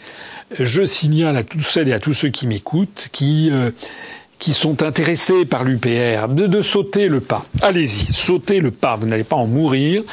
Je 0.60 0.84
signale 0.84 1.36
à 1.36 1.44
tous 1.44 1.62
celles 1.62 1.88
et 1.90 1.94
à 1.94 2.00
tous 2.00 2.14
ceux 2.14 2.30
qui 2.30 2.46
m'écoutent, 2.46 3.10
qui 3.12 3.50
euh, 3.52 3.72
qui 4.40 4.54
sont 4.54 4.84
intéressés 4.84 5.46
par 5.46 5.64
l'UPR, 5.64 6.28
de, 6.30 6.46
de 6.46 6.62
sauter 6.62 7.08
le 7.08 7.22
pas. 7.22 7.46
Allez-y, 7.64 8.14
sautez 8.14 8.60
le 8.60 8.70
pas. 8.70 8.96
Vous 8.96 9.08
n'allez 9.08 9.24
pas 9.24 9.36
en 9.36 9.48
mourir. 9.48 10.04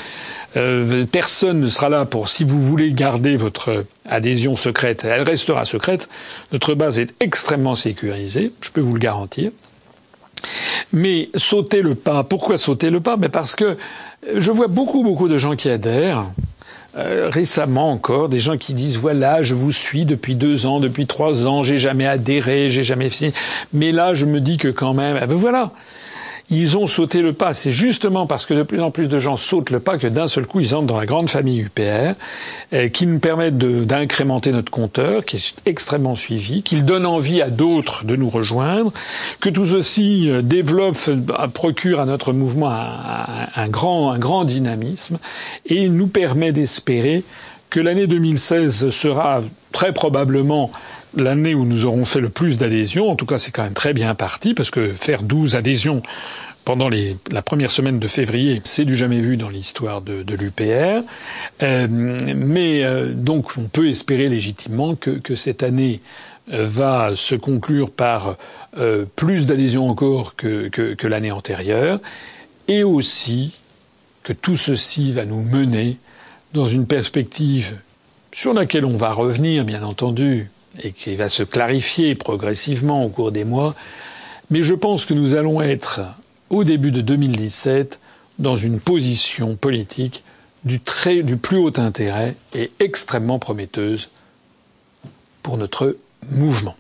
Euh, 0.57 1.05
personne 1.11 1.61
ne 1.61 1.67
sera 1.67 1.89
là 1.89 2.05
pour, 2.05 2.29
si 2.29 2.45
vous 2.45 2.61
voulez 2.61 2.93
garder 2.93 3.37
votre 3.37 3.85
adhésion 4.07 4.55
secrète, 4.57 5.05
elle 5.05 5.23
restera 5.23 5.65
secrète. 5.65 6.09
Notre 6.53 6.75
base 6.75 7.01
est 7.01 7.15
extrêmement 7.21 7.75
sécurisée, 7.75 8.53
je 8.61 8.71
peux 8.71 8.81
vous 8.81 8.95
le 8.95 9.01
garantir. 9.01 9.51
Mais 10.93 11.31
sauter 11.35 11.83
le 11.83 11.95
pas, 11.95 12.23
pourquoi 12.23 12.59
sauter 12.59 12.91
le 12.91 13.01
pas? 13.01 13.17
Mais 13.17 13.29
Parce 13.29 13.57
que 13.57 13.77
je 14.33 14.51
vois 14.51 14.69
beaucoup, 14.69 15.03
beaucoup 15.03 15.29
de 15.29 15.39
gens 15.39 15.57
qui 15.57 15.71
adhèrent. 15.71 16.27
Euh, 16.97 17.29
récemment 17.29 17.91
encore, 17.91 18.29
des 18.29 18.39
gens 18.39 18.57
qui 18.57 18.73
disent 18.73 18.99
voilà, 18.99 19.43
je 19.43 19.53
vous 19.55 19.73
suis 19.73 20.05
depuis 20.05 20.37
deux 20.37 20.65
ans, 20.65 20.79
depuis 20.79 21.07
trois 21.07 21.45
ans, 21.45 21.65
j'ai 21.65 21.77
jamais 21.77 22.07
adhéré, 22.07 22.69
j'ai 22.69 22.85
jamais 22.85 23.11
fait. 23.11 23.33
Mais 23.73 23.91
là, 23.91 24.15
je 24.15 24.27
me 24.27 24.41
dis 24.41 24.59
que 24.59 24.69
quand 24.69 24.95
même, 24.95 25.19
eh 25.21 25.27
ben 25.27 25.35
voilà, 25.35 25.73
ils 26.51 26.77
ont 26.77 26.87
sauté 26.87 27.23
le 27.23 27.33
pas. 27.33 27.55
C'est 27.55 27.71
justement 27.71 28.27
parce 28.27 28.47
que 28.47 28.55
de 28.55 28.63
plus 28.63 28.81
en 28.81 28.91
plus 28.91 29.09
de 29.09 29.19
gens 29.19 29.37
sautent 29.37 29.71
le 29.71 29.81
pas 29.81 29.99
que 29.99 30.07
d'un 30.07 30.29
seul 30.29 30.47
coup, 30.47 30.61
ils 30.61 30.75
entrent 30.75 30.87
dans 30.87 30.99
la 30.99 31.07
grande 31.07 31.31
famille 31.31 31.61
UPR, 31.61 32.15
euh, 32.73 32.89
qui 32.89 33.07
nous 33.07 33.19
permettent 33.19 33.57
d'incrémenter 33.59 34.53
notre 34.53 34.71
compteur, 34.71 35.25
qui 35.25 35.37
est 35.37 35.55
extrêmement 35.67 36.17
suivi, 36.17 36.63
qu'ils 36.63 36.85
donnent 36.85 37.07
envie 37.07 37.41
à 37.41 37.51
d'autres 37.51 38.05
de 38.05 38.17
nous 38.17 38.31
rejoindre, 38.31 38.93
que 39.41 39.49
tout 39.49 39.67
ceci 39.67 40.29
euh, 40.29 40.43
développe, 40.43 40.99
euh, 41.09 41.49
procure 41.49 42.01
à 42.01 42.07
notre 42.07 42.33
mouvement 42.33 42.71
un, 42.71 43.49
un, 43.55 43.69
grand, 43.69 44.11
un 44.11 44.19
grand 44.19 44.45
dynamisme 44.45 45.19
et 45.67 45.89
nous 45.89 46.07
permet 46.07 46.53
d'espérer 46.53 47.25
que 47.71 47.81
l'année 47.81 48.07
2016 48.07 48.91
sera 48.91 49.41
très 49.73 49.93
probablement 49.93 50.71
l'année 51.17 51.55
où 51.55 51.65
nous 51.65 51.87
aurons 51.87 52.05
fait 52.05 52.21
le 52.21 52.29
plus 52.29 52.59
d'adhésions. 52.59 53.11
En 53.11 53.17
tout 53.17 53.27
cas, 53.27 53.39
c'est 53.39 53.51
quand 53.51 53.63
même 53.63 53.75
très 53.75 53.93
bien 53.93 54.15
parti 54.15 54.55
parce 54.55 54.71
que 54.71 54.93
faire 54.93 55.23
12 55.23 55.57
adhésions 55.57 56.03
pendant 56.65 56.89
la 56.89 57.43
première 57.43 57.71
semaine 57.71 57.99
de 57.99 58.09
février, 58.09 58.63
c'est 58.65 58.85
du 58.87 58.95
jamais 58.95 59.21
vu 59.21 59.37
dans 59.37 59.51
l'histoire 59.51 60.01
de, 60.01 60.25
l'UPR. 60.35 61.05
Euh, 61.63 61.87
mais 61.91 62.85
euh, 62.85 63.13
donc, 63.13 63.59
on 63.59 63.65
peut 63.65 63.89
espérer 63.89 64.29
légitimement 64.29 64.97
que, 64.97 65.35
cette 65.37 65.63
année 65.63 66.01
euh, 66.53 66.65
va 66.65 67.13
se 67.17 67.35
conclure 67.35 67.91
par 67.91 68.37
plus 69.15 69.47
d'adhésions 69.47 69.89
encore 69.89 70.35
que 70.35 71.07
l'année 71.07 71.31
antérieure, 71.31 72.01
et 72.67 72.83
aussi 72.83 73.61
que 74.25 74.33
tout 74.33 74.57
ceci 74.57 75.13
va 75.13 75.25
nous 75.27 75.43
mener 75.43 75.99
dans 76.55 76.67
une 76.67 76.87
perspective 76.87 77.77
sur 78.33 78.53
laquelle 78.53 78.85
on 78.85 78.97
va 78.97 79.13
revenir, 79.13 79.65
bien 79.65 79.85
entendu, 79.85 80.51
et 80.83 80.93
qui 80.93 81.15
va 81.17 81.29
se 81.29 81.43
clarifier 81.43 82.15
progressivement 82.15 83.05
au 83.05 83.09
cours 83.09 83.33
des 83.33 83.45
mois. 83.45 83.75
Mais 84.51 84.63
je 84.63 84.75
pense 84.75 85.05
que 85.05 85.15
nous 85.15 85.35
allons 85.35 85.63
être, 85.63 86.01
au 86.51 86.65
début 86.65 86.91
de 86.91 87.01
2017, 87.01 88.01
dans 88.39 88.57
une 88.57 88.81
position 88.81 89.57
politique 89.57 90.25
du, 90.65 90.81
très, 90.81 91.23
du 91.23 91.37
plus 91.37 91.59
haut 91.59 91.79
intérêt 91.79 92.35
et 92.55 92.71
extrêmement 92.81 93.39
prometteuse 93.39 94.11
pour 95.43 95.57
notre 95.57 95.97
mouvement. 96.31 96.77